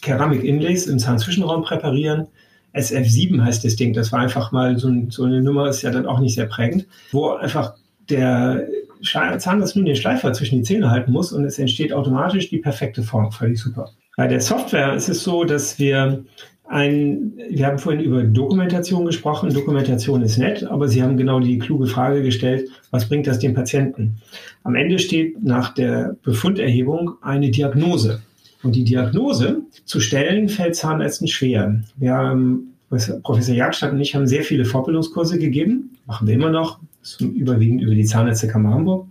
Keramik-Inlays 0.03 0.87
im 0.87 0.99
Zahnzwischenraum 0.99 1.63
präparieren. 1.63 2.27
SF7 2.75 3.43
heißt 3.43 3.65
das 3.65 3.77
Ding. 3.77 3.93
Das 3.93 4.13
war 4.13 4.21
einfach 4.21 4.53
mal 4.53 4.79
so, 4.79 4.93
so 5.09 5.25
eine 5.25 5.43
Nummer, 5.43 5.69
ist 5.69 5.83
ja 5.83 5.91
dann 5.91 6.07
auch 6.07 6.21
nicht 6.21 6.35
sehr 6.35 6.47
prägend, 6.47 6.87
wo 7.13 7.31
einfach 7.31 7.75
der 8.09 8.67
Zahnarzt 9.03 9.77
nur 9.77 9.85
den 9.85 9.97
Schleifer 9.97 10.33
zwischen 10.33 10.59
die 10.59 10.65
Zähne 10.65 10.91
halten 10.91 11.13
muss 11.13 11.33
und 11.33 11.45
es 11.45 11.59
entsteht 11.59 11.93
automatisch 11.93 12.51
die 12.51 12.59
perfekte 12.59 13.03
Form. 13.03 13.33
Völlig 13.33 13.61
super. 13.61 13.91
Bei 14.17 14.27
der 14.27 14.41
Software 14.41 14.95
ist 14.95 15.09
es 15.09 15.23
so, 15.23 15.45
dass 15.45 15.79
wir 15.79 16.25
ein, 16.71 17.33
wir 17.51 17.67
haben 17.67 17.81
vorhin 17.81 18.01
über 18.01 18.23
Dokumentation 18.23 19.05
gesprochen. 19.05 19.53
Dokumentation 19.53 20.23
ist 20.23 20.39
nett, 20.39 20.63
aber 20.63 20.87
Sie 20.87 21.03
haben 21.03 21.17
genau 21.17 21.41
die 21.41 21.59
kluge 21.59 21.89
Frage 21.89 22.23
gestellt, 22.23 22.71
was 22.93 23.09
bringt 23.09 23.27
das 23.27 23.41
dem 23.41 23.55
Patienten? 23.55 24.19
Am 24.63 24.77
Ende 24.77 25.01
steht 25.01 25.43
nach 25.43 25.75
der 25.75 26.17
Befunderhebung 26.23 27.15
eine 27.23 27.51
Diagnose. 27.51 28.23
Und 28.63 28.77
die 28.77 28.85
Diagnose 28.85 29.63
zu 29.85 29.99
stellen, 29.99 30.49
fällt 30.49 30.77
Zahnärzten 30.77 31.27
schwer. 31.27 31.83
Wir 31.97 32.13
haben, 32.13 32.75
Professor 33.23 33.55
Jagstadt 33.55 33.93
und 33.93 34.01
ich 34.01 34.15
haben 34.15 34.29
sehr 34.29 34.45
viele 34.45 34.65
Fortbildungskurse 34.65 35.41
gegeben, 35.41 35.97
machen 36.07 36.29
wir 36.29 36.35
immer 36.35 36.51
noch, 36.51 36.79
überwiegend 37.19 37.83
über 37.83 37.95
die 37.95 38.05
Zahnärztekammer 38.05 38.71
Hamburg. 38.71 39.09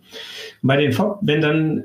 Bei 0.61 0.77
den, 0.77 0.97
wenn 1.21 1.41
dann 1.41 1.83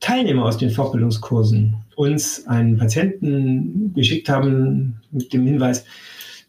Teilnehmer 0.00 0.44
aus 0.44 0.58
den 0.58 0.70
Fortbildungskursen 0.70 1.76
uns 1.96 2.46
einen 2.46 2.76
Patienten 2.76 3.92
geschickt 3.94 4.28
haben 4.28 5.00
mit 5.10 5.32
dem 5.32 5.46
Hinweis, 5.46 5.84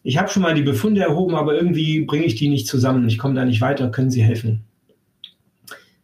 ich 0.03 0.17
habe 0.19 0.29
schon 0.29 0.43
mal 0.43 0.53
die 0.53 0.61
Befunde 0.61 1.01
erhoben, 1.01 1.33
aber 1.35 1.55
irgendwie 1.55 2.01
bringe 2.01 2.25
ich 2.25 2.35
die 2.35 2.47
nicht 2.47 2.67
zusammen, 2.67 3.07
ich 3.07 3.17
komme 3.17 3.33
da 3.33 3.43
nicht 3.43 3.61
weiter, 3.61 3.89
können 3.89 4.11
Sie 4.11 4.21
helfen? 4.21 4.61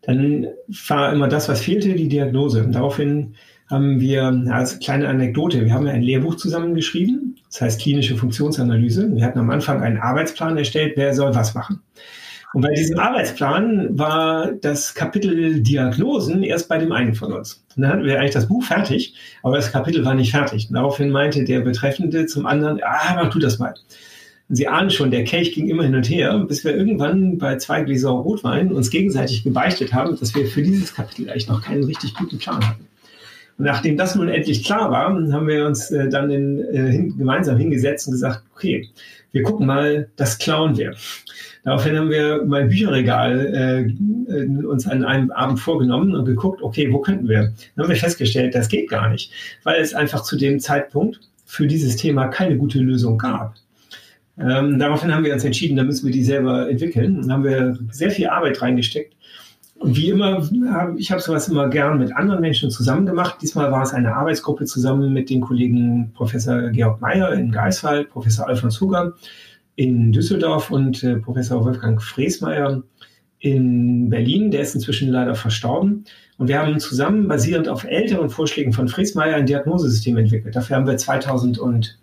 Dann 0.01 0.47
war 0.87 1.13
immer 1.13 1.27
das, 1.27 1.47
was 1.47 1.61
fehlte, 1.61 1.93
die 1.93 2.07
Diagnose. 2.07 2.63
Und 2.63 2.71
daraufhin 2.73 3.35
haben 3.67 3.99
wir 3.99 4.23
als 4.49 4.79
kleine 4.79 5.07
Anekdote, 5.07 5.63
wir 5.63 5.73
haben 5.73 5.85
ja 5.85 5.93
ein 5.93 6.01
Lehrbuch 6.01 6.35
zusammengeschrieben, 6.35 7.37
das 7.45 7.61
heißt 7.61 7.81
klinische 7.81 8.17
Funktionsanalyse. 8.17 9.15
Wir 9.15 9.23
hatten 9.23 9.39
am 9.39 9.49
Anfang 9.51 9.81
einen 9.81 9.97
Arbeitsplan 9.97 10.57
erstellt, 10.57 10.93
wer 10.95 11.13
soll 11.13 11.35
was 11.35 11.53
machen. 11.53 11.81
Und 12.53 12.61
bei 12.61 12.73
diesem 12.73 12.99
Arbeitsplan 12.99 13.97
war 13.97 14.51
das 14.51 14.93
Kapitel 14.93 15.61
Diagnosen 15.61 16.43
erst 16.43 16.67
bei 16.67 16.77
dem 16.77 16.91
einen 16.91 17.15
von 17.15 17.31
uns. 17.31 17.63
Dann 17.77 17.87
hatten 17.87 18.03
wir 18.03 18.19
eigentlich 18.19 18.33
das 18.33 18.49
Buch 18.49 18.63
fertig, 18.63 19.15
aber 19.41 19.55
das 19.55 19.71
Kapitel 19.71 20.03
war 20.03 20.15
nicht 20.15 20.31
fertig. 20.31 20.67
Und 20.67 20.75
daraufhin 20.75 21.11
meinte 21.11 21.45
der 21.45 21.61
Betreffende 21.61 22.25
zum 22.25 22.45
anderen, 22.45 22.81
ah, 22.83 23.15
mach 23.15 23.29
du 23.29 23.39
das 23.39 23.57
mal. 23.57 23.73
Und 24.49 24.55
Sie 24.57 24.67
ahnen 24.67 24.89
schon, 24.89 25.11
der 25.11 25.23
Kelch 25.23 25.53
ging 25.53 25.69
immer 25.69 25.83
hin 25.83 25.95
und 25.95 26.09
her, 26.09 26.37
bis 26.39 26.65
wir 26.65 26.75
irgendwann 26.75 27.37
bei 27.37 27.55
zwei 27.55 27.83
Gläser 27.83 28.09
Rotwein 28.09 28.73
uns 28.73 28.89
gegenseitig 28.89 29.45
gebeichtet 29.45 29.93
haben, 29.93 30.19
dass 30.19 30.35
wir 30.35 30.45
für 30.45 30.61
dieses 30.61 30.93
Kapitel 30.93 31.29
eigentlich 31.29 31.47
noch 31.47 31.61
keinen 31.61 31.85
richtig 31.85 32.15
guten 32.15 32.37
Plan 32.37 32.67
hatten. 32.67 32.85
Und 33.57 33.65
nachdem 33.65 33.95
das 33.95 34.15
nun 34.15 34.27
endlich 34.27 34.65
klar 34.65 34.91
war, 34.91 35.05
haben 35.05 35.47
wir 35.47 35.65
uns 35.65 35.89
äh, 35.91 36.09
dann 36.09 36.29
in, 36.31 36.59
äh, 36.59 36.91
hin, 36.91 37.17
gemeinsam 37.17 37.57
hingesetzt 37.57 38.07
und 38.07 38.13
gesagt, 38.13 38.43
okay, 38.53 38.89
wir 39.31 39.43
gucken 39.43 39.67
mal, 39.67 40.09
das 40.17 40.37
klauen 40.37 40.77
wir. 40.77 40.95
Daraufhin 41.63 41.95
haben 41.95 42.09
wir 42.09 42.43
mein 42.45 42.69
Bücherregal 42.69 43.93
äh, 44.29 44.65
uns 44.65 44.87
an 44.87 45.03
einem 45.03 45.31
Abend 45.31 45.59
vorgenommen 45.59 46.15
und 46.15 46.25
geguckt, 46.25 46.61
okay, 46.61 46.91
wo 46.91 46.99
könnten 46.99 47.27
wir? 47.27 47.53
Dann 47.75 47.83
haben 47.83 47.89
wir 47.89 47.95
festgestellt, 47.95 48.55
das 48.55 48.67
geht 48.67 48.89
gar 48.89 49.09
nicht, 49.09 49.31
weil 49.63 49.79
es 49.79 49.93
einfach 49.93 50.23
zu 50.23 50.37
dem 50.37 50.59
Zeitpunkt 50.59 51.19
für 51.45 51.67
dieses 51.67 51.97
Thema 51.97 52.27
keine 52.27 52.57
gute 52.57 52.79
Lösung 52.79 53.17
gab. 53.17 53.55
Ähm, 54.39 54.79
daraufhin 54.79 55.13
haben 55.13 55.23
wir 55.23 55.33
uns 55.33 55.43
entschieden, 55.43 55.77
da 55.77 55.83
müssen 55.83 56.05
wir 56.05 56.13
die 56.13 56.23
selber 56.23 56.69
entwickeln. 56.69 57.17
Und 57.17 57.31
haben 57.31 57.43
wir 57.43 57.77
sehr 57.91 58.09
viel 58.09 58.27
Arbeit 58.27 58.61
reingesteckt. 58.61 59.15
Und 59.75 59.97
wie 59.97 60.09
immer, 60.09 60.47
ich 60.97 61.11
habe 61.11 61.21
sowas 61.21 61.47
immer 61.47 61.67
gern 61.67 61.97
mit 61.97 62.15
anderen 62.15 62.41
Menschen 62.41 62.69
zusammen 62.69 63.05
gemacht. 63.05 63.37
Diesmal 63.41 63.71
war 63.71 63.81
es 63.81 63.93
eine 63.93 64.15
Arbeitsgruppe 64.15 64.65
zusammen 64.65 65.11
mit 65.11 65.29
den 65.29 65.41
Kollegen 65.41 66.11
Professor 66.13 66.69
Georg 66.69 67.01
Meyer 67.01 67.33
in 67.33 67.51
Greifswald, 67.51 68.09
Professor 68.09 68.47
Alfons 68.47 68.79
Huger 68.79 69.13
in 69.81 70.11
Düsseldorf 70.11 70.69
und 70.69 71.03
äh, 71.03 71.15
Professor 71.15 71.65
Wolfgang 71.65 71.99
Fresmeier 71.99 72.83
in 73.39 74.11
Berlin. 74.11 74.51
Der 74.51 74.61
ist 74.61 74.75
inzwischen 74.75 75.09
leider 75.09 75.33
verstorben. 75.33 76.05
Und 76.37 76.49
wir 76.49 76.59
haben 76.59 76.79
zusammen, 76.79 77.27
basierend 77.27 77.67
auf 77.67 77.83
älteren 77.83 78.29
Vorschlägen 78.29 78.73
von 78.73 78.87
Fresmeier, 78.87 79.37
ein 79.37 79.47
Diagnosesystem 79.47 80.17
entwickelt. 80.17 80.55
Dafür 80.55 80.75
haben 80.75 80.85
wir 80.85 80.97
2000 80.97 81.57
und 81.57 81.97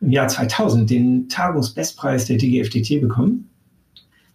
im 0.00 0.10
Jahr 0.10 0.28
2000 0.28 0.88
den 0.88 1.28
Tagungsbestpreis 1.28 2.24
der 2.24 2.38
DGFDT 2.38 3.02
bekommen. 3.02 3.50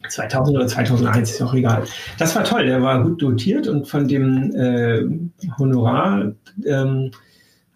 2000 0.07 0.55
oder 0.55 0.67
2001 0.67 1.31
ist 1.31 1.41
auch 1.41 1.55
egal. 1.55 1.85
Das 2.19 2.35
war 2.35 2.43
toll. 2.43 2.67
Der 2.67 2.83
war 2.83 3.03
gut 3.03 3.23
dotiert 3.23 3.67
und 3.67 3.87
von 3.87 4.07
dem 4.07 4.53
äh, 4.55 5.01
Honorar 5.57 6.31
ähm, 6.63 7.09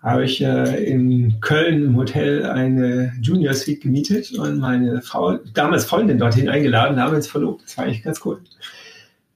habe 0.06 0.24
ich 0.24 0.40
äh, 0.40 0.84
in 0.86 1.40
Köln 1.42 1.84
im 1.84 1.98
Hotel 1.98 2.46
eine 2.46 3.12
Junior 3.22 3.56
Suite 3.56 3.82
gemietet 3.82 4.32
und 4.38 4.60
meine 4.60 5.02
Frau, 5.02 5.40
damals 5.56 5.86
Freundin 5.86 6.20
dorthin 6.20 6.48
eingeladen, 6.48 6.96
damals 6.96 7.28
verlobt. 7.28 7.64
Das 7.64 7.76
war 7.76 7.86
eigentlich 7.86 8.04
ganz 8.04 8.24
cool. 8.24 8.40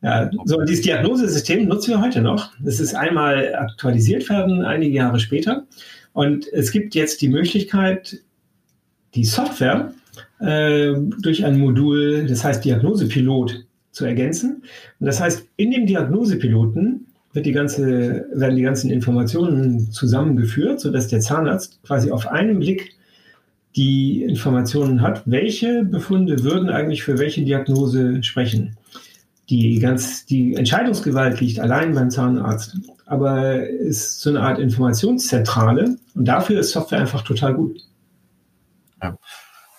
Ja, 0.03 0.29
so 0.45 0.61
dieses 0.61 0.83
Diagnosesystem 0.83 1.67
nutzen 1.67 1.89
wir 1.89 2.01
heute 2.01 2.21
noch. 2.21 2.51
Es 2.63 2.79
ist 2.79 2.93
einmal 2.93 3.55
aktualisiert 3.55 4.29
werden, 4.29 4.63
einige 4.63 4.95
Jahre 4.95 5.19
später. 5.19 5.65
Und 6.13 6.47
es 6.53 6.71
gibt 6.71 6.93
jetzt 6.93 7.21
die 7.23 7.29
Möglichkeit, 7.29 8.19
die 9.15 9.25
Software 9.25 9.91
äh, 10.39 10.93
durch 11.19 11.43
ein 11.43 11.57
Modul, 11.57 12.27
das 12.27 12.43
heißt 12.43 12.63
Diagnosepilot, 12.63 13.65
zu 13.91 14.05
ergänzen. 14.05 14.63
Und 14.99 15.07
das 15.07 15.19
heißt, 15.19 15.47
in 15.57 15.71
dem 15.71 15.87
Diagnosepiloten 15.87 17.07
wird 17.39 17.45
die 17.45 17.53
ganze, 17.53 18.25
werden 18.33 18.57
die 18.57 18.63
ganzen 18.63 18.91
Informationen 18.91 19.93
zusammengeführt, 19.93 20.81
sodass 20.81 21.07
der 21.07 21.21
Zahnarzt 21.21 21.81
quasi 21.83 22.11
auf 22.11 22.27
einen 22.27 22.59
Blick 22.59 22.95
die 23.77 24.23
Informationen 24.23 25.01
hat, 25.01 25.23
welche 25.25 25.85
Befunde 25.85 26.43
würden 26.43 26.69
eigentlich 26.69 27.01
für 27.01 27.17
welche 27.17 27.45
Diagnose 27.45 28.21
sprechen. 28.23 28.75
Die, 29.49 29.79
ganz, 29.79 30.25
die 30.25 30.55
Entscheidungsgewalt 30.55 31.39
liegt 31.39 31.61
allein 31.61 31.93
beim 31.93 32.09
Zahnarzt, 32.09 32.77
aber 33.05 33.65
ist 33.65 34.19
so 34.19 34.31
eine 34.31 34.41
Art 34.41 34.59
Informationszentrale 34.59 35.95
und 36.15 36.25
dafür 36.25 36.59
ist 36.59 36.71
Software 36.71 36.99
einfach 36.99 37.21
total 37.21 37.53
gut. 37.53 37.79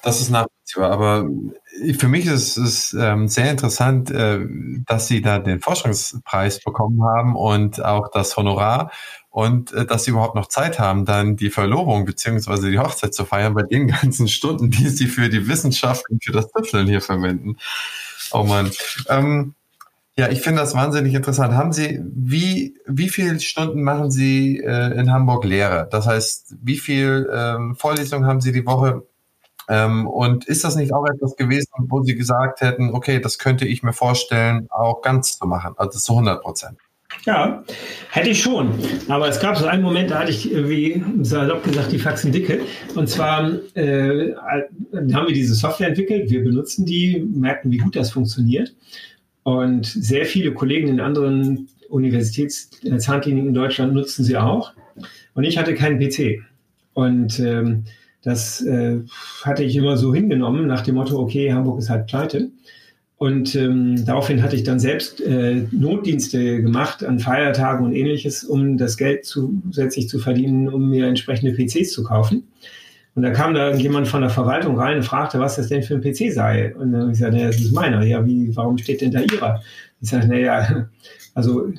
Das 0.03 0.21
ist 0.21 0.31
nachvollziehbar, 0.31 0.91
aber 0.91 1.29
für 1.99 2.09
mich 2.09 2.27
ist 2.27 2.57
es 2.57 2.95
ähm, 2.99 3.29
sehr 3.29 3.51
interessant, 3.51 4.11
äh, 4.11 4.41
dass 4.87 5.09
Sie 5.09 5.21
da 5.21 5.39
den 5.39 5.61
Forschungspreis 5.61 6.61
bekommen 6.61 7.03
haben 7.05 7.37
und 7.37 7.85
auch 7.85 8.11
das 8.11 8.37
Honorar 8.37 8.91
und 9.29 9.73
äh, 9.73 9.85
dass 9.85 10.05
Sie 10.05 10.11
überhaupt 10.11 10.35
noch 10.35 10.47
Zeit 10.47 10.79
haben, 10.79 11.05
dann 11.05 11.37
die 11.37 11.51
Verlobung 11.51 12.05
beziehungsweise 12.07 12.71
die 12.71 12.79
Hochzeit 12.79 13.15
zu 13.15 13.25
feiern 13.25 13.55
bei 13.55 13.63
den 13.63 13.89
ganzen 14.03 14.29
Stunden, 14.29 14.71
die 14.71 14.89
Sie 14.89 15.07
für 15.07 15.29
die 15.29 15.49
Wissenschaft 15.49 16.09
und 16.09 16.25
für 16.25 16.33
das 16.33 16.51
Tüfteln 16.51 16.87
hier 16.87 17.03
verwenden. 17.03 17.57
Oh 18.33 18.45
Mann. 18.45 18.71
Ähm, 19.09 19.55
ja, 20.17 20.29
ich 20.29 20.43
finde 20.43 20.61
das 20.61 20.75
wahnsinnig 20.75 21.15
interessant. 21.15 21.55
Haben 21.55 21.73
Sie, 21.73 22.01
wie, 22.05 22.75
wie 22.87 23.09
viele 23.09 23.41
Stunden 23.41 23.83
machen 23.83 24.11
Sie 24.11 24.59
äh, 24.59 24.99
in 24.99 25.11
Hamburg 25.13 25.45
Lehre? 25.45 25.89
Das 25.91 26.07
heißt, 26.07 26.57
wie 26.63 26.77
viel 26.77 27.31
ähm, 27.33 27.77
Vorlesungen 27.77 28.27
haben 28.27 28.41
Sie 28.41 28.53
die 28.53 28.67
Woche? 28.67 29.03
Ähm, 29.71 30.09
und 30.09 30.47
ist 30.47 30.64
das 30.64 30.75
nicht 30.75 30.93
auch 30.93 31.07
etwas 31.07 31.37
gewesen, 31.37 31.71
wo 31.79 32.03
Sie 32.03 32.16
gesagt 32.16 32.61
hätten, 32.61 32.93
okay, 32.93 33.21
das 33.21 33.39
könnte 33.39 33.64
ich 33.64 33.85
mir 33.85 33.93
vorstellen, 33.93 34.66
auch 34.68 35.01
ganz 35.01 35.39
zu 35.39 35.47
machen, 35.47 35.75
also 35.77 35.97
zu 35.99 36.12
100 36.12 36.43
Prozent? 36.43 36.77
Ja, 37.25 37.62
hätte 38.11 38.31
ich 38.31 38.43
schon. 38.43 38.73
Aber 39.09 39.29
es 39.29 39.41
gab 39.41 39.57
so 39.57 39.66
einen 39.66 39.83
Moment, 39.83 40.11
da 40.11 40.21
hatte 40.21 40.31
ich, 40.31 40.51
wie 40.53 41.03
salopp 41.23 41.62
gesagt, 41.62 41.93
die 41.93 41.99
Faxen 41.99 42.33
dicke. 42.33 42.62
Und 42.95 43.09
zwar 43.09 43.51
äh, 43.75 44.35
haben 44.35 45.27
wir 45.27 45.35
diese 45.35 45.55
Software 45.55 45.89
entwickelt, 45.89 46.31
wir 46.31 46.43
benutzen 46.43 46.85
die, 46.85 47.21
merken, 47.33 47.71
wie 47.71 47.79
gut 47.79 47.95
das 47.95 48.11
funktioniert. 48.11 48.75
Und 49.45 49.87
sehr 49.87 50.27
viele 50.27 50.53
Kollegen 50.53 50.89
in 50.89 51.01
anderen 51.01 51.68
Universitätszahnkliniken 51.89 53.49
in 53.49 53.55
Deutschland 53.55 53.95
nutzen 53.95 54.25
sie 54.25 54.37
auch. 54.37 54.73
Und 55.35 55.45
ich 55.45 55.59
hatte 55.59 55.75
keinen 55.75 55.99
PC. 56.01 56.43
Und 56.95 57.39
ähm, 57.39 57.85
das 58.23 58.61
äh, 58.62 58.99
hatte 59.43 59.64
ich 59.64 59.77
immer 59.77 59.97
so 59.97 60.14
hingenommen 60.14 60.66
nach 60.66 60.83
dem 60.83 60.97
Motto, 60.97 61.18
okay, 61.18 61.53
Hamburg 61.53 61.79
ist 61.79 61.91
halt 61.91 62.07
pleite. 62.07 62.51
Und 63.16 63.55
ähm, 63.55 64.03
daraufhin 64.07 64.43
hatte 64.43 64.57
ich 64.57 64.62
dann 64.62 64.81
selbst 64.81 65.21
äh, 65.21 65.66
Notdienste 65.73 66.62
gemacht 66.62 67.05
an 67.05 67.18
Feiertagen 67.18 67.85
und 67.85 67.93
ähnliches, 67.93 68.45
um 68.45 68.79
das 68.79 68.97
Geld 68.97 69.27
zusätzlich 69.27 70.09
zu 70.09 70.18
verdienen, 70.18 70.71
um 70.71 70.89
mir 70.89 71.07
entsprechende 71.07 71.53
PCs 71.53 71.93
zu 71.93 72.03
kaufen. 72.03 72.45
Und 73.14 73.23
da 73.23 73.31
kam 73.31 73.53
da 73.53 73.75
jemand 73.75 74.09
von 74.09 74.23
der 74.23 74.31
Verwaltung 74.31 74.79
rein 74.79 74.97
und 74.97 75.03
fragte, 75.03 75.39
was 75.39 75.57
das 75.57 75.68
denn 75.68 75.83
für 75.83 75.97
ein 75.97 76.01
PC 76.01 76.33
sei. 76.33 76.75
Und 76.75 76.93
dann 76.93 77.03
habe 77.03 77.12
ich 77.12 77.18
gesagt, 77.18 77.35
naja, 77.35 77.49
das 77.49 77.61
ist 77.61 77.75
meiner. 77.75 78.03
Ja, 78.05 78.25
wie, 78.25 78.57
warum 78.57 78.79
steht 78.79 79.03
denn 79.03 79.11
da 79.11 79.21
Ihrer? 79.21 79.62
Ich 80.01 80.09
sage, 80.09 80.27
naja, 80.27 80.89
also 81.35 81.71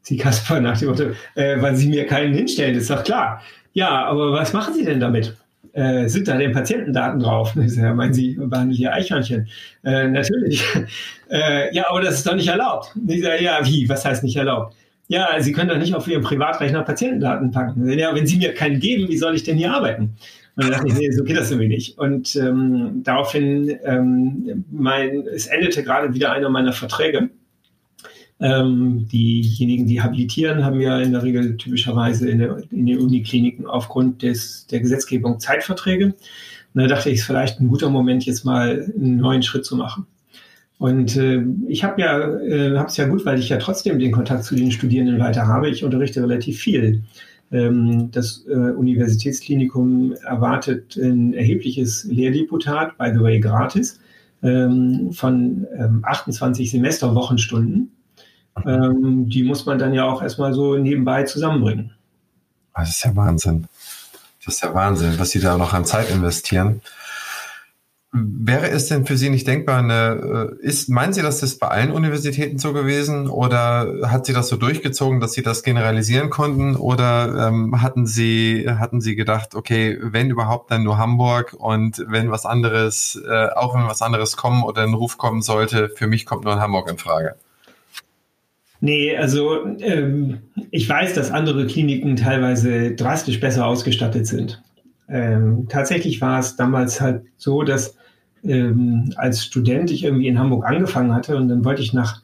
Sie 0.00 0.16
Kasper 0.16 0.60
nach 0.60 0.78
dem 0.78 0.88
Motto, 0.88 1.04
äh, 1.34 1.60
weil 1.60 1.76
Sie 1.76 1.88
mir 1.88 2.06
keinen 2.06 2.32
hinstellen. 2.32 2.76
Ist 2.76 2.88
doch 2.88 3.04
klar. 3.04 3.42
Ja, 3.74 4.06
aber 4.06 4.32
was 4.32 4.54
machen 4.54 4.72
Sie 4.72 4.86
denn 4.86 5.00
damit? 5.00 5.36
Äh, 5.72 6.08
sind 6.08 6.28
da 6.28 6.36
denn 6.36 6.52
Patientendaten 6.52 7.20
drauf? 7.20 7.54
Ja, 7.56 7.94
meinen 7.94 8.12
Sie, 8.12 8.34
behandeln 8.34 8.76
hier 8.76 8.92
Eichhörnchen? 8.92 9.48
Äh, 9.84 10.08
natürlich. 10.08 10.62
äh, 11.30 11.74
ja, 11.74 11.88
aber 11.88 12.02
das 12.02 12.16
ist 12.16 12.26
doch 12.26 12.34
nicht 12.34 12.48
erlaubt. 12.48 12.94
Ich 13.06 13.22
sage, 13.22 13.42
ja, 13.42 13.60
wie? 13.64 13.88
Was 13.88 14.04
heißt 14.04 14.22
nicht 14.22 14.36
erlaubt? 14.36 14.76
Ja, 15.08 15.28
Sie 15.40 15.52
können 15.52 15.68
doch 15.68 15.78
nicht 15.78 15.94
auf 15.94 16.06
Ihrem 16.08 16.22
Privatrechner 16.22 16.82
Patientendaten 16.82 17.50
packen. 17.50 17.88
Ja, 17.98 18.14
wenn 18.14 18.26
Sie 18.26 18.38
mir 18.38 18.54
keinen 18.54 18.80
geben, 18.80 19.08
wie 19.08 19.16
soll 19.16 19.34
ich 19.34 19.44
denn 19.44 19.56
hier 19.56 19.72
arbeiten? 19.72 20.16
Und 20.56 20.64
dann 20.64 20.72
dachte 20.72 20.88
ich, 20.88 20.94
nee, 20.94 21.10
so 21.10 21.24
geht 21.24 21.36
das 21.36 21.50
irgendwie 21.50 21.68
nicht. 21.68 21.98
Und 21.98 22.36
ähm, 22.36 23.02
daraufhin, 23.04 23.78
ähm, 23.84 24.64
mein, 24.70 25.26
es 25.26 25.46
endete 25.46 25.82
gerade 25.82 26.12
wieder 26.12 26.32
einer 26.32 26.50
meiner 26.50 26.72
Verträge. 26.72 27.30
Ähm, 28.44 29.06
diejenigen, 29.06 29.86
die 29.86 30.02
habilitieren, 30.02 30.64
haben 30.64 30.80
ja 30.80 30.98
in 30.98 31.12
der 31.12 31.22
Regel 31.22 31.56
typischerweise 31.56 32.28
in, 32.28 32.40
der, 32.40 32.58
in 32.72 32.86
den 32.86 32.98
Unikliniken 32.98 33.66
aufgrund 33.66 34.22
des, 34.22 34.66
der 34.66 34.80
Gesetzgebung 34.80 35.38
Zeitverträge. 35.38 36.06
Und 36.06 36.82
da 36.82 36.88
dachte 36.88 37.08
ich, 37.08 37.14
es 37.14 37.20
ist 37.20 37.26
vielleicht 37.26 37.60
ein 37.60 37.68
guter 37.68 37.88
Moment, 37.88 38.26
jetzt 38.26 38.44
mal 38.44 38.90
einen 38.96 39.18
neuen 39.18 39.44
Schritt 39.44 39.64
zu 39.64 39.76
machen. 39.76 40.06
Und 40.78 41.16
äh, 41.16 41.40
ich 41.68 41.84
habe 41.84 42.00
ja, 42.00 42.18
äh, 42.18 42.84
es 42.84 42.96
ja 42.96 43.06
gut, 43.06 43.24
weil 43.24 43.38
ich 43.38 43.48
ja 43.48 43.58
trotzdem 43.58 44.00
den 44.00 44.10
Kontakt 44.10 44.42
zu 44.42 44.56
den 44.56 44.72
Studierenden 44.72 45.20
weiter 45.20 45.46
habe. 45.46 45.70
Ich 45.70 45.84
unterrichte 45.84 46.20
relativ 46.20 46.58
viel. 46.58 47.04
Ähm, 47.52 48.10
das 48.10 48.44
äh, 48.48 48.72
Universitätsklinikum 48.72 50.14
erwartet 50.26 50.96
ein 50.96 51.34
erhebliches 51.34 52.02
Lehrdeputat, 52.10 52.98
by 52.98 53.12
the 53.14 53.20
way 53.20 53.38
gratis, 53.38 54.00
ähm, 54.42 55.12
von 55.12 55.64
ähm, 55.78 56.00
28 56.02 56.72
Semesterwochenstunden 56.72 57.92
ähm, 58.66 59.28
die 59.28 59.44
muss 59.44 59.66
man 59.66 59.78
dann 59.78 59.94
ja 59.94 60.04
auch 60.04 60.22
erstmal 60.22 60.54
so 60.54 60.76
nebenbei 60.76 61.24
zusammenbringen. 61.24 61.92
Das 62.74 62.90
ist 62.90 63.04
ja 63.04 63.14
Wahnsinn. 63.14 63.66
Das 64.44 64.54
ist 64.54 64.62
ja 64.62 64.74
Wahnsinn, 64.74 65.18
was 65.18 65.30
Sie 65.30 65.40
da 65.40 65.56
noch 65.56 65.72
an 65.72 65.84
Zeit 65.84 66.10
investieren. 66.10 66.80
Wäre 68.14 68.68
es 68.68 68.88
denn 68.88 69.06
für 69.06 69.16
Sie 69.16 69.30
nicht 69.30 69.46
denkbar, 69.46 69.78
eine, 69.78 70.58
äh, 70.60 70.66
ist, 70.66 70.90
meinen 70.90 71.14
Sie, 71.14 71.22
dass 71.22 71.40
das 71.40 71.58
bei 71.58 71.68
allen 71.68 71.92
Universitäten 71.92 72.58
so 72.58 72.74
gewesen 72.74 73.26
oder 73.26 74.10
hat 74.10 74.26
Sie 74.26 74.34
das 74.34 74.48
so 74.48 74.56
durchgezogen, 74.56 75.18
dass 75.18 75.32
Sie 75.32 75.42
das 75.42 75.62
generalisieren 75.62 76.28
konnten 76.28 76.76
oder 76.76 77.48
ähm, 77.48 77.80
hatten 77.80 78.06
Sie, 78.06 78.68
hatten 78.68 79.00
Sie 79.00 79.16
gedacht, 79.16 79.54
okay, 79.54 79.98
wenn 80.02 80.28
überhaupt 80.28 80.70
dann 80.70 80.82
nur 80.82 80.98
Hamburg 80.98 81.56
und 81.58 82.04
wenn 82.06 82.30
was 82.30 82.44
anderes, 82.44 83.18
äh, 83.26 83.48
auch 83.54 83.74
wenn 83.74 83.86
was 83.86 84.02
anderes 84.02 84.36
kommen 84.36 84.62
oder 84.62 84.82
ein 84.82 84.92
Ruf 84.92 85.16
kommen 85.16 85.40
sollte, 85.40 85.88
für 85.88 86.06
mich 86.06 86.26
kommt 86.26 86.44
nur 86.44 86.60
Hamburg 86.60 86.90
in 86.90 86.98
Frage? 86.98 87.36
Nee, 88.84 89.16
also 89.16 89.64
ähm, 89.78 90.38
ich 90.72 90.88
weiß, 90.88 91.14
dass 91.14 91.30
andere 91.30 91.68
Kliniken 91.68 92.16
teilweise 92.16 92.96
drastisch 92.96 93.38
besser 93.38 93.64
ausgestattet 93.64 94.26
sind. 94.26 94.60
Ähm, 95.08 95.66
tatsächlich 95.68 96.20
war 96.20 96.40
es 96.40 96.56
damals 96.56 97.00
halt 97.00 97.22
so, 97.36 97.62
dass 97.62 97.96
ähm, 98.42 99.12
als 99.14 99.44
Student 99.44 99.92
ich 99.92 100.02
irgendwie 100.02 100.26
in 100.26 100.36
Hamburg 100.36 100.66
angefangen 100.66 101.14
hatte 101.14 101.36
und 101.36 101.48
dann 101.48 101.64
wollte 101.64 101.80
ich 101.80 101.92
nach 101.92 102.22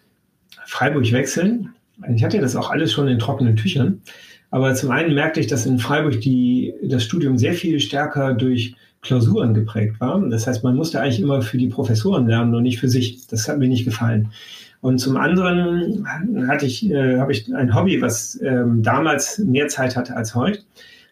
Freiburg 0.67 1.13
wechseln. 1.13 1.69
Ich 2.13 2.25
hatte 2.25 2.41
das 2.41 2.57
auch 2.57 2.71
alles 2.71 2.93
schon 2.93 3.07
in 3.07 3.21
trockenen 3.21 3.55
Tüchern. 3.55 4.03
Aber 4.51 4.75
zum 4.75 4.91
einen 4.91 5.15
merkte 5.15 5.39
ich, 5.39 5.47
dass 5.47 5.65
in 5.65 5.79
Freiburg 5.79 6.21
die, 6.23 6.75
das 6.83 7.05
Studium 7.05 7.39
sehr 7.39 7.55
viel 7.55 7.79
stärker 7.79 8.35
durch 8.35 8.75
Klausuren 9.03 9.55
geprägt 9.55 10.01
war. 10.01 10.21
Das 10.29 10.49
heißt, 10.49 10.65
man 10.65 10.75
musste 10.75 11.01
eigentlich 11.01 11.21
immer 11.21 11.41
für 11.41 11.57
die 11.57 11.69
Professoren 11.69 12.27
lernen 12.27 12.53
und 12.53 12.65
nicht 12.65 12.81
für 12.81 12.89
sich. 12.89 13.29
Das 13.29 13.49
hat 13.49 13.59
mir 13.59 13.69
nicht 13.69 13.85
gefallen. 13.85 14.33
Und 14.81 14.99
zum 14.99 15.17
anderen 15.17 16.07
hatte 16.49 16.67
ich, 16.67 16.89
äh, 16.91 17.19
habe 17.19 17.33
ich 17.33 17.53
ein 17.53 17.75
Hobby, 17.75 18.01
was 18.01 18.41
ähm, 18.43 18.83
damals 18.83 19.39
mehr 19.39 19.69
Zeit 19.69 19.97
hatte 19.97 20.15
als 20.15 20.35
heute. 20.35 20.61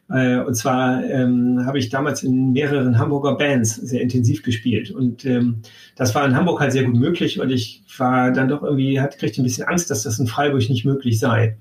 Äh, 0.09 0.39
und 0.39 0.55
zwar 0.55 1.05
ähm, 1.05 1.65
habe 1.67 1.79
ich 1.79 1.89
damals 1.89 2.23
in 2.23 2.53
mehreren 2.53 2.97
Hamburger 2.99 3.37
Bands 3.37 3.75
sehr 3.75 4.01
intensiv 4.01 4.45
gespielt. 4.45 4.93
Und 4.93 5.25
ähm, 5.25 5.63
das 5.97 6.15
war 6.15 6.25
in 6.25 6.37
Hamburg 6.37 6.61
halt 6.61 6.73
sehr 6.73 6.85
gut 6.85 6.95
möglich. 6.95 7.41
Und 7.41 7.51
ich 7.51 7.83
war 7.99 8.31
dann 8.31 8.49
doch 8.49 8.63
irgendwie, 8.63 9.01
hatte, 9.01 9.19
kriegte 9.19 9.43
ein 9.43 9.45
bisschen 9.45 9.67
Angst, 9.67 9.91
dass 9.91 10.05
das 10.05 10.19
in 10.21 10.29
Freiburg 10.29 10.69
nicht 10.69 10.85
möglich 10.85 11.19
sei. 11.19 11.57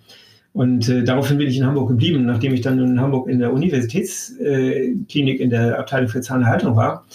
Und 0.54 0.88
äh, 0.88 1.04
daraufhin 1.04 1.40
bin 1.40 1.48
ich 1.48 1.58
in 1.58 1.66
Hamburg 1.66 1.90
geblieben, 1.90 2.26
nachdem 2.26 2.54
ich 2.54 2.62
dann 2.62 2.80
in 2.80 3.02
Hamburg 3.02 3.28
in 3.28 3.40
der 3.40 3.52
Universitätsklinik 3.52 5.40
in 5.40 5.50
der 5.50 5.80
Abteilung 5.80 6.08
für 6.08 6.22
Zahnerhaltung 6.22 6.76
war 6.76 7.06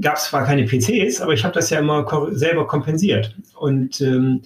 gab 0.00 0.16
es 0.16 0.24
zwar 0.24 0.44
keine 0.44 0.66
PCs, 0.66 1.20
aber 1.20 1.32
ich 1.32 1.44
habe 1.44 1.54
das 1.54 1.70
ja 1.70 1.78
immer 1.78 2.06
selber 2.32 2.66
kompensiert. 2.66 3.34
Und 3.58 4.00
ähm, 4.00 4.42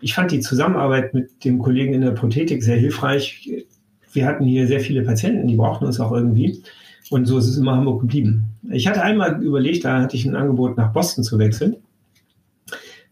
ich 0.00 0.14
fand 0.14 0.30
die 0.30 0.40
Zusammenarbeit 0.40 1.14
mit 1.14 1.44
dem 1.44 1.58
Kollegen 1.58 1.94
in 1.94 2.02
der 2.02 2.12
Prothetik 2.12 2.62
sehr 2.62 2.76
hilfreich. 2.76 3.66
Wir 4.12 4.26
hatten 4.26 4.44
hier 4.44 4.66
sehr 4.66 4.80
viele 4.80 5.02
Patienten, 5.02 5.46
die 5.46 5.56
brauchten 5.56 5.84
uns 5.84 6.00
auch 6.00 6.12
irgendwie. 6.12 6.62
Und 7.10 7.26
so 7.26 7.38
ist 7.38 7.46
es 7.46 7.56
immer 7.56 7.76
Hamburg 7.76 8.00
geblieben. 8.00 8.44
Ich 8.70 8.88
hatte 8.88 9.02
einmal 9.02 9.42
überlegt, 9.42 9.84
da 9.84 10.02
hatte 10.02 10.16
ich 10.16 10.24
ein 10.26 10.34
Angebot, 10.34 10.76
nach 10.76 10.92
Boston 10.92 11.22
zu 11.22 11.38
wechseln. 11.38 11.76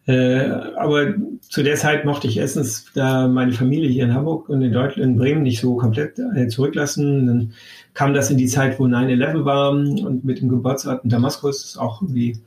Äh, 0.06 0.50
aber 0.76 1.14
zu 1.40 1.62
der 1.62 1.76
Zeit 1.76 2.04
mochte 2.04 2.26
ich 2.26 2.36
erstens 2.36 2.86
da 2.94 3.26
meine 3.26 3.52
Familie 3.52 3.88
hier 3.88 4.04
in 4.04 4.14
Hamburg 4.14 4.48
und 4.50 4.60
in 4.60 4.72
Deutschland, 4.72 5.10
in 5.10 5.16
Bremen 5.16 5.42
nicht 5.42 5.60
so 5.60 5.76
komplett 5.76 6.18
äh, 6.36 6.48
zurücklassen. 6.48 7.26
Dann 7.26 7.52
kam 7.94 8.12
das 8.12 8.30
in 8.30 8.36
die 8.36 8.46
Zeit, 8.46 8.78
wo 8.78 8.84
9-11 8.84 9.44
war 9.44 9.70
und 9.70 10.24
mit 10.24 10.40
dem 10.40 10.50
Geburtsort 10.50 11.04
in 11.04 11.10
Damaskus 11.10 11.64
ist 11.64 11.78
auch 11.78 12.02
irgendwie 12.02 12.38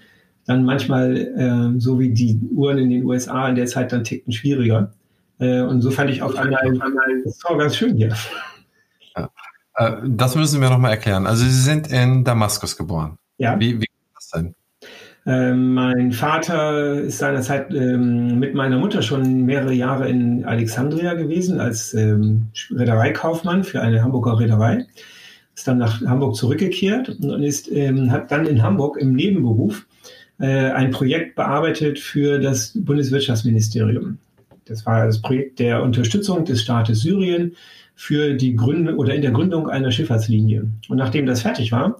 dann 0.46 0.64
manchmal, 0.64 1.18
äh, 1.18 1.80
so 1.80 2.00
wie 2.00 2.10
die 2.10 2.40
Uhren 2.52 2.78
in 2.78 2.90
den 2.90 3.04
USA 3.06 3.50
in 3.50 3.56
der 3.56 3.66
Zeit 3.66 3.92
dann 3.92 4.04
tickten, 4.04 4.32
schwieriger. 4.32 4.94
Äh, 5.40 5.62
und 5.62 5.82
so 5.82 5.92
fand 5.92 6.10
ich 6.10 6.22
auf 6.22 6.36
einmal, 6.36 6.62
das 7.24 7.44
war 7.44 7.58
ganz 7.58 7.76
schön 7.76 7.96
hier. 7.96 8.16
Ja. 9.16 9.30
Äh, 9.76 9.98
das 10.06 10.36
müssen 10.36 10.62
wir 10.62 10.70
nochmal 10.70 10.92
erklären. 10.92 11.28
Also 11.28 11.44
Sie 11.44 11.52
sind 11.52 11.88
in 11.92 12.24
Damaskus 12.24 12.78
geboren. 12.78 13.18
Ja. 13.38 13.60
Wie, 13.60 13.80
wie 13.80 13.86
ist 13.86 14.16
das 14.16 14.30
denn? 14.30 14.56
Ähm, 15.28 15.74
mein 15.74 16.14
Vater 16.14 17.02
ist 17.02 17.18
seinerzeit 17.18 17.74
ähm, 17.74 18.40
mit 18.40 18.56
meiner 18.56 18.80
Mutter 18.80 19.02
schon 19.02 19.42
mehrere 19.46 19.74
Jahre 19.74 20.08
in 20.08 20.46
Alexandria 20.46 21.16
gewesen 21.16 21.60
als 21.60 21.94
ähm, 21.94 22.48
Reedereikaufmann 22.72 23.66
für 23.66 23.82
eine 23.82 24.02
Hamburger 24.02 24.40
Reederei. 24.40 24.86
Ist 25.54 25.68
dann 25.68 25.80
nach 25.80 26.00
Hamburg 26.02 26.38
zurückgekehrt 26.38 27.10
und 27.10 27.44
ist, 27.44 27.70
ähm, 27.70 28.10
hat 28.10 28.32
dann 28.32 28.46
in 28.46 28.64
Hamburg 28.64 28.96
im 29.02 29.16
Nebenberuf 29.16 29.86
äh, 30.40 30.72
ein 30.72 30.92
Projekt 30.92 31.36
bearbeitet 31.36 32.00
für 32.00 32.40
das 32.40 32.72
Bundeswirtschaftsministerium. 32.74 34.20
Das 34.64 34.86
war 34.86 35.08
das 35.08 35.22
Projekt 35.22 35.60
der 35.60 35.84
Unterstützung 35.84 36.46
des 36.46 36.62
Staates 36.62 37.02
Syrien 37.02 37.54
für 37.96 38.36
die 38.36 38.56
Gründung 38.56 38.96
oder 38.96 39.14
in 39.14 39.22
der 39.22 39.32
Gründung 39.32 39.68
einer 39.70 39.92
Schifffahrtslinie. 39.92 40.70
Und 40.88 40.98
nachdem 40.98 41.26
das 41.26 41.42
fertig 41.42 41.74
war, 41.74 41.98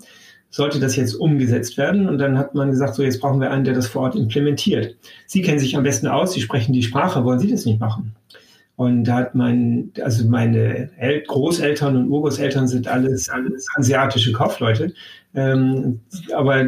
sollte 0.50 0.80
das 0.80 0.96
jetzt 0.96 1.14
umgesetzt 1.14 1.78
werden. 1.78 2.08
Und 2.08 2.18
dann 2.18 2.38
hat 2.38 2.56
man 2.56 2.72
gesagt, 2.72 2.96
so 2.96 3.04
jetzt 3.04 3.20
brauchen 3.20 3.42
wir 3.42 3.52
einen, 3.52 3.66
der 3.66 3.74
das 3.74 3.88
vor 3.88 4.04
Ort 4.04 4.16
implementiert. 4.16 4.96
Sie 5.26 5.42
kennen 5.42 5.60
sich 5.60 5.76
am 5.76 5.84
besten 5.84 6.08
aus, 6.08 6.34
Sie 6.34 6.42
sprechen 6.42 6.74
die 6.74 6.84
Sprache, 6.84 7.24
wollen 7.24 7.40
Sie 7.40 7.52
das 7.52 7.66
nicht 7.66 7.80
machen? 7.80 8.16
Und 8.76 9.06
da 9.06 9.16
hat 9.16 9.34
mein, 9.34 9.92
also 10.04 10.28
meine 10.28 10.92
El 10.98 11.22
Großeltern 11.24 11.98
und 11.98 12.10
Urgroßeltern 12.10 12.68
sind 12.68 12.88
alles, 12.88 13.28
alles 13.28 13.66
asiatische 13.76 14.32
Kaufleute. 14.32 14.94
Ähm, 15.34 16.00
aber 16.36 16.66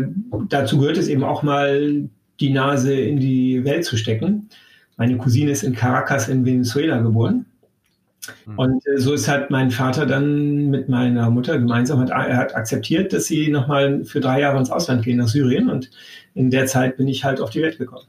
dazu 0.49 0.79
gehört 0.79 0.97
es 0.97 1.07
eben 1.07 1.23
auch 1.23 1.43
mal, 1.43 2.09
die 2.39 2.49
Nase 2.49 2.93
in 2.93 3.19
die 3.19 3.63
Welt 3.63 3.85
zu 3.85 3.97
stecken. 3.97 4.49
Meine 4.97 5.17
Cousine 5.17 5.51
ist 5.51 5.63
in 5.63 5.75
Caracas 5.75 6.29
in 6.29 6.45
Venezuela 6.45 6.99
geboren. 6.99 7.45
Mhm. 8.45 8.59
Und 8.59 8.87
äh, 8.87 8.99
so 8.99 9.13
ist 9.13 9.27
halt 9.27 9.49
mein 9.49 9.71
Vater 9.71 10.05
dann 10.05 10.69
mit 10.69 10.89
meiner 10.89 11.29
Mutter 11.29 11.57
gemeinsam, 11.57 11.99
hat, 11.99 12.09
er 12.09 12.37
hat 12.37 12.55
akzeptiert, 12.55 13.13
dass 13.13 13.25
sie 13.25 13.49
nochmal 13.49 14.05
für 14.05 14.19
drei 14.19 14.41
Jahre 14.41 14.57
ins 14.57 14.71
Ausland 14.71 15.03
gehen, 15.03 15.17
nach 15.17 15.27
Syrien. 15.27 15.69
Und 15.69 15.89
in 16.33 16.49
der 16.51 16.65
Zeit 16.65 16.97
bin 16.97 17.07
ich 17.07 17.23
halt 17.23 17.41
auf 17.41 17.49
die 17.49 17.61
Welt 17.61 17.77
gekommen. 17.77 18.05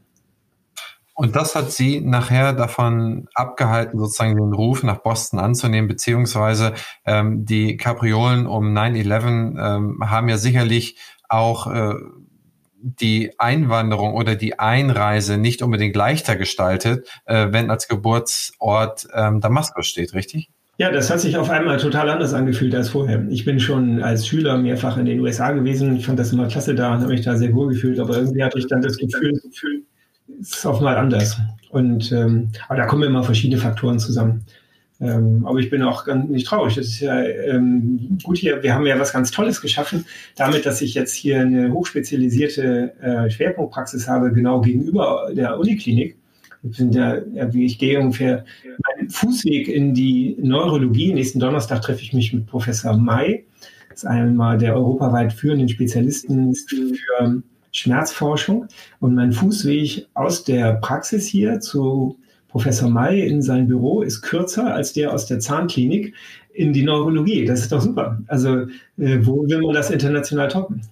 Und 1.20 1.36
das 1.36 1.54
hat 1.54 1.70
Sie 1.70 2.00
nachher 2.00 2.54
davon 2.54 3.28
abgehalten, 3.34 3.98
sozusagen 3.98 4.36
den 4.36 4.54
Ruf 4.54 4.82
nach 4.82 5.02
Boston 5.02 5.38
anzunehmen, 5.38 5.86
beziehungsweise 5.86 6.72
ähm, 7.04 7.44
die 7.44 7.76
Kapriolen 7.76 8.46
um 8.46 8.74
9-11 8.74 9.26
ähm, 9.60 10.10
haben 10.10 10.30
ja 10.30 10.38
sicherlich 10.38 10.96
auch 11.28 11.66
äh, 11.66 11.94
die 12.82 13.38
Einwanderung 13.38 14.14
oder 14.14 14.36
die 14.36 14.58
Einreise 14.58 15.36
nicht 15.36 15.62
unbedingt 15.62 15.96
leichter 15.96 16.36
gestaltet, 16.36 17.08
äh, 17.26 17.48
wenn 17.50 17.70
als 17.70 17.88
Geburtsort 17.88 19.06
ähm, 19.14 19.40
Damaskus 19.40 19.86
steht, 19.86 20.14
richtig? 20.14 20.50
Ja, 20.78 20.90
das 20.90 21.10
hat 21.10 21.20
sich 21.20 21.36
auf 21.36 21.50
einmal 21.50 21.76
total 21.76 22.08
anders 22.08 22.32
angefühlt 22.32 22.74
als 22.74 22.88
vorher. 22.88 23.26
Ich 23.28 23.44
bin 23.44 23.60
schon 23.60 24.02
als 24.02 24.26
Schüler 24.26 24.56
mehrfach 24.56 24.96
in 24.96 25.04
den 25.04 25.20
USA 25.20 25.52
gewesen. 25.52 25.94
Ich 25.96 26.06
fand 26.06 26.18
das 26.18 26.32
immer 26.32 26.48
klasse 26.48 26.74
da 26.74 26.94
und 26.94 27.02
habe 27.02 27.12
mich 27.12 27.20
da 27.20 27.36
sehr 27.36 27.52
wohl 27.52 27.74
gefühlt. 27.74 28.00
Aber 28.00 28.16
irgendwie 28.16 28.42
hatte 28.42 28.58
ich 28.58 28.66
dann 28.66 28.80
das 28.80 28.96
Gefühl, 28.96 29.38
es 30.40 30.56
ist 30.56 30.64
auf 30.64 30.78
einmal 30.78 30.96
anders. 30.96 31.38
Und 31.68 32.10
ähm, 32.12 32.50
aber 32.66 32.78
da 32.78 32.86
kommen 32.86 33.02
immer 33.02 33.22
verschiedene 33.22 33.60
Faktoren 33.60 33.98
zusammen. 33.98 34.46
Ähm, 35.00 35.46
aber 35.46 35.58
ich 35.58 35.70
bin 35.70 35.82
auch 35.82 36.04
ganz 36.04 36.28
nicht 36.28 36.46
traurig. 36.46 36.74
Das 36.74 36.86
ist 36.86 37.00
ja 37.00 37.22
ähm, 37.22 38.18
gut 38.22 38.36
hier. 38.36 38.62
Wir 38.62 38.74
haben 38.74 38.86
ja 38.86 38.98
was 38.98 39.12
ganz 39.12 39.30
Tolles 39.30 39.60
geschaffen, 39.60 40.04
damit, 40.36 40.66
dass 40.66 40.82
ich 40.82 40.94
jetzt 40.94 41.14
hier 41.14 41.40
eine 41.40 41.72
hochspezialisierte 41.72 42.92
äh, 43.00 43.30
Schwerpunktpraxis 43.30 44.06
habe, 44.06 44.30
genau 44.30 44.60
gegenüber 44.60 45.30
der 45.32 45.58
Uniklinik. 45.58 46.16
Ich, 46.62 46.76
bin 46.76 46.92
ja, 46.92 47.18
ich 47.54 47.78
gehe 47.78 47.98
ungefähr 47.98 48.44
meinen 48.86 49.08
Fußweg 49.08 49.68
in 49.68 49.94
die 49.94 50.36
Neurologie. 50.38 51.14
Nächsten 51.14 51.40
Donnerstag 51.40 51.80
treffe 51.80 52.02
ich 52.02 52.12
mich 52.12 52.34
mit 52.34 52.46
Professor 52.46 52.94
May. 52.96 53.46
Das 53.88 54.00
ist 54.00 54.04
einmal 54.04 54.58
der 54.58 54.76
europaweit 54.76 55.32
führenden 55.32 55.70
Spezialisten 55.70 56.54
für 56.54 57.42
Schmerzforschung. 57.72 58.66
Und 58.98 59.14
mein 59.14 59.32
Fußweg 59.32 60.06
aus 60.12 60.44
der 60.44 60.74
Praxis 60.74 61.26
hier 61.26 61.60
zu 61.60 62.19
Professor 62.50 62.90
May 62.90 63.26
in 63.26 63.42
sein 63.42 63.68
Büro 63.68 64.02
ist 64.02 64.22
kürzer 64.22 64.74
als 64.74 64.92
der 64.92 65.12
aus 65.12 65.26
der 65.26 65.38
Zahnklinik 65.38 66.14
in 66.52 66.72
die 66.72 66.82
Neurologie. 66.82 67.44
Das 67.44 67.60
ist 67.60 67.72
doch 67.72 67.80
super. 67.80 68.18
Also 68.26 68.62
äh, 68.98 69.18
wo 69.22 69.46
will 69.46 69.62
man 69.62 69.74
das 69.74 69.90
international 69.90 70.48
toppen? 70.48 70.82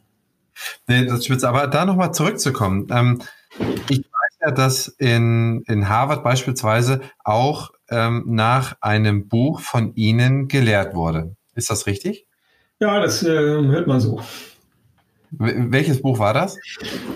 Nee, 0.87 1.07
das 1.07 1.25
spitze. 1.25 1.49
Aber 1.49 1.67
da 1.67 1.85
nochmal 1.85 2.15
zurückzukommen. 2.15 2.87
Ähm, 2.91 3.21
ich 3.89 3.99
weiß 3.99 4.39
ja, 4.41 4.51
dass 4.53 4.89
in, 4.89 5.63
in 5.67 5.89
Harvard 5.89 6.23
beispielsweise 6.23 7.01
auch 7.25 7.71
ähm, 7.91 8.25
nach 8.27 8.77
einem 8.81 9.29
Buch 9.29 9.61
von 9.61 9.95
Ihnen 9.97 10.49
gelehrt 10.49 10.95
wurde. 10.95 11.35
Ist 11.55 11.71
das 11.71 11.87
richtig? 11.87 12.27
Ja, 12.81 13.01
das 13.01 13.25
äh, 13.25 13.29
hört 13.29 13.89
man 13.89 14.01
so. 14.01 14.21
Welches 15.31 16.01
Buch 16.01 16.19
war 16.19 16.33
das? 16.33 16.57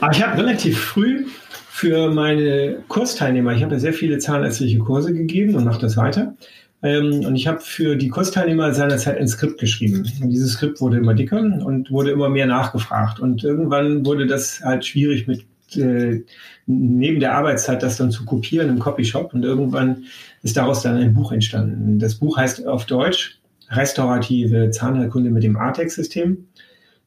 Ah, 0.00 0.10
ich 0.12 0.22
habe 0.22 0.36
relativ 0.36 0.78
früh 0.78 1.26
für 1.74 2.10
meine 2.10 2.84
Kursteilnehmer, 2.88 3.54
ich 3.54 3.62
habe 3.62 3.72
ja 3.72 3.80
sehr 3.80 3.94
viele 3.94 4.18
zahnärztliche 4.18 4.78
Kurse 4.78 5.14
gegeben 5.14 5.54
und 5.54 5.64
mache 5.64 5.80
das 5.80 5.96
weiter. 5.96 6.36
Ähm, 6.82 7.24
und 7.24 7.34
ich 7.34 7.46
habe 7.46 7.60
für 7.60 7.96
die 7.96 8.10
Kursteilnehmer 8.10 8.74
seinerzeit 8.74 9.16
ein 9.16 9.26
Skript 9.26 9.58
geschrieben. 9.58 10.06
Und 10.20 10.28
dieses 10.28 10.52
Skript 10.52 10.82
wurde 10.82 10.98
immer 10.98 11.14
dicker 11.14 11.40
und 11.40 11.90
wurde 11.90 12.10
immer 12.10 12.28
mehr 12.28 12.44
nachgefragt. 12.44 13.20
Und 13.20 13.42
irgendwann 13.42 14.04
wurde 14.04 14.26
das 14.26 14.60
halt 14.62 14.84
schwierig 14.84 15.26
mit 15.26 15.46
äh, 15.74 16.22
neben 16.66 17.20
der 17.20 17.34
Arbeitszeit 17.34 17.82
das 17.82 17.96
dann 17.96 18.10
zu 18.10 18.26
kopieren 18.26 18.68
im 18.68 18.78
Copyshop. 18.78 19.32
Und 19.32 19.42
irgendwann 19.42 20.04
ist 20.42 20.58
daraus 20.58 20.82
dann 20.82 20.96
ein 20.98 21.14
Buch 21.14 21.32
entstanden. 21.32 21.98
Das 21.98 22.16
Buch 22.16 22.36
heißt 22.36 22.66
auf 22.66 22.84
Deutsch 22.84 23.40
Restaurative 23.70 24.70
Zahnheilkunde 24.70 25.30
mit 25.30 25.42
dem 25.42 25.56
Artex-System. 25.56 26.48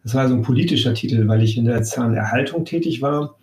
Das 0.03 0.15
war 0.15 0.27
so 0.27 0.33
ein 0.33 0.41
politischer 0.41 0.95
Titel, 0.95 1.27
weil 1.27 1.43
ich 1.43 1.55
in 1.55 1.65
der 1.65 1.83
Zahnerhaltung 1.83 2.65
tätig 2.65 3.03
war 3.03 3.37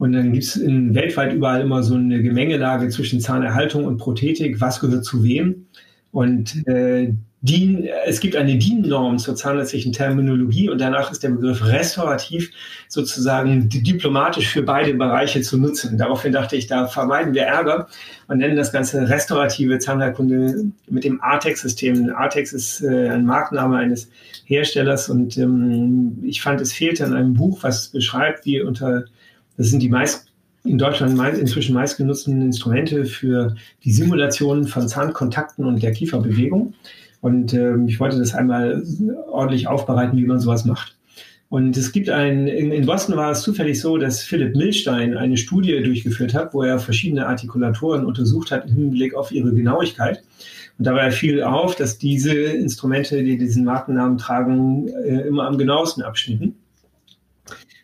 und 0.00 0.12
dann 0.12 0.32
gibt 0.32 0.44
es 0.44 0.58
weltweit 0.58 1.34
überall 1.34 1.60
immer 1.60 1.82
so 1.82 1.94
eine 1.94 2.22
Gemengelage 2.22 2.88
zwischen 2.88 3.20
Zahnerhaltung 3.20 3.84
und 3.84 3.98
Prothetik, 3.98 4.58
was 4.58 4.80
gehört 4.80 5.04
zu 5.04 5.22
wem. 5.22 5.66
Und 6.10 6.66
äh, 6.66 7.12
DIN, 7.42 7.86
es 8.06 8.20
gibt 8.20 8.34
eine 8.34 8.56
DIN-Norm 8.56 9.18
zur 9.18 9.36
zahnärztlichen 9.36 9.92
Terminologie 9.92 10.70
und 10.70 10.80
danach 10.80 11.12
ist 11.12 11.22
der 11.22 11.28
Begriff 11.28 11.66
restaurativ 11.66 12.50
sozusagen 12.88 13.68
diplomatisch 13.68 14.48
für 14.48 14.62
beide 14.62 14.94
Bereiche 14.94 15.42
zu 15.42 15.58
nutzen. 15.58 15.98
Daraufhin 15.98 16.32
dachte 16.32 16.56
ich, 16.56 16.66
da 16.66 16.86
vermeiden 16.86 17.34
wir 17.34 17.42
Ärger 17.42 17.86
und 18.26 18.38
nennen 18.38 18.56
das 18.56 18.72
Ganze 18.72 19.06
restaurative 19.06 19.80
Zahnheilkunde 19.80 20.64
mit 20.88 21.04
dem 21.04 21.20
Artex-System. 21.20 22.10
Artex 22.16 22.54
ist 22.54 22.80
äh, 22.80 23.10
ein 23.10 23.26
Markenname 23.26 23.76
eines 23.76 24.10
Herstellers 24.46 25.10
und 25.10 25.36
ähm, 25.36 26.22
ich 26.22 26.40
fand, 26.40 26.62
es 26.62 26.72
fehlte 26.72 27.04
an 27.04 27.12
einem 27.12 27.34
Buch, 27.34 27.58
was 27.60 27.88
beschreibt, 27.88 28.46
wie 28.46 28.62
unter 28.62 29.04
das 29.56 29.68
sind 29.68 29.80
die 29.82 29.88
meist 29.88 30.26
in 30.64 30.78
Deutschland 30.78 31.18
inzwischen 31.38 31.74
meistgenutzten 31.74 32.42
Instrumente 32.42 33.04
für 33.06 33.54
die 33.84 33.92
Simulation 33.92 34.66
von 34.66 34.88
Zahnkontakten 34.88 35.64
und 35.64 35.82
der 35.82 35.92
Kieferbewegung. 35.92 36.74
Und 37.20 37.52
äh, 37.52 37.76
ich 37.86 38.00
wollte 38.00 38.18
das 38.18 38.34
einmal 38.34 38.82
ordentlich 39.30 39.68
aufbereiten, 39.68 40.18
wie 40.18 40.24
man 40.24 40.40
sowas 40.40 40.64
macht. 40.64 40.96
Und 41.50 41.76
es 41.76 41.90
gibt 41.90 42.08
ein, 42.08 42.46
in, 42.46 42.86
Boston 42.86 43.16
war 43.16 43.32
es 43.32 43.42
zufällig 43.42 43.80
so, 43.80 43.96
dass 43.96 44.22
Philipp 44.22 44.54
Milstein 44.54 45.16
eine 45.16 45.36
Studie 45.36 45.82
durchgeführt 45.82 46.32
hat, 46.32 46.54
wo 46.54 46.62
er 46.62 46.78
verschiedene 46.78 47.26
Artikulatoren 47.26 48.04
untersucht 48.06 48.52
hat 48.52 48.66
im 48.68 48.76
Hinblick 48.76 49.14
auf 49.14 49.32
ihre 49.32 49.52
Genauigkeit. 49.52 50.22
Und 50.78 50.86
dabei 50.86 51.10
fiel 51.10 51.42
auf, 51.42 51.74
dass 51.74 51.98
diese 51.98 52.32
Instrumente, 52.32 53.24
die 53.24 53.36
diesen 53.36 53.64
Markennamen 53.64 54.16
tragen, 54.16 54.88
äh, 54.88 55.22
immer 55.22 55.46
am 55.46 55.58
genauesten 55.58 56.02
abschnitten. 56.04 56.54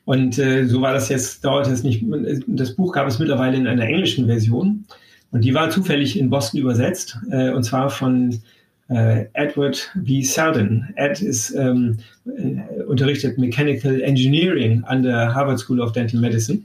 Und 0.06 0.38
äh, 0.38 0.66
so 0.66 0.80
war 0.80 0.94
das 0.94 1.08
jetzt, 1.08 1.44
dauert 1.44 1.66
es 1.66 1.82
nicht. 1.82 2.04
Das 2.46 2.74
Buch 2.74 2.92
gab 2.92 3.08
es 3.08 3.18
mittlerweile 3.18 3.56
in 3.56 3.66
einer 3.66 3.84
englischen 3.84 4.26
Version. 4.26 4.86
Und 5.32 5.44
die 5.44 5.52
war 5.52 5.68
zufällig 5.68 6.16
in 6.16 6.30
Boston 6.30 6.60
übersetzt, 6.60 7.18
äh, 7.30 7.50
und 7.50 7.64
zwar 7.64 7.90
von 7.90 8.40
äh, 8.88 9.26
Edward 9.32 9.90
B. 9.96 10.22
Selden. 10.22 10.88
Ed 10.94 11.20
ist 11.20 11.50
ähm, 11.50 11.98
äh, 12.24 12.84
unterrichtet 12.84 13.36
Mechanical 13.36 14.00
Engineering 14.00 14.84
an 14.84 15.02
der 15.02 15.34
Harvard 15.34 15.58
School 15.58 15.80
of 15.80 15.90
Dental 15.90 16.20
Medicine. 16.20 16.60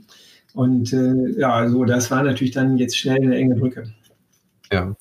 Und 0.54 0.94
äh, 0.94 1.39
ja, 1.39 1.68
so, 1.68 1.84
das 1.84 2.12
war 2.12 2.22
natürlich 2.22 2.54
dann 2.54 2.78
jetzt 2.78 2.96
schnell 2.96 3.24
eine 3.24 3.38
enge 3.38 3.56
Brücke. 3.56 3.92
Ja. 4.72 4.96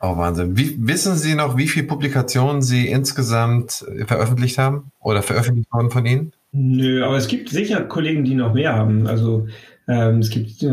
Oh, 0.00 0.16
Wahnsinn. 0.16 0.56
Wie, 0.56 0.76
wissen 0.80 1.14
Sie 1.14 1.36
noch, 1.36 1.56
wie 1.56 1.68
viele 1.68 1.86
Publikationen 1.86 2.62
Sie 2.62 2.88
insgesamt 2.88 3.84
äh, 3.96 4.06
veröffentlicht 4.06 4.58
haben 4.58 4.90
oder 4.98 5.22
veröffentlicht 5.22 5.72
wurden 5.72 5.90
von 5.90 6.04
Ihnen? 6.04 6.32
Nö, 6.52 7.04
aber 7.04 7.16
es 7.16 7.28
gibt 7.28 7.48
sicher 7.48 7.82
Kollegen, 7.82 8.24
die 8.24 8.34
noch 8.34 8.54
mehr 8.54 8.74
haben. 8.74 9.06
Also 9.06 9.46
ähm, 9.86 10.18
es 10.18 10.30
gibt, 10.30 10.64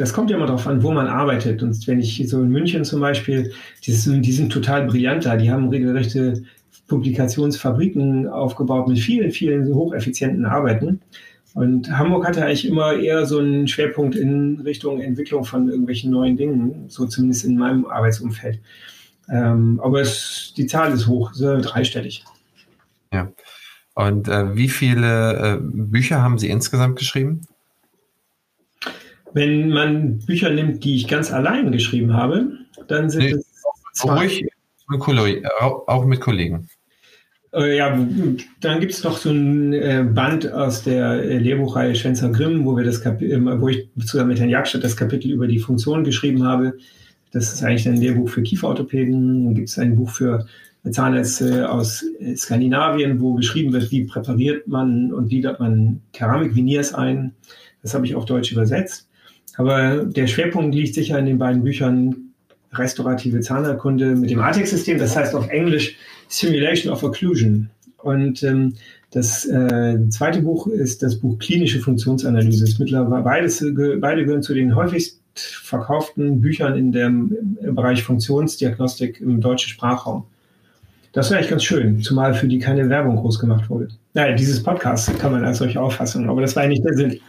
das 0.00 0.12
kommt 0.12 0.30
ja 0.30 0.36
immer 0.36 0.46
darauf 0.46 0.66
an, 0.66 0.82
wo 0.82 0.90
man 0.90 1.06
arbeitet. 1.06 1.62
Und 1.62 1.86
wenn 1.86 2.00
ich 2.00 2.28
so 2.28 2.42
in 2.42 2.48
München 2.48 2.84
zum 2.84 3.00
Beispiel, 3.00 3.52
die, 3.84 3.92
sind, 3.92 4.22
die 4.22 4.32
sind 4.32 4.50
total 4.50 4.86
brillant 4.86 5.26
da. 5.26 5.36
Die 5.36 5.50
haben 5.50 5.68
regelrechte 5.68 6.42
Publikationsfabriken 6.88 8.26
aufgebaut 8.26 8.88
mit 8.88 8.98
vielen, 8.98 9.30
vielen 9.30 9.72
hocheffizienten 9.72 10.44
Arbeiten. 10.44 11.00
Und 11.54 11.90
Hamburg 11.96 12.26
hatte 12.26 12.44
eigentlich 12.44 12.66
immer 12.66 12.94
eher 12.94 13.26
so 13.26 13.38
einen 13.38 13.66
Schwerpunkt 13.68 14.16
in 14.16 14.60
Richtung 14.60 15.00
Entwicklung 15.00 15.44
von 15.44 15.68
irgendwelchen 15.68 16.10
neuen 16.10 16.36
Dingen, 16.36 16.84
so 16.88 17.06
zumindest 17.06 17.44
in 17.44 17.56
meinem 17.56 17.86
Arbeitsumfeld. 17.86 18.60
Ähm, 19.28 19.80
aber 19.82 20.00
es, 20.00 20.54
die 20.56 20.66
Zahl 20.66 20.92
ist 20.92 21.06
hoch, 21.06 21.32
so 21.32 21.60
dreistellig. 21.60 22.24
Ja. 23.12 23.30
Und 23.94 24.28
äh, 24.28 24.56
wie 24.56 24.68
viele 24.68 25.36
äh, 25.36 25.58
Bücher 25.60 26.22
haben 26.22 26.38
Sie 26.38 26.48
insgesamt 26.48 26.98
geschrieben? 26.98 27.42
Wenn 29.32 29.70
man 29.70 30.18
Bücher 30.18 30.50
nimmt, 30.50 30.84
die 30.84 30.96
ich 30.96 31.08
ganz 31.08 31.32
allein 31.32 31.70
geschrieben 31.72 32.14
habe, 32.14 32.52
dann 32.88 33.10
sind 33.10 33.24
nee, 33.24 33.32
es 33.32 33.46
zwei. 33.94 34.26
Ruhig, 34.26 34.46
auch 35.58 36.04
mit 36.04 36.20
Kollegen. 36.20 36.68
Äh, 37.52 37.76
ja, 37.76 38.06
dann 38.60 38.80
gibt 38.80 38.92
es 38.92 39.02
noch 39.02 39.16
so 39.16 39.30
ein 39.30 39.72
äh, 39.72 40.04
Band 40.08 40.50
aus 40.52 40.82
der 40.82 41.22
äh, 41.22 41.38
Lehrbuchreihe 41.38 41.94
Schwänzer 41.94 42.30
Grimm, 42.30 42.64
wo 42.64 42.76
wir 42.76 42.84
das 42.84 43.00
Kapitel, 43.00 43.60
wo 43.60 43.68
ich 43.68 43.88
zusammen 44.04 44.30
mit 44.30 44.38
Herrn 44.38 44.50
Jagstadt 44.50 44.84
das 44.84 44.96
Kapitel 44.96 45.30
über 45.30 45.48
die 45.48 45.58
Funktion 45.58 46.04
geschrieben 46.04 46.44
habe. 46.44 46.74
Das 47.32 47.52
ist 47.52 47.62
eigentlich 47.62 47.88
ein 47.88 47.96
Lehrbuch 47.96 48.28
für 48.28 48.42
Kieferorthopäden. 48.42 49.44
Dann 49.44 49.54
gibt 49.54 49.68
es 49.68 49.78
ein 49.78 49.96
Buch 49.96 50.10
für 50.10 50.46
Zahnärzte 50.88 51.70
aus 51.70 52.04
Skandinavien, 52.36 53.20
wo 53.20 53.34
beschrieben 53.34 53.72
wird, 53.72 53.90
wie 53.90 54.04
präpariert 54.04 54.66
man 54.66 55.12
und 55.12 55.28
gliedert 55.28 55.60
man 55.60 56.00
Keramikviniers 56.12 56.94
ein. 56.94 57.32
Das 57.82 57.94
habe 57.94 58.06
ich 58.06 58.14
auf 58.14 58.24
Deutsch 58.24 58.52
übersetzt. 58.52 59.08
Aber 59.56 60.04
der 60.04 60.26
Schwerpunkt 60.26 60.74
liegt 60.74 60.94
sicher 60.94 61.18
in 61.18 61.26
den 61.26 61.38
beiden 61.38 61.62
Büchern 61.62 62.32
Restaurative 62.72 63.40
Zahnerkunde 63.40 64.14
mit 64.14 64.30
dem 64.30 64.40
ATEX-System, 64.40 64.98
das 64.98 65.16
heißt 65.16 65.34
auf 65.34 65.48
Englisch 65.48 65.96
Simulation 66.28 66.92
of 66.92 67.02
Occlusion. 67.02 67.68
Und 67.98 68.42
ähm, 68.42 68.74
das 69.10 69.44
äh, 69.46 69.98
zweite 70.08 70.42
Buch 70.42 70.68
ist 70.68 71.02
das 71.02 71.18
Buch 71.18 71.38
Klinische 71.38 71.80
Funktionsanalyse. 71.80 72.64
Mittlerweile 72.78 73.22
beides, 73.22 73.64
beide 74.00 74.24
gehören 74.24 74.42
zu 74.42 74.54
den 74.54 74.74
häufigst 74.74 75.20
verkauften 75.34 76.40
Büchern 76.40 76.76
in 76.76 76.92
dem, 76.92 77.56
im 77.60 77.74
Bereich 77.74 78.02
Funktionsdiagnostik 78.02 79.20
im 79.20 79.40
deutschen 79.40 79.70
Sprachraum. 79.70 80.24
Das 81.12 81.30
wäre 81.30 81.38
eigentlich 81.38 81.50
ganz 81.50 81.64
schön, 81.64 82.00
zumal 82.00 82.34
für 82.34 82.46
die 82.46 82.58
keine 82.58 82.88
Werbung 82.88 83.16
groß 83.16 83.38
gemacht 83.38 83.68
wurde. 83.68 83.88
Naja, 84.14 84.34
dieses 84.34 84.62
Podcast 84.62 85.18
kann 85.18 85.32
man 85.32 85.44
als 85.44 85.58
solche 85.58 85.80
auffassen, 85.80 86.28
aber 86.28 86.40
das 86.40 86.54
war 86.54 86.64
ja 86.64 86.68
nicht 86.68 86.84
der 86.84 86.94
Sinn. 86.94 87.20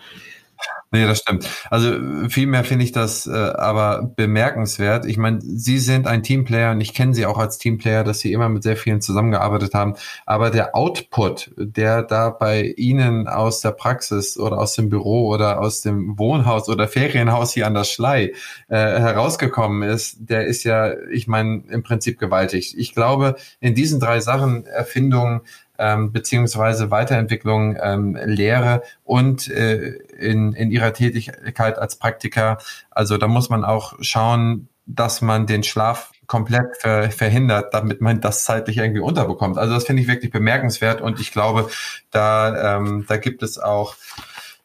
Nee, 0.94 1.06
das 1.08 1.20
stimmt. 1.20 1.48
Also 1.70 1.94
vielmehr 2.28 2.66
finde 2.66 2.84
ich 2.84 2.92
das 2.92 3.26
äh, 3.26 3.32
aber 3.32 4.12
bemerkenswert. 4.18 5.06
Ich 5.06 5.16
meine, 5.18 5.40
Sie 5.42 5.80
sind 5.80 6.06
ein 6.06 6.22
Teamplayer 6.22 6.72
und 6.72 6.82
ich 6.82 6.94
kenne 6.94 7.14
Sie 7.14 7.26
auch 7.26 7.38
als 7.38 7.58
Teamplayer, 7.58 8.04
dass 8.04 8.20
Sie 8.20 8.34
immer 8.34 8.50
mit 8.50 8.64
sehr 8.64 8.76
vielen 8.76 9.00
zusammengearbeitet 9.00 9.74
haben. 9.74 9.96
Aber 10.26 10.50
der 10.50 10.76
Output, 10.76 11.52
der 11.56 12.04
da 12.04 12.30
bei 12.30 12.74
Ihnen 12.76 13.30
aus 13.30 13.62
der 13.62 13.72
Praxis 13.72 14.38
oder 14.38 14.58
aus 14.58 14.76
dem 14.76 14.90
Büro 14.90 15.30
oder 15.30 15.62
aus 15.62 15.80
dem 15.80 16.20
Wohnhaus 16.20 16.68
oder 16.68 16.90
Ferienhaus 16.90 17.54
hier 17.54 17.68
an 17.68 17.74
der 17.74 17.86
Schlei 17.86 18.34
äh, 18.68 18.76
herausgekommen 18.76 19.84
ist, 19.84 20.18
der 20.20 20.46
ist 20.46 20.66
ja, 20.66 20.92
ich 21.10 21.26
meine, 21.26 21.64
im 21.70 21.84
Prinzip 21.84 22.20
gewaltig. 22.20 22.78
Ich 22.78 22.94
glaube, 22.94 23.36
in 23.62 23.76
diesen 23.76 24.02
drei 24.02 24.20
Sachen, 24.20 24.66
Erfindung, 24.66 25.40
ähm, 25.82 26.12
beziehungsweise 26.12 26.92
Weiterentwicklung, 26.92 27.76
ähm, 27.82 28.18
Lehre 28.24 28.84
und 29.04 29.50
äh, 29.50 29.96
in, 30.20 30.54
in 30.54 30.72
ihrer 30.72 30.94
Tätigkeit 30.94 31.80
als 31.80 31.96
Praktiker. 31.96 32.60
Also 32.92 33.18
da 33.18 33.28
muss 33.28 33.50
man 33.50 33.66
auch 33.66 33.96
schauen, 34.00 34.70
dass 34.86 35.22
man 35.22 35.48
den 35.48 35.64
Schlaf 35.64 36.12
komplett 36.28 36.78
ver 36.80 37.12
verhindert, 37.12 37.74
damit 37.74 38.00
man 38.00 38.22
das 38.22 38.46
zeitlich 38.46 38.78
irgendwie 38.78 39.02
unterbekommt. 39.02 39.58
Also 39.58 39.74
das 39.74 39.86
finde 39.86 40.02
ich 40.04 40.08
wirklich 40.08 40.32
bemerkenswert 40.32 41.02
und 41.02 41.20
ich 41.20 41.32
glaube, 41.32 41.70
da, 42.12 42.78
ähm, 42.78 43.06
da 43.08 43.18
gibt 43.18 43.44
es 43.44 43.58
auch 43.60 43.96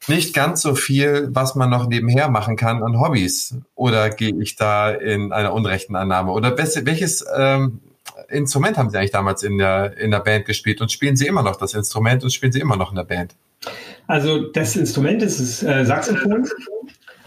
nicht 0.09 0.35
ganz 0.35 0.63
so 0.63 0.75
viel, 0.75 1.29
was 1.31 1.55
man 1.55 1.71
noch 1.71 1.89
nebenher 1.89 2.29
machen 2.29 2.57
kann 2.57 2.83
an 2.83 3.01
Hobbys. 3.01 3.57
Oder 3.75 4.11
gehe 4.11 4.35
ich 4.41 4.55
da 4.55 4.91
in 4.91 5.33
einer 5.33 5.53
unrechten 5.53 5.97
Annahme? 5.97 6.31
Oder 6.33 6.57
welches 6.57 7.25
ähm, 7.37 7.81
Instrument 8.29 8.77
haben 8.77 8.91
Sie 8.91 8.99
eigentlich 8.99 9.11
damals 9.11 9.43
in 9.43 9.59
der, 9.59 9.97
in 9.99 10.11
der 10.11 10.21
Band 10.21 10.47
gespielt 10.47 10.81
und 10.81 10.91
spielen 10.91 11.17
Sie 11.17 11.27
immer 11.27 11.43
noch 11.43 11.57
das 11.57 11.75
Instrument 11.75 12.25
und 12.25 12.33
spielen 12.33 12.53
Sie 12.53 12.61
immer 12.61 12.77
noch 12.77 12.91
in 12.91 12.97
der 12.97 13.05
Band? 13.05 13.35
Also 14.07 14.51
das 14.53 14.77
Instrument 14.77 15.23
ist 15.23 15.41
das 15.41 15.63
äh, 15.63 15.85
Saxophon. 15.85 16.47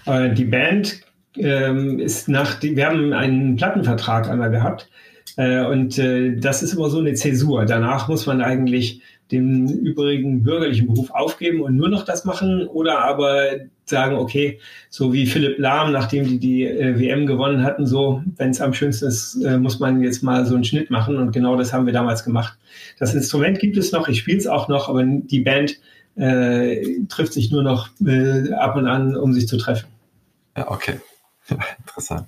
Äh, 0.05 0.33
die 0.33 0.45
Band 0.45 1.01
ähm, 1.35 1.99
ist 1.99 2.27
nach, 2.27 2.61
wir 2.61 2.85
haben 2.85 3.13
einen 3.13 3.55
Plattenvertrag 3.55 4.29
einmal 4.29 4.51
gehabt 4.51 4.89
äh, 5.37 5.63
und 5.65 5.97
äh, 5.97 6.35
das 6.35 6.63
ist 6.63 6.73
immer 6.73 6.89
so 6.89 6.99
eine 6.99 7.13
Zäsur. 7.13 7.65
Danach 7.65 8.07
muss 8.07 8.25
man 8.25 8.41
eigentlich 8.41 9.01
den 9.31 9.67
übrigen 9.67 10.43
bürgerlichen 10.43 10.87
Beruf 10.87 11.11
aufgeben 11.11 11.61
und 11.61 11.75
nur 11.75 11.89
noch 11.89 12.03
das 12.03 12.25
machen 12.25 12.67
oder 12.67 12.99
aber 12.99 13.51
sagen, 13.89 14.15
okay, 14.15 14.59
so 14.89 15.11
wie 15.13 15.25
Philipp 15.25 15.59
Lahm, 15.59 15.91
nachdem 15.91 16.25
die 16.27 16.39
die 16.39 16.65
äh, 16.65 16.99
WM 16.99 17.25
gewonnen 17.25 17.63
hatten, 17.63 17.85
so, 17.85 18.23
wenn 18.37 18.51
es 18.51 18.61
am 18.61 18.73
schönsten 18.73 19.07
ist, 19.07 19.43
äh, 19.43 19.57
muss 19.57 19.79
man 19.79 20.01
jetzt 20.01 20.23
mal 20.23 20.45
so 20.45 20.55
einen 20.55 20.63
Schnitt 20.63 20.89
machen 20.89 21.17
und 21.17 21.31
genau 21.31 21.55
das 21.57 21.73
haben 21.73 21.85
wir 21.85 21.93
damals 21.93 22.23
gemacht. 22.23 22.57
Das 22.99 23.13
Instrument 23.13 23.59
gibt 23.59 23.77
es 23.77 23.91
noch, 23.91 24.07
ich 24.07 24.19
spiele 24.19 24.37
es 24.37 24.47
auch 24.47 24.67
noch, 24.67 24.89
aber 24.89 25.03
die 25.03 25.41
Band 25.41 25.79
äh, 26.15 27.03
trifft 27.07 27.33
sich 27.33 27.51
nur 27.51 27.63
noch 27.63 27.89
äh, 28.05 28.53
ab 28.53 28.75
und 28.75 28.87
an, 28.87 29.15
um 29.15 29.33
sich 29.33 29.47
zu 29.47 29.57
treffen. 29.57 29.87
Ja, 30.55 30.69
okay. 30.69 30.99
Interessant. 31.79 32.27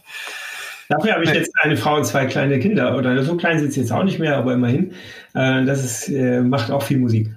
Dafür 0.89 1.13
habe 1.13 1.23
ich 1.23 1.31
jetzt 1.31 1.53
eine 1.61 1.77
Frau 1.77 1.95
und 1.95 2.05
zwei 2.05 2.25
kleine 2.25 2.59
Kinder. 2.59 2.97
Oder 2.97 3.23
so 3.23 3.37
klein 3.37 3.59
sind 3.59 3.71
sie 3.71 3.79
jetzt 3.79 3.91
auch 3.91 4.03
nicht 4.03 4.19
mehr, 4.19 4.35
aber 4.35 4.53
immerhin. 4.53 4.91
Äh, 5.33 5.63
das 5.65 5.83
ist, 5.83 6.09
äh, 6.09 6.41
macht 6.41 6.69
auch 6.69 6.83
viel 6.83 6.97
Musik. 6.97 7.33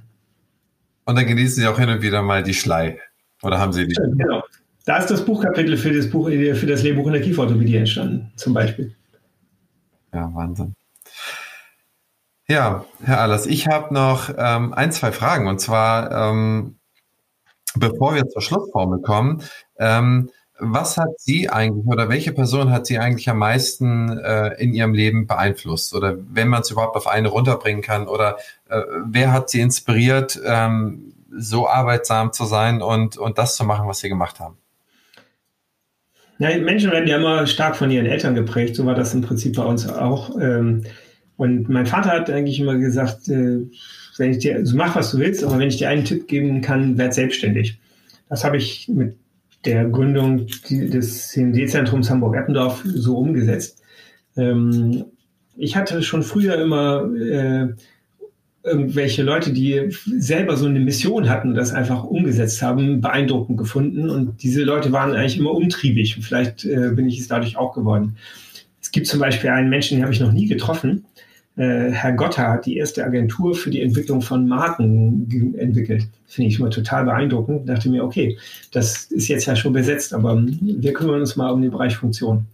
Und 1.04 1.16
dann 1.16 1.26
genießen 1.26 1.62
Sie 1.62 1.68
auch 1.68 1.78
hin 1.78 1.88
und 1.88 2.02
wieder 2.02 2.22
mal 2.22 2.42
die 2.42 2.54
Schlei. 2.54 2.98
Oder 3.44 3.58
haben 3.58 3.72
Sie 3.72 3.86
die? 3.86 3.94
Genau. 3.94 4.42
Da 4.86 4.98
ist 4.98 5.10
das 5.10 5.24
Buchkapitel 5.24 5.76
für 5.76 5.92
das 5.92 6.10
Buch, 6.10 6.28
äh, 6.28 6.54
für 6.54 6.66
das 6.66 6.82
Lehrbuch 6.82 7.10
Kieferorthopädie 7.12 7.76
entstanden, 7.76 8.32
zum 8.36 8.52
Beispiel. 8.52 8.94
Ja, 10.12 10.30
Wahnsinn. 10.34 10.74
Ja, 12.46 12.84
Herr 13.02 13.20
Allers, 13.20 13.46
ich 13.46 13.68
habe 13.68 13.94
noch 13.94 14.30
ähm, 14.36 14.74
ein, 14.74 14.92
zwei 14.92 15.12
Fragen. 15.12 15.48
Und 15.48 15.60
zwar, 15.60 16.30
ähm, 16.30 16.76
bevor 17.74 18.14
wir 18.14 18.28
zur 18.28 18.42
Schlussformel 18.42 19.00
kommen, 19.00 19.42
ähm, 19.78 20.30
was 20.58 20.98
hat 20.98 21.18
Sie 21.18 21.48
eigentlich 21.48 21.86
oder 21.86 22.08
welche 22.08 22.32
Person 22.32 22.70
hat 22.70 22.86
Sie 22.86 22.98
eigentlich 22.98 23.28
am 23.28 23.38
meisten 23.38 24.18
äh, 24.18 24.54
in 24.62 24.74
Ihrem 24.74 24.92
Leben 24.92 25.26
beeinflusst? 25.26 25.94
Oder 25.94 26.16
wenn 26.30 26.48
man 26.48 26.60
es 26.60 26.70
überhaupt 26.70 26.96
auf 26.96 27.08
eine 27.08 27.28
runterbringen 27.28 27.82
kann? 27.82 28.06
Oder 28.06 28.36
äh, 28.68 28.82
wer 29.06 29.32
hat 29.32 29.48
Sie 29.48 29.60
inspiriert, 29.60 30.38
ähm, 30.44 31.13
so 31.36 31.68
arbeitsam 31.68 32.32
zu 32.32 32.44
sein 32.44 32.82
und, 32.82 33.16
und 33.16 33.38
das 33.38 33.56
zu 33.56 33.64
machen, 33.64 33.88
was 33.88 34.00
Sie 34.00 34.08
gemacht 34.08 34.40
haben? 34.40 34.58
Ja, 36.38 36.56
Menschen 36.58 36.90
werden 36.90 37.08
ja 37.08 37.16
immer 37.16 37.46
stark 37.46 37.76
von 37.76 37.90
ihren 37.90 38.06
Eltern 38.06 38.34
geprägt. 38.34 38.74
So 38.74 38.86
war 38.86 38.94
das 38.94 39.14
im 39.14 39.22
Prinzip 39.22 39.56
bei 39.56 39.64
uns 39.64 39.88
auch. 39.88 40.36
Ähm, 40.40 40.84
und 41.36 41.68
mein 41.68 41.86
Vater 41.86 42.10
hat 42.10 42.30
eigentlich 42.30 42.60
immer 42.60 42.76
gesagt, 42.76 43.28
äh, 43.28 43.60
wenn 44.18 44.30
ich 44.30 44.38
dir, 44.38 44.56
also 44.56 44.76
mach 44.76 44.96
was 44.96 45.10
du 45.10 45.18
willst, 45.18 45.44
aber 45.44 45.58
wenn 45.58 45.68
ich 45.68 45.78
dir 45.78 45.88
einen 45.88 46.04
Tipp 46.04 46.28
geben 46.28 46.60
kann, 46.60 46.98
werd 46.98 47.14
selbstständig. 47.14 47.78
Das 48.28 48.44
habe 48.44 48.56
ich 48.56 48.88
mit 48.88 49.16
der 49.64 49.86
Gründung 49.86 50.46
des 50.68 51.28
CMD-Zentrums 51.28 52.10
Hamburg-Eppendorf 52.10 52.82
so 52.84 53.16
umgesetzt. 53.16 53.82
Ähm, 54.36 55.06
ich 55.56 55.76
hatte 55.76 56.02
schon 56.02 56.22
früher 56.22 56.60
immer 56.60 57.08
äh, 57.14 57.74
irgendwelche 58.64 59.22
Leute, 59.22 59.52
die 59.52 59.90
selber 60.18 60.56
so 60.56 60.66
eine 60.66 60.80
Mission 60.80 61.28
hatten 61.28 61.50
und 61.50 61.54
das 61.54 61.72
einfach 61.72 62.02
umgesetzt 62.02 62.62
haben, 62.62 63.02
beeindruckend 63.02 63.58
gefunden. 63.58 64.08
Und 64.08 64.42
diese 64.42 64.64
Leute 64.64 64.90
waren 64.90 65.12
eigentlich 65.12 65.38
immer 65.38 65.52
umtriebig. 65.52 66.16
Vielleicht 66.20 66.64
äh, 66.64 66.90
bin 66.94 67.06
ich 67.06 67.20
es 67.20 67.28
dadurch 67.28 67.56
auch 67.58 67.74
geworden. 67.74 68.16
Es 68.80 68.90
gibt 68.90 69.06
zum 69.06 69.20
Beispiel 69.20 69.50
einen 69.50 69.68
Menschen, 69.68 69.98
den 69.98 70.02
habe 70.02 70.14
ich 70.14 70.20
noch 70.20 70.32
nie 70.32 70.46
getroffen. 70.46 71.04
Äh, 71.56 71.90
Herr 71.90 72.12
Gotter 72.12 72.48
hat 72.48 72.64
die 72.64 72.78
erste 72.78 73.04
Agentur 73.04 73.54
für 73.54 73.70
die 73.70 73.82
Entwicklung 73.82 74.22
von 74.22 74.48
Marken 74.48 75.54
entwickelt. 75.58 76.08
Finde 76.26 76.48
ich 76.48 76.58
immer 76.58 76.70
total 76.70 77.04
beeindruckend. 77.04 77.68
Dachte 77.68 77.90
mir, 77.90 78.02
okay, 78.02 78.38
das 78.72 79.04
ist 79.04 79.28
jetzt 79.28 79.44
ja 79.44 79.54
schon 79.54 79.74
besetzt, 79.74 80.14
aber 80.14 80.42
wir 80.42 80.92
kümmern 80.94 81.20
uns 81.20 81.36
mal 81.36 81.50
um 81.50 81.60
den 81.60 81.70
Bereich 81.70 81.96
Funktion. 81.96 82.46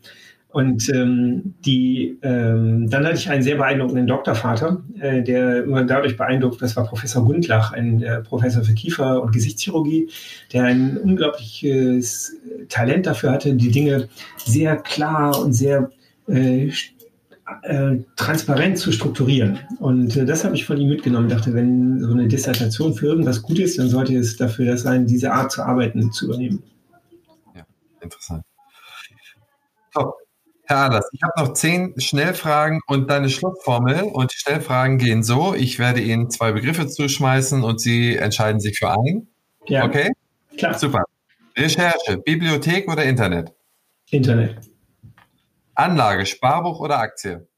Und 0.53 0.89
ähm, 0.93 1.55
die, 1.65 2.19
ähm, 2.23 2.91
dann 2.91 3.07
hatte 3.07 3.17
ich 3.17 3.31
einen 3.31 3.43
sehr 3.43 3.57
beeindruckenden 3.57 4.09
Doktorvater, 4.09 4.83
äh, 4.99 5.23
der 5.23 5.63
immer 5.63 5.85
dadurch 5.85 6.17
beeindruckt, 6.17 6.61
das 6.61 6.75
war 6.75 6.87
Professor 6.87 7.25
Gundlach, 7.25 7.73
ein 7.73 8.03
äh, 8.03 8.21
Professor 8.21 8.65
für 8.65 8.75
Kiefer- 8.75 9.23
und 9.23 9.33
Gesichtschirurgie, 9.33 10.11
der 10.53 10.65
ein 10.65 10.97
unglaubliches 10.97 12.37
Talent 12.69 13.07
dafür 13.07 13.31
hatte, 13.31 13.55
die 13.55 13.71
Dinge 13.71 14.09
sehr 14.39 14.77
klar 14.77 15.41
und 15.41 15.53
sehr 15.53 15.91
äh, 16.27 16.71
äh, 17.63 17.99
transparent 18.17 18.79
zu 18.79 18.91
strukturieren. 18.91 19.61
Und 19.79 20.17
äh, 20.17 20.25
das 20.25 20.45
habe 20.45 20.57
ich 20.57 20.65
von 20.65 20.79
ihm 20.79 20.89
mitgenommen. 20.89 21.29
Ich 21.29 21.35
dachte, 21.35 21.55
wenn 21.55 22.01
so 22.01 22.13
eine 22.13 22.27
Dissertation 22.27 22.95
für 22.95 23.07
irgendwas 23.07 23.43
gut 23.43 23.59
ist, 23.59 23.79
dann 23.79 23.89
sollte 23.89 24.17
es 24.17 24.37
dafür 24.37 24.67
das 24.67 24.83
sein, 24.83 25.07
diese 25.07 25.33
Art 25.33 25.53
zu 25.53 25.63
arbeiten 25.63 26.11
zu 26.11 26.27
übernehmen. 26.27 26.63
Ja, 27.55 27.65
interessant. 28.01 28.43
Top. 29.93 30.15
Herr 30.71 30.85
Aders, 30.85 31.11
ich 31.13 31.21
habe 31.25 31.33
noch 31.37 31.55
zehn 31.55 32.01
Schnellfragen 32.01 32.81
und 32.87 33.11
deine 33.11 33.29
Schlussformel. 33.29 34.05
Und 34.05 34.33
die 34.33 34.37
Schnellfragen 34.39 34.99
gehen 34.99 35.25
so: 35.25 35.53
Ich 35.53 35.81
werde 35.81 36.01
Ihnen 36.01 36.31
zwei 36.31 36.53
Begriffe 36.53 36.87
zuschmeißen 36.87 37.65
und 37.65 37.81
Sie 37.81 38.17
entscheiden 38.17 38.61
sich 38.61 38.79
für 38.79 38.93
einen. 38.93 39.27
Ja. 39.67 39.85
Okay? 39.85 40.13
Klar. 40.57 40.79
Super. 40.79 41.03
Recherche, 41.57 42.19
Bibliothek 42.19 42.89
oder 42.89 43.03
Internet? 43.03 43.53
Internet. 44.11 44.59
Anlage, 45.75 46.25
Sparbuch 46.25 46.79
oder 46.79 47.01
Aktie? 47.01 47.49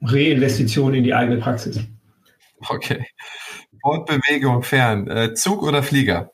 Reinvestition 0.00 0.94
in 0.94 1.04
die 1.04 1.14
eigene 1.14 1.36
Praxis. 1.36 1.78
Okay. 2.68 3.06
Fortbewegung 3.82 4.64
fern, 4.64 5.08
äh, 5.08 5.34
Zug 5.34 5.62
oder 5.62 5.84
Flieger? 5.84 6.32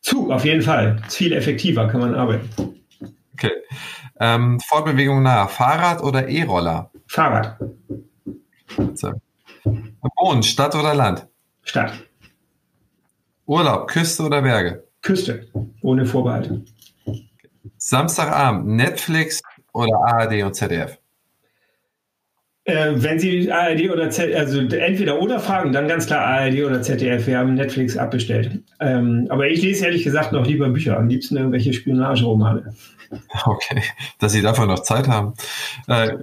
Zug, 0.00 0.30
auf 0.30 0.44
jeden 0.44 0.62
Fall. 0.62 1.02
Ist 1.08 1.16
viel 1.16 1.32
effektiver, 1.32 1.88
kann 1.88 2.00
man 2.00 2.14
arbeiten. 2.14 2.48
Okay. 3.32 3.50
Ähm, 4.24 4.60
Fortbewegung 4.60 5.20
nah, 5.24 5.48
Fahrrad 5.48 6.00
oder 6.00 6.28
E-Roller? 6.28 6.92
Fahrrad. 7.08 7.58
So. 8.94 9.10
Wohnen, 9.64 10.44
Stadt 10.44 10.76
oder 10.76 10.94
Land? 10.94 11.26
Stadt. 11.64 11.92
Urlaub, 13.46 13.88
Küste 13.88 14.22
oder 14.22 14.42
Berge? 14.42 14.84
Küste, 15.02 15.48
ohne 15.80 16.06
Vorbehalte. 16.06 16.62
Samstagabend, 17.78 18.68
Netflix 18.68 19.42
oder 19.72 19.96
ARD 20.06 20.44
und 20.44 20.54
ZDF? 20.54 20.98
Äh, 22.64 22.92
wenn 22.94 23.18
Sie 23.18 23.50
ARD 23.50 23.90
oder 23.90 24.08
ZDF, 24.08 24.38
also 24.38 24.60
entweder 24.60 25.20
oder 25.20 25.40
fragen, 25.40 25.72
dann 25.72 25.88
ganz 25.88 26.06
klar 26.06 26.24
ARD 26.24 26.62
oder 26.62 26.80
ZDF. 26.80 27.26
Wir 27.26 27.38
haben 27.38 27.54
Netflix 27.54 27.96
abbestellt. 27.96 28.62
Ähm, 28.78 29.26
aber 29.30 29.48
ich 29.48 29.62
lese 29.62 29.86
ehrlich 29.86 30.04
gesagt 30.04 30.30
noch 30.30 30.46
lieber 30.46 30.68
Bücher, 30.68 30.96
am 30.96 31.08
liebsten 31.08 31.36
irgendwelche 31.36 31.72
Spionageromane. 31.72 32.72
Okay, 33.44 33.82
dass 34.18 34.32
Sie 34.32 34.42
dafür 34.42 34.66
noch 34.66 34.80
Zeit 34.80 35.08
haben. 35.08 35.34
Äh, 35.86 36.16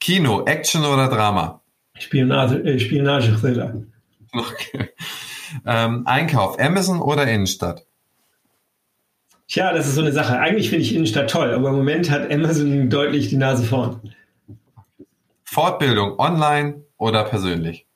Kino, 0.00 0.44
Action 0.44 0.84
oder 0.84 1.08
Drama? 1.08 1.60
Spionage, 1.98 2.56
äh, 2.64 2.78
Spionage-Thriller. 2.78 3.82
Okay. 4.32 4.90
Ähm, 5.64 6.06
Einkauf, 6.06 6.58
Amazon 6.58 7.00
oder 7.00 7.26
Innenstadt? 7.26 7.86
Tja, 9.46 9.72
das 9.72 9.86
ist 9.86 9.94
so 9.94 10.00
eine 10.00 10.12
Sache. 10.12 10.38
Eigentlich 10.38 10.70
finde 10.70 10.84
ich 10.84 10.94
Innenstadt 10.94 11.30
toll, 11.30 11.52
aber 11.52 11.68
im 11.68 11.76
Moment 11.76 12.10
hat 12.10 12.32
Amazon 12.32 12.90
deutlich 12.90 13.28
die 13.28 13.36
Nase 13.36 13.62
vorn. 13.62 14.00
Fortbildung 15.44 16.18
online 16.18 16.82
oder 16.96 17.24
persönlich? 17.24 17.86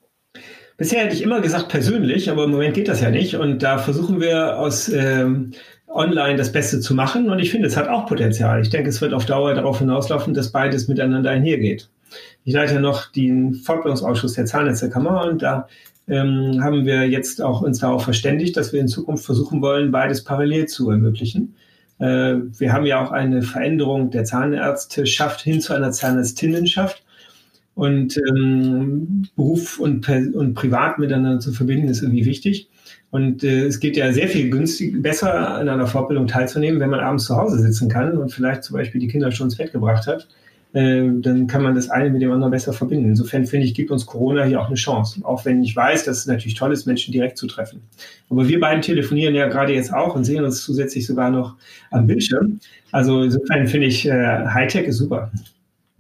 Bisher 0.77 1.03
hätte 1.03 1.17
ich 1.17 1.23
immer 1.23 1.41
gesagt 1.41 1.69
persönlich, 1.69 2.31
aber 2.31 2.45
im 2.45 2.53
Moment 2.53 2.75
geht 2.75 2.87
das 2.87 3.01
ja 3.01 3.11
nicht. 3.11 3.35
Und 3.35 3.65
da 3.65 3.79
versuchen 3.79 4.21
wir 4.21 4.59
aus 4.59 4.89
ähm, 4.89 5.53
online 5.89 6.37
das 6.37 6.53
Beste 6.53 6.81
zu 6.81 6.95
machen. 6.95 7.31
Und 7.31 7.39
ich 7.39 7.51
finde, 7.51 7.67
es 7.67 7.77
hat 7.77 7.89
auch 7.89 8.07
Potenzial. 8.07 8.61
Ich 8.61 8.71
denke, 8.71 8.89
es 8.89 9.01
wird 9.01 9.15
auf 9.15 9.27
Dauer 9.27 9.55
darauf 9.55 9.79
hinauslaufen, 9.79 10.35
dass 10.35 10.53
beides 10.53 10.89
miteinander 10.89 11.31
einhergeht. 11.31 11.89
Ich 12.45 12.55
leite 12.55 12.75
ja 12.75 12.81
noch 12.81 13.13
den 13.13 13.55
Fortbildungsausschuss 13.55 14.35
der 14.35 14.47
Zahnärztekammer 14.47 15.25
und 15.25 15.43
da 15.43 15.69
ähm, 16.09 16.63
haben 16.63 16.87
wir 16.87 17.07
jetzt 17.09 17.43
auch 17.43 17.61
uns 17.61 17.81
darauf 17.81 18.05
verständigt, 18.05 18.57
dass 18.57 18.73
wir 18.73 18.81
in 18.81 18.89
Zukunft 18.89 19.27
versuchen 19.27 19.61
wollen, 19.61 19.91
beides 19.91 20.25
parallel 20.25 20.67
zu 20.67 20.91
ermöglichen. 20.91 21.55
Äh, 21.99 22.37
wir 22.59 22.73
haben 22.73 22.87
ja 22.87 23.05
auch 23.05 23.11
eine 23.11 23.43
Veränderung 23.43 24.11
der 24.11 24.25
Zahnärzteschaft 24.25 25.41
hin 25.43 25.61
zu 25.61 25.75
einer 25.75 25.91
Zahnärztinnenschaft. 25.91 27.03
Und 27.75 28.17
ähm, 28.17 29.29
Beruf 29.37 29.79
und, 29.79 30.09
und 30.09 30.55
Privat 30.55 30.99
miteinander 30.99 31.39
zu 31.39 31.53
verbinden, 31.53 31.87
ist 31.89 32.03
irgendwie 32.03 32.25
wichtig. 32.25 32.69
Und 33.11 33.43
äh, 33.43 33.65
es 33.67 33.81
geht 33.81 33.97
ja 33.97 34.13
sehr 34.13 34.29
viel 34.29 34.51
günstig, 34.51 35.03
besser 35.03 35.57
an 35.57 35.69
einer 35.69 35.87
Fortbildung 35.87 36.27
teilzunehmen, 36.27 36.79
wenn 36.81 36.91
man 36.91 37.01
abends 37.01 37.25
zu 37.25 37.37
Hause 37.37 37.59
sitzen 37.59 37.89
kann 37.89 38.19
und 38.19 38.31
vielleicht 38.31 38.65
zum 38.65 38.77
Beispiel 38.77 39.01
die 39.01 39.09
Kinder 39.09 39.33
schon 39.33 39.47
ins 39.47 39.57
Bett 39.57 39.73
gebracht 39.73 40.07
hat. 40.07 40.29
Äh, 40.75 41.09
dann 41.21 41.47
kann 41.47 41.63
man 41.63 41.75
das 41.75 41.89
eine 41.89 42.11
mit 42.11 42.21
dem 42.21 42.31
anderen 42.31 42.51
besser 42.51 42.75
verbinden. 42.75 43.07
Insofern 43.07 43.47
finde 43.47 43.65
ich, 43.65 43.73
gibt 43.73 43.91
uns 43.91 44.05
Corona 44.05 44.45
hier 44.45 44.61
auch 44.61 44.67
eine 44.67 44.75
Chance. 44.75 45.21
Auch 45.25 45.47
wenn 45.47 45.63
ich 45.63 45.75
weiß, 45.75 46.05
dass 46.05 46.19
es 46.19 46.27
natürlich 46.27 46.55
toll 46.55 46.73
ist, 46.73 46.85
Menschen 46.87 47.13
direkt 47.13 47.39
zu 47.39 47.47
treffen. 47.47 47.83
Aber 48.29 48.47
wir 48.47 48.61
beiden 48.61 48.83
telefonieren 48.83 49.35
ja 49.35 49.49
gerade 49.49 49.73
jetzt 49.73 49.93
auch 49.93 50.15
und 50.15 50.25
sehen 50.25 50.45
uns 50.45 50.63
zusätzlich 50.63 51.07
sogar 51.07 51.31
noch 51.31 51.57
am 51.91 52.07
Bildschirm. 52.07 52.61
Also 52.93 53.23
insofern 53.23 53.67
finde 53.67 53.87
ich, 53.87 54.07
äh, 54.07 54.47
Hightech 54.47 54.87
ist 54.87 54.99
super. 54.99 55.33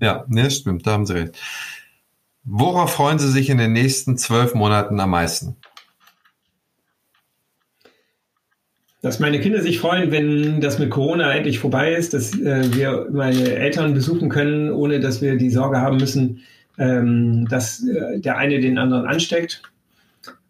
Ja, 0.00 0.26
ne, 0.28 0.50
stimmt, 0.50 0.86
da 0.86 0.92
haben 0.92 1.06
Sie 1.06 1.14
recht. 1.14 1.38
Worauf 2.44 2.92
freuen 2.92 3.18
Sie 3.18 3.30
sich 3.30 3.50
in 3.50 3.58
den 3.58 3.72
nächsten 3.72 4.16
zwölf 4.16 4.54
Monaten 4.54 5.00
am 5.00 5.10
meisten? 5.10 5.56
Dass 9.00 9.20
meine 9.20 9.38
Kinder 9.40 9.62
sich 9.62 9.78
freuen, 9.78 10.10
wenn 10.10 10.60
das 10.60 10.78
mit 10.78 10.90
Corona 10.90 11.32
endlich 11.32 11.60
vorbei 11.60 11.92
ist, 11.92 12.14
dass 12.14 12.34
äh, 12.34 12.74
wir 12.74 13.06
meine 13.12 13.54
Eltern 13.54 13.94
besuchen 13.94 14.28
können, 14.28 14.72
ohne 14.72 14.98
dass 14.98 15.22
wir 15.22 15.36
die 15.36 15.50
Sorge 15.50 15.80
haben 15.80 15.98
müssen, 15.98 16.40
ähm, 16.78 17.46
dass 17.48 17.86
äh, 17.86 18.18
der 18.18 18.38
eine 18.38 18.58
den 18.60 18.76
anderen 18.76 19.06
ansteckt. 19.06 19.62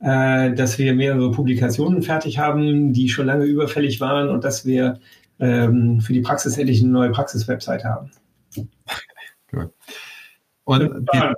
Äh, 0.01 0.53
dass 0.55 0.79
wir 0.79 0.95
mehrere 0.95 1.33
Publikationen 1.33 2.03
fertig 2.03 2.39
haben, 2.39 2.93
die 2.93 3.09
schon 3.09 3.27
lange 3.27 3.47
überfällig 3.47 4.01
waren 4.01 4.29
und 4.29 4.45
dass 4.45 4.65
wir 4.65 5.01
ähm, 5.41 6.01
für 6.01 6.13
die 6.13 6.21
Praxis 6.21 6.57
endlich 6.57 6.81
eine 6.81 6.93
neue 6.93 7.11
Praxis-Website 7.11 7.85
haben. 7.85 8.11
Gut. 9.51 9.73
Und 10.65 11.09
ja, 11.15 11.35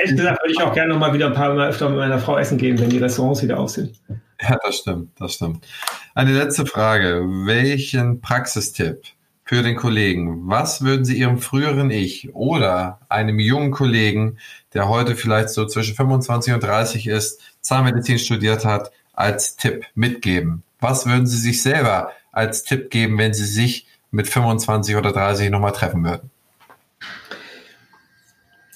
ehrlich 0.00 0.16
gesagt 0.16 0.42
würde 0.42 0.52
ich 0.52 0.60
auch 0.60 0.74
gerne 0.74 0.92
noch 0.92 0.98
mal 0.98 1.14
wieder 1.14 1.28
ein 1.28 1.32
paar 1.32 1.54
Mal 1.54 1.68
öfter 1.68 1.88
mit 1.88 1.98
meiner 1.98 2.18
Frau 2.18 2.36
essen 2.36 2.58
gehen, 2.58 2.78
wenn 2.80 2.90
die 2.90 2.98
Restaurants 2.98 3.42
wieder 3.42 3.58
auf 3.58 3.70
sind. 3.70 3.98
Ja, 4.40 4.58
das 4.62 4.76
stimmt, 4.76 5.10
das 5.18 5.34
stimmt. 5.34 5.66
Eine 6.14 6.32
letzte 6.32 6.66
Frage. 6.66 7.22
Welchen 7.26 8.20
Praxistipp 8.20 9.02
für 9.46 9.62
den 9.62 9.76
Kollegen, 9.76 10.46
was 10.46 10.84
würden 10.84 11.06
Sie 11.06 11.16
Ihrem 11.16 11.38
früheren 11.38 11.90
Ich 11.90 12.34
oder 12.34 13.00
einem 13.08 13.38
jungen 13.38 13.70
Kollegen, 13.70 14.36
der 14.74 14.90
heute 14.90 15.16
vielleicht 15.16 15.48
so 15.48 15.64
zwischen 15.64 15.94
25 15.94 16.52
und 16.52 16.62
30 16.62 17.06
ist, 17.06 17.40
Zahnmedizin 17.62 18.18
studiert 18.18 18.66
hat, 18.66 18.92
als 19.14 19.56
Tipp 19.56 19.86
mitgeben? 19.94 20.62
Was 20.80 21.06
würden 21.06 21.26
Sie 21.26 21.38
sich 21.38 21.62
selber 21.62 22.12
als 22.30 22.62
Tipp 22.62 22.90
geben, 22.90 23.16
wenn 23.16 23.32
Sie 23.32 23.46
sich 23.46 23.86
mit 24.10 24.28
25 24.28 24.96
oder 24.96 25.12
30 25.12 25.48
nochmal 25.48 25.72
treffen 25.72 26.04
würden? 26.04 26.30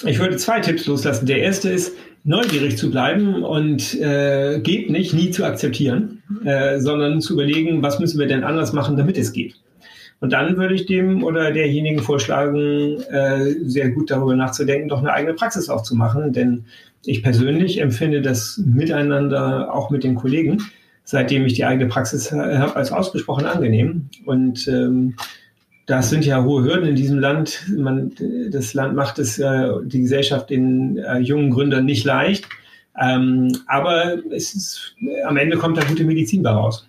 Ich 0.04 0.18
würde 0.18 0.38
zwei 0.38 0.60
Tipps 0.60 0.86
loslassen. 0.86 1.26
Der 1.26 1.40
erste 1.40 1.68
ist, 1.68 1.92
neugierig 2.26 2.76
zu 2.76 2.90
bleiben 2.90 3.44
und 3.44 3.94
äh, 4.00 4.58
geht 4.60 4.90
nicht, 4.90 5.14
nie 5.14 5.30
zu 5.30 5.44
akzeptieren, 5.44 6.22
äh, 6.44 6.80
sondern 6.80 7.20
zu 7.20 7.34
überlegen, 7.34 7.82
was 7.82 8.00
müssen 8.00 8.18
wir 8.18 8.26
denn 8.26 8.42
anders 8.42 8.72
machen, 8.72 8.96
damit 8.96 9.16
es 9.16 9.32
geht. 9.32 9.54
Und 10.18 10.32
dann 10.32 10.56
würde 10.56 10.74
ich 10.74 10.86
dem 10.86 11.22
oder 11.22 11.52
derjenigen 11.52 12.00
vorschlagen, 12.00 13.00
äh, 13.10 13.54
sehr 13.62 13.90
gut 13.90 14.10
darüber 14.10 14.34
nachzudenken, 14.34 14.88
doch 14.88 14.98
eine 14.98 15.12
eigene 15.12 15.34
Praxis 15.34 15.68
aufzumachen. 15.68 16.32
Denn 16.32 16.64
ich 17.04 17.22
persönlich 17.22 17.80
empfinde 17.80 18.22
das 18.22 18.60
Miteinander 18.64 19.72
auch 19.72 19.90
mit 19.90 20.02
den 20.02 20.16
Kollegen, 20.16 20.62
seitdem 21.04 21.46
ich 21.46 21.52
die 21.52 21.64
eigene 21.64 21.88
Praxis 21.88 22.32
habe, 22.32 22.74
als 22.74 22.90
ausgesprochen 22.90 23.46
angenehm. 23.46 24.08
Und 24.24 24.66
ähm, 24.66 25.14
das 25.86 26.10
sind 26.10 26.24
ja 26.24 26.42
hohe 26.42 26.64
Hürden 26.64 26.88
in 26.88 26.96
diesem 26.96 27.18
Land. 27.18 27.64
Man, 27.76 28.12
das 28.50 28.74
Land 28.74 28.94
macht 28.96 29.18
es 29.18 29.38
äh, 29.38 29.68
die 29.84 30.00
Gesellschaft 30.00 30.50
den 30.50 30.98
äh, 30.98 31.18
jungen 31.18 31.50
Gründern 31.50 31.84
nicht 31.84 32.04
leicht. 32.04 32.48
Ähm, 33.00 33.52
aber 33.66 34.16
es 34.32 34.54
ist, 34.54 34.96
am 35.26 35.36
Ende 35.36 35.56
kommt 35.56 35.76
da 35.76 35.84
gute 35.84 36.04
Medizin 36.04 36.42
daraus. 36.42 36.88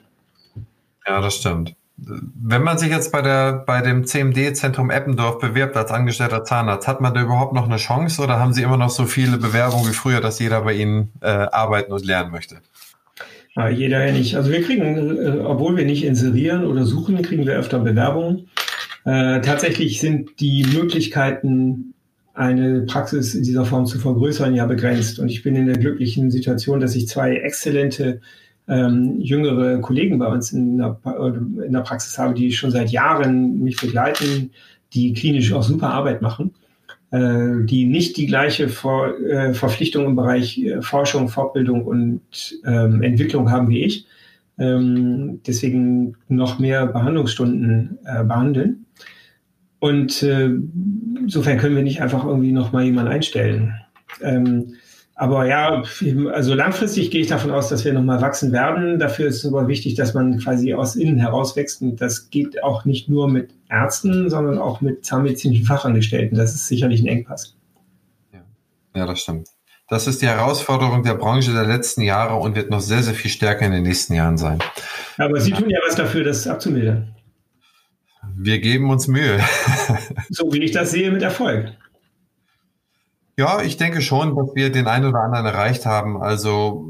Ja, 1.05 1.21
das 1.21 1.35
stimmt. 1.35 1.75
Wenn 1.97 2.61
man 2.61 2.77
sich 2.77 2.89
jetzt 2.89 3.11
bei, 3.11 3.21
der, 3.21 3.53
bei 3.53 3.81
dem 3.81 4.05
CMD-Zentrum 4.05 4.91
Eppendorf 4.91 5.39
bewirbt 5.39 5.75
als 5.75 5.91
angestellter 5.91 6.43
Zahnarzt, 6.43 6.87
hat 6.87 7.01
man 7.01 7.13
da 7.13 7.21
überhaupt 7.21 7.53
noch 7.53 7.65
eine 7.65 7.77
Chance 7.77 8.21
oder 8.21 8.39
haben 8.39 8.53
Sie 8.53 8.61
immer 8.61 8.77
noch 8.77 8.91
so 8.91 9.05
viele 9.05 9.37
Bewerbungen 9.37 9.89
wie 9.89 9.93
früher, 9.93 10.21
dass 10.21 10.39
jeder 10.39 10.61
bei 10.61 10.73
Ihnen 10.73 11.11
äh, 11.21 11.27
arbeiten 11.27 11.91
und 11.91 12.05
lernen 12.05 12.31
möchte? 12.31 12.57
Ja, 13.55 13.69
jeder 13.69 14.05
ja 14.05 14.11
nicht. 14.11 14.35
Also 14.35 14.51
wir 14.51 14.61
kriegen, 14.61 15.17
äh, 15.17 15.39
obwohl 15.39 15.75
wir 15.75 15.85
nicht 15.85 16.05
inserieren 16.05 16.65
oder 16.65 16.85
suchen, 16.85 17.19
kriegen 17.23 17.47
wir 17.47 17.55
öfter 17.55 17.79
Bewerbungen. 17.79 18.47
Äh, 19.07 19.39
tatsächlich 19.39 20.01
sind 20.01 20.41
die 20.41 20.65
Möglichkeiten, 20.75 21.93
eine 22.33 22.81
Praxis 22.81 23.35
in 23.35 23.43
dieser 23.43 23.63
Form 23.63 23.85
zu 23.85 23.99
vergrößern, 23.99 24.53
ja 24.53 24.65
begrenzt. 24.65 25.17
Und 25.17 25.29
ich 25.29 25.43
bin 25.43 25.55
in 25.55 25.65
der 25.65 25.77
glücklichen 25.77 26.29
Situation, 26.29 26.81
dass 26.81 26.93
ich 26.93 27.07
zwei 27.07 27.37
exzellente 27.37 28.19
ähm, 28.67 29.15
jüngere 29.21 29.79
Kollegen 29.79 30.19
bei 30.19 30.27
uns 30.27 30.51
in 30.51 30.79
der, 30.79 30.99
in 31.65 31.71
der 31.71 31.79
Praxis 31.79 32.17
habe, 32.17 32.33
die 32.33 32.51
schon 32.51 32.69
seit 32.69 32.89
Jahren 32.89 33.63
mich 33.63 33.77
begleiten, 33.77 34.51
die 34.91 35.13
klinisch 35.13 35.53
auch 35.53 35.63
super 35.63 35.89
Arbeit 35.89 36.21
machen, 36.21 36.53
äh, 37.11 37.63
die 37.63 37.85
nicht 37.85 38.17
die 38.17 38.27
gleiche 38.27 38.67
Vor, 38.67 39.17
äh, 39.21 39.53
Verpflichtung 39.53 40.05
im 40.05 40.17
Bereich 40.17 40.57
äh, 40.57 40.81
Forschung, 40.81 41.29
Fortbildung 41.29 41.85
und 41.85 42.21
ähm, 42.65 43.01
Entwicklung 43.01 43.51
haben 43.51 43.69
wie 43.69 43.85
ich. 43.85 44.05
Ähm, 44.59 45.39
deswegen 45.47 46.17
noch 46.27 46.59
mehr 46.59 46.87
Behandlungsstunden 46.87 47.99
äh, 48.03 48.25
behandeln. 48.25 48.83
Und 49.79 50.23
äh, 50.23 50.49
insofern 51.19 51.57
können 51.57 51.75
wir 51.75 51.83
nicht 51.83 52.01
einfach 52.01 52.25
irgendwie 52.25 52.51
nochmal 52.51 52.83
jemanden 52.83 53.11
einstellen. 53.11 53.75
Ähm, 54.21 54.73
aber 55.19 55.47
ja, 55.47 55.83
also 56.31 56.53
langfristig 56.53 57.09
gehe 57.09 57.21
ich 57.21 57.27
davon 57.27 57.49
aus, 57.49 57.69
dass 57.69 57.83
wir 57.83 57.91
nochmal 57.91 58.21
wachsen 58.21 58.51
werden. 58.51 58.99
Dafür 58.99 59.27
ist 59.27 59.43
es 59.43 59.45
aber 59.51 59.67
wichtig, 59.67 59.95
dass 59.95 60.13
man 60.13 60.37
quasi 60.37 60.75
aus 60.75 60.95
innen 60.95 61.17
heraus 61.17 61.55
wächst. 61.55 61.81
Und 61.81 61.99
das 61.99 62.29
geht 62.29 62.63
auch 62.63 62.85
nicht 62.85 63.09
nur 63.09 63.27
mit 63.27 63.49
Ärzten, 63.67 64.29
sondern 64.29 64.59
auch 64.59 64.79
mit 64.81 65.05
zahnmedizinischen 65.05 65.65
Fachangestellten. 65.65 66.37
Das 66.37 66.53
ist 66.53 66.67
sicherlich 66.67 67.01
ein 67.01 67.07
Engpass. 67.07 67.55
Ja, 68.31 68.41
ja 68.95 69.05
das 69.07 69.19
stimmt. 69.21 69.47
Das 69.89 70.05
ist 70.05 70.21
die 70.21 70.27
Herausforderung 70.27 71.01
der 71.01 71.15
Branche 71.15 71.51
der 71.51 71.65
letzten 71.65 72.01
Jahre 72.01 72.35
und 72.35 72.55
wird 72.55 72.69
noch 72.69 72.81
sehr, 72.81 73.01
sehr 73.01 73.15
viel 73.15 73.31
stärker 73.31 73.65
in 73.65 73.71
den 73.71 73.83
nächsten 73.83 74.13
Jahren 74.13 74.37
sein. 74.37 74.59
Aber 75.17 75.39
Sie 75.39 75.51
tun 75.51 75.69
ja 75.69 75.79
was 75.87 75.95
dafür, 75.95 76.23
das 76.23 76.45
abzumildern. 76.45 77.07
Wir 78.39 78.59
geben 78.59 78.91
uns 78.91 79.07
Mühe. 79.07 79.39
so 80.29 80.53
wie 80.53 80.63
ich 80.63 80.71
das 80.71 80.91
sehe, 80.91 81.09
mit 81.09 81.23
Erfolg. 81.23 81.73
Ja, 83.35 83.61
ich 83.61 83.77
denke 83.77 84.01
schon, 84.01 84.35
dass 84.35 84.53
wir 84.53 84.71
den 84.71 84.87
einen 84.87 85.05
oder 85.05 85.21
anderen 85.21 85.47
erreicht 85.47 85.87
haben. 85.87 86.21
Also 86.21 86.85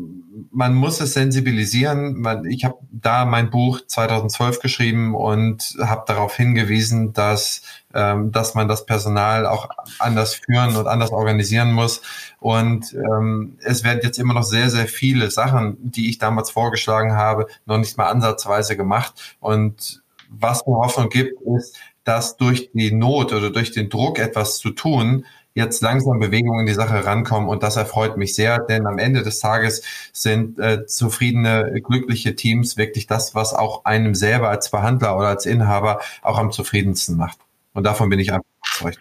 man 0.51 0.75
muss 0.75 0.99
es 0.99 1.13
sensibilisieren. 1.13 2.19
Man, 2.19 2.43
ich 2.45 2.65
habe 2.65 2.77
da 2.91 3.23
mein 3.23 3.49
Buch 3.49 3.79
2012 3.85 4.59
geschrieben 4.59 5.15
und 5.15 5.77
habe 5.79 6.03
darauf 6.05 6.35
hingewiesen, 6.35 7.13
dass, 7.13 7.61
ähm, 7.93 8.33
dass 8.33 8.53
man 8.53 8.67
das 8.67 8.85
Personal 8.85 9.45
auch 9.45 9.69
anders 9.99 10.35
führen 10.35 10.75
und 10.75 10.87
anders 10.87 11.11
organisieren 11.11 11.71
muss. 11.71 12.01
Und 12.39 12.93
ähm, 12.93 13.57
es 13.63 13.85
werden 13.85 14.01
jetzt 14.03 14.19
immer 14.19 14.33
noch 14.33 14.43
sehr, 14.43 14.69
sehr 14.69 14.87
viele 14.87 15.31
Sachen, 15.31 15.77
die 15.79 16.09
ich 16.09 16.17
damals 16.17 16.51
vorgeschlagen 16.51 17.13
habe, 17.13 17.47
noch 17.65 17.77
nicht 17.77 17.97
mal 17.97 18.07
ansatzweise 18.07 18.75
gemacht. 18.75 19.37
Und 19.39 20.01
was 20.29 20.65
mir 20.65 20.75
Hoffnung 20.75 21.09
gibt, 21.09 21.41
ist, 21.57 21.75
dass 22.03 22.37
durch 22.37 22.69
die 22.73 22.91
Not 22.91 23.33
oder 23.33 23.49
durch 23.49 23.71
den 23.71 23.89
Druck 23.89 24.19
etwas 24.19 24.59
zu 24.59 24.71
tun, 24.71 25.25
jetzt 25.57 25.81
langsam 25.81 26.19
Bewegungen 26.19 26.61
in 26.61 26.65
die 26.67 26.73
Sache 26.73 27.03
rankommen 27.03 27.49
und 27.49 27.63
das 27.63 27.77
erfreut 27.77 28.15
mich 28.15 28.35
sehr, 28.35 28.59
denn 28.59 28.85
am 28.85 28.99
Ende 28.99 29.23
des 29.23 29.39
Tages 29.39 29.81
sind 30.13 30.59
äh, 30.59 30.85
zufriedene, 30.85 31.81
glückliche 31.81 32.35
Teams 32.35 32.77
wirklich 32.77 33.07
das, 33.07 33.33
was 33.33 33.55
auch 33.55 33.83
einem 33.83 34.13
selber 34.13 34.49
als 34.49 34.69
Behandler 34.69 35.17
oder 35.17 35.29
als 35.29 35.47
Inhaber 35.47 35.99
auch 36.21 36.37
am 36.37 36.51
zufriedensten 36.51 37.17
macht. 37.17 37.39
Und 37.73 37.85
davon 37.85 38.09
bin 38.09 38.19
ich 38.19 38.31
einfach 38.31 38.45
überzeugt. 38.79 38.99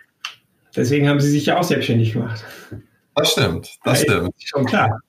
Deswegen 0.75 1.09
haben 1.09 1.21
Sie 1.21 1.31
sich 1.31 1.47
ja 1.47 1.59
auch 1.59 1.65
selbstständig 1.65 2.15
gemacht. 2.15 2.43
Das 3.15 3.33
stimmt, 3.33 3.79
das 3.85 4.03
ja, 4.03 4.13
stimmt. 4.13 4.35
Schon 4.39 4.65
klar. 4.65 5.01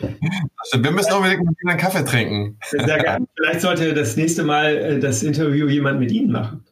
Wir 0.00 0.90
müssen 0.90 1.12
unbedingt 1.12 1.42
einen 1.66 1.78
Kaffee 1.78 2.04
trinken. 2.04 2.58
Vielleicht 2.60 3.60
sollte 3.60 3.94
das 3.94 4.16
nächste 4.16 4.42
Mal 4.42 4.76
äh, 4.76 4.98
das 4.98 5.22
Interview 5.22 5.68
jemand 5.68 6.00
mit 6.00 6.10
Ihnen 6.12 6.32
machen. 6.32 6.64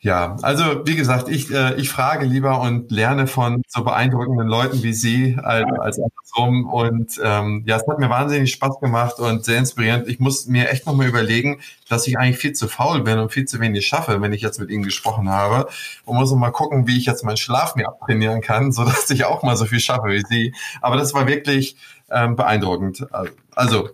Ja, 0.00 0.36
also 0.42 0.86
wie 0.86 0.94
gesagt, 0.94 1.28
ich, 1.28 1.50
äh, 1.50 1.74
ich 1.76 1.88
frage 1.88 2.26
lieber 2.26 2.60
und 2.60 2.92
lerne 2.92 3.26
von 3.26 3.62
so 3.66 3.82
beeindruckenden 3.82 4.46
Leuten 4.46 4.82
wie 4.82 4.92
Sie 4.92 5.38
als, 5.42 5.66
als 5.80 5.98
andersrum. 5.98 6.66
Und 6.66 7.18
ähm, 7.24 7.64
ja, 7.66 7.76
es 7.76 7.86
hat 7.88 7.98
mir 7.98 8.10
wahnsinnig 8.10 8.52
Spaß 8.52 8.78
gemacht 8.80 9.18
und 9.18 9.44
sehr 9.44 9.58
inspirierend. 9.58 10.06
Ich 10.06 10.20
muss 10.20 10.46
mir 10.46 10.68
echt 10.70 10.86
nochmal 10.86 11.08
überlegen, 11.08 11.60
dass 11.88 12.06
ich 12.06 12.18
eigentlich 12.18 12.36
viel 12.36 12.52
zu 12.52 12.68
faul 12.68 13.02
bin 13.02 13.18
und 13.18 13.32
viel 13.32 13.46
zu 13.46 13.58
wenig 13.58 13.86
schaffe, 13.86 14.20
wenn 14.20 14.34
ich 14.34 14.42
jetzt 14.42 14.60
mit 14.60 14.70
Ihnen 14.70 14.82
gesprochen 14.84 15.30
habe. 15.30 15.66
Und 16.04 16.16
muss 16.16 16.32
mal 16.34 16.50
gucken, 16.50 16.86
wie 16.86 16.98
ich 16.98 17.06
jetzt 17.06 17.24
meinen 17.24 17.38
Schlaf 17.38 17.74
mir 17.74 17.88
abtrainieren 17.88 18.42
kann, 18.42 18.72
so 18.72 18.84
dass 18.84 19.08
ich 19.10 19.24
auch 19.24 19.42
mal 19.42 19.56
so 19.56 19.64
viel 19.64 19.80
schaffe 19.80 20.08
wie 20.08 20.22
Sie. 20.28 20.54
Aber 20.82 20.96
das 20.96 21.14
war 21.14 21.26
wirklich 21.26 21.76
ähm, 22.10 22.36
beeindruckend. 22.36 23.06
Also 23.54 23.88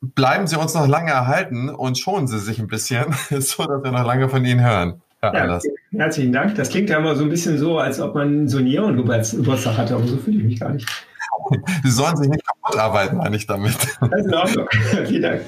bleiben 0.00 0.46
Sie 0.46 0.56
uns 0.56 0.74
noch 0.74 0.86
lange 0.86 1.10
erhalten 1.10 1.68
und 1.68 1.98
schonen 1.98 2.26
Sie 2.26 2.38
sich 2.38 2.58
ein 2.58 2.68
bisschen, 2.68 3.06
so 3.30 3.64
dass 3.64 3.82
wir 3.82 3.92
noch 3.92 4.04
lange 4.04 4.28
von 4.28 4.44
Ihnen 4.44 4.64
hören. 4.64 5.00
Ja, 5.22 5.58
herzlichen 5.92 6.32
Dank. 6.32 6.54
Das 6.54 6.68
klingt 6.68 6.88
ja 6.88 6.98
immer 6.98 7.16
so 7.16 7.24
ein 7.24 7.30
bisschen 7.30 7.58
so, 7.58 7.78
als 7.78 8.00
ob 8.00 8.14
man 8.14 8.48
so 8.48 8.58
einen 8.58 8.96
Geburtstag 8.96 9.76
hatte, 9.76 9.94
aber 9.94 10.06
so 10.06 10.16
fühle 10.18 10.38
ich 10.38 10.44
mich 10.44 10.60
gar 10.60 10.70
nicht. 10.70 10.86
Sie 11.82 11.90
sollen 11.90 12.16
sich 12.16 12.28
nicht 12.28 12.46
kaputt 12.46 12.78
arbeiten, 12.78 13.16
meine 13.16 13.36
ich 13.36 13.46
damit. 13.46 13.76
Das 14.00 14.20
ist 14.20 14.26
in 14.26 14.34
Ordnung. 14.34 14.68
Vielen 15.06 15.22
Dank. 15.22 15.40